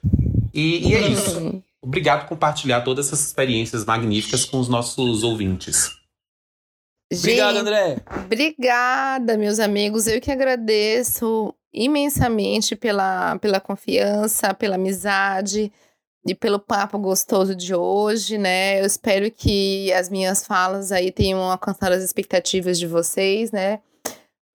E, 0.55 0.89
e 0.89 0.95
é 0.95 1.09
isso. 1.09 1.63
Obrigado 1.83 2.23
por 2.23 2.29
compartilhar 2.29 2.83
todas 2.83 3.09
essas 3.09 3.27
experiências 3.27 3.85
magníficas 3.85 4.45
com 4.45 4.61
os 4.61 4.69
nossos 4.69 5.25
ouvintes. 5.25 6.02
Obrigado, 7.19 7.57
André. 7.57 7.97
Obrigada, 8.25 9.37
meus 9.37 9.59
amigos. 9.59 10.07
Eu 10.07 10.21
que 10.21 10.31
agradeço 10.31 11.55
imensamente 11.73 12.77
pela, 12.77 13.39
pela 13.39 13.61
confiança, 13.61 14.55
pela 14.55 14.77
amizade 14.77 15.73
e 16.27 16.35
pelo 16.35 16.59
papo 16.59 16.99
gostoso 16.99 17.55
de 17.55 17.75
hoje, 17.75 18.39
né? 18.39 18.81
Eu 18.81 18.87
espero 18.87 19.31
que 19.31 19.93
as 19.93 20.09
minhas 20.09 20.47
falas 20.47 20.93
aí 20.93 21.11
tenham 21.11 21.41
alcançado 21.41 21.93
as 21.93 22.03
expectativas 22.03 22.79
de 22.79 22.87
vocês, 22.87 23.51
né? 23.51 23.81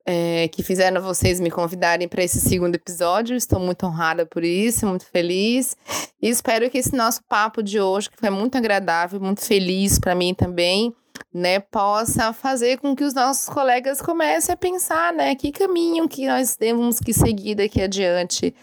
é, 0.08 0.48
que 0.48 0.64
fizeram 0.64 1.02
vocês 1.02 1.38
me 1.38 1.52
convidarem 1.52 2.08
para 2.08 2.24
esse 2.24 2.40
segundo 2.40 2.76
episódio. 2.76 3.36
Estou 3.36 3.60
muito 3.60 3.86
honrada 3.86 4.26
por 4.26 4.42
isso, 4.42 4.88
muito 4.88 5.06
feliz. 5.06 5.76
E 6.22 6.30
espero 6.30 6.70
que 6.70 6.78
esse 6.78 6.96
nosso 6.96 7.22
papo 7.28 7.62
de 7.62 7.82
hoje, 7.82 8.10
que 8.10 8.18
foi 8.18 8.30
muito 8.30 8.58
agradável, 8.58 9.20
muito 9.20 9.42
feliz 9.42 10.00
para 10.00 10.16
mim 10.16 10.34
também, 10.34 10.96
né, 11.34 11.60
possa 11.60 12.34
fazer 12.34 12.78
com 12.78 12.96
que 12.96 13.04
os 13.04 13.14
nossos 13.14 13.48
colegas 13.48 14.02
comecem 14.02 14.54
a 14.54 14.58
pensar, 14.58 15.14
né, 15.14 15.36
que 15.36 15.52
caminho 15.52 16.08
que 16.08 16.28
nós 16.28 16.56
temos 16.56 17.00
que 17.00 17.14
seguir 17.14 17.56
daqui 17.56 17.82
adiante 17.82 18.54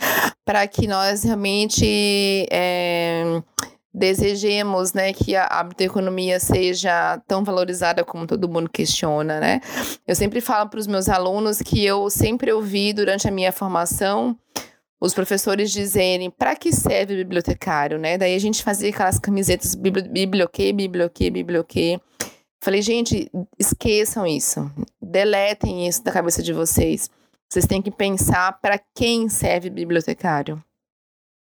para 0.45 0.67
que 0.67 0.87
nós 0.87 1.23
realmente 1.23 2.47
é, 2.51 3.43
desejemos, 3.93 4.93
né, 4.93 5.13
que 5.13 5.37
a, 5.37 5.47
a 5.47 6.41
seja 6.41 7.19
tão 7.29 7.45
valorizada 7.45 8.05
como 8.05 8.27
todo 8.27 8.49
mundo 8.49 8.69
questiona, 8.69 9.39
né? 9.39 9.61
Eu 10.07 10.17
sempre 10.17 10.41
falo 10.41 10.69
para 10.69 10.81
os 10.81 10.87
meus 10.87 11.09
alunos 11.09 11.59
que 11.59 11.85
eu 11.85 12.11
sempre 12.11 12.53
ouvi 12.53 12.93
durante 12.93 13.29
a 13.29 13.31
minha 13.31 13.53
formação 13.53 14.37
os 15.01 15.13
professores 15.13 15.71
dizerem 15.71 16.31
para 16.31 16.57
que 16.57 16.73
serve 16.73 17.15
bibliotecário, 17.17 17.99
né? 17.99 18.17
Daí 18.17 18.35
a 18.35 18.39
gente 18.41 18.63
fazia 18.63 18.89
aquelas 18.89 19.19
camisetas 19.19 19.75
biblioquê, 19.75 20.73
biblioquê, 20.73 21.31
biblioquê. 21.31 22.01
Falei, 22.65 22.81
gente, 22.81 23.31
esqueçam 23.59 24.27
isso. 24.27 24.71
Deletem 25.01 25.87
isso 25.87 26.03
da 26.03 26.11
cabeça 26.11 26.43
de 26.43 26.53
vocês. 26.53 27.11
Vocês 27.49 27.67
têm 27.67 27.83
que 27.83 27.91
pensar 27.91 28.59
para 28.61 28.81
quem 28.95 29.29
serve 29.29 29.69
bibliotecário. 29.69 30.63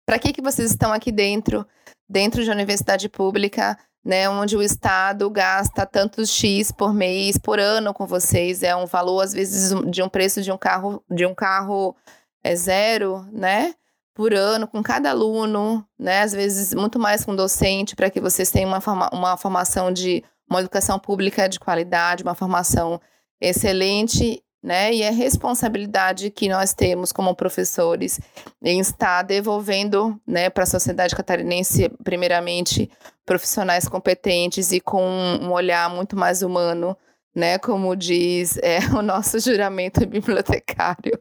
Para 0.05 0.19
que, 0.19 0.33
que 0.33 0.43
vocês 0.43 0.71
estão 0.73 0.93
aqui 0.93 1.13
dentro? 1.13 1.67
dentro 2.13 2.45
de 2.45 2.51
uma 2.51 2.57
universidade 2.57 3.09
pública, 3.09 3.79
né, 4.05 4.29
onde 4.29 4.55
o 4.55 4.63
Estado 4.63 5.31
gasta 5.31 5.87
tantos 5.87 6.29
X 6.29 6.71
por 6.71 6.93
mês, 6.93 7.39
por 7.39 7.59
ano 7.59 7.95
com 7.95 8.07
vocês, 8.07 8.63
é 8.63 8.77
um 8.77 8.85
valor, 8.85 9.23
às 9.23 9.33
vezes, 9.33 9.73
de 9.91 10.03
um 10.03 10.09
preço 10.11 10.43
de 10.43 10.53
um 10.53 10.59
carro, 10.59 11.03
de 11.11 11.25
um 11.25 11.35
carro 11.35 11.97
é 12.45 12.55
zero, 12.55 13.27
né? 13.33 13.75
Por 14.15 14.35
ano, 14.35 14.67
com 14.67 14.83
cada 14.83 15.11
aluno, 15.11 15.87
né? 15.99 16.21
Às 16.21 16.33
vezes, 16.33 16.75
muito 16.75 16.99
mais 16.99 17.25
com 17.25 17.35
docente, 17.35 17.97
para 17.97 18.11
que 18.11 18.21
vocês 18.21 18.51
tenham 18.51 18.69
uma, 18.69 18.81
forma, 18.81 19.09
uma 19.11 19.37
formação 19.39 19.91
de 19.91 20.23
uma 20.53 20.61
educação 20.61 20.99
pública 20.99 21.49
de 21.49 21.59
qualidade, 21.59 22.23
uma 22.23 22.35
formação 22.35 23.01
excelente 23.41 24.43
né? 24.63 24.95
E 24.95 25.05
a 25.05 25.11
responsabilidade 25.11 26.31
que 26.31 26.49
nós 26.49 26.73
temos 26.73 27.11
como 27.11 27.35
professores 27.35 28.21
em 28.63 28.79
estar 28.79 29.23
devolvendo, 29.23 30.19
né, 30.27 30.49
para 30.49 30.63
a 30.63 30.67
sociedade 30.67 31.17
catarinense, 31.17 31.89
primeiramente, 32.05 32.89
profissionais 33.27 33.89
competentes 33.89 34.71
e 34.71 34.81
com 34.81 35.03
um 35.05 35.51
olhar 35.51 35.91
muito 35.91 36.17
mais 36.17 36.43
humano, 36.43 36.97
né? 37.35 37.59
Como 37.59 37.97
diz 37.97 38.57
é, 38.59 38.79
o 38.97 39.03
nosso 39.03 39.41
juramento 39.41 40.07
bibliotecário. 40.07 41.21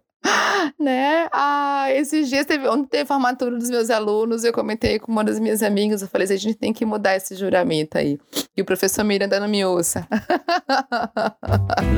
Né? 0.79 1.27
Ah, 1.31 1.87
esses 1.91 2.29
dias 2.29 2.45
teve, 2.45 2.67
ontem 2.67 2.87
teve 2.87 3.03
a 3.03 3.05
formatura 3.05 3.57
dos 3.57 3.69
meus 3.69 3.89
alunos, 3.89 4.43
eu 4.43 4.53
comentei 4.53 4.99
com 4.99 5.11
uma 5.11 5.23
das 5.23 5.39
minhas 5.39 5.63
amigas, 5.63 6.01
eu 6.01 6.07
falei 6.07 6.25
assim, 6.25 6.33
a 6.33 6.37
gente 6.37 6.55
tem 6.55 6.73
que 6.73 6.85
mudar 6.85 7.15
esse 7.15 7.35
juramento 7.35 7.97
aí. 7.97 8.19
E 8.55 8.61
o 8.61 8.65
professor 8.65 9.03
Miranda 9.03 9.39
não 9.39 9.47
me 9.47 9.63
ouça. 9.65 10.07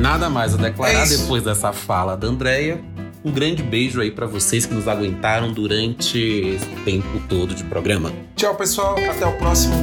Nada 0.00 0.30
mais 0.30 0.54
a 0.54 0.56
declarar 0.56 1.04
é 1.04 1.08
depois 1.08 1.42
dessa 1.42 1.72
fala 1.72 2.16
da 2.16 2.26
Andrea. 2.26 2.82
Um 3.24 3.32
grande 3.32 3.62
beijo 3.62 4.00
aí 4.00 4.10
para 4.10 4.26
vocês 4.26 4.66
que 4.66 4.74
nos 4.74 4.86
aguentaram 4.86 5.50
durante 5.52 6.18
esse 6.18 6.68
tempo 6.84 7.20
todo 7.28 7.54
de 7.54 7.64
programa. 7.64 8.12
Tchau, 8.36 8.54
pessoal. 8.54 8.96
Até 9.10 9.26
o 9.26 9.32
próximo. 9.38 9.74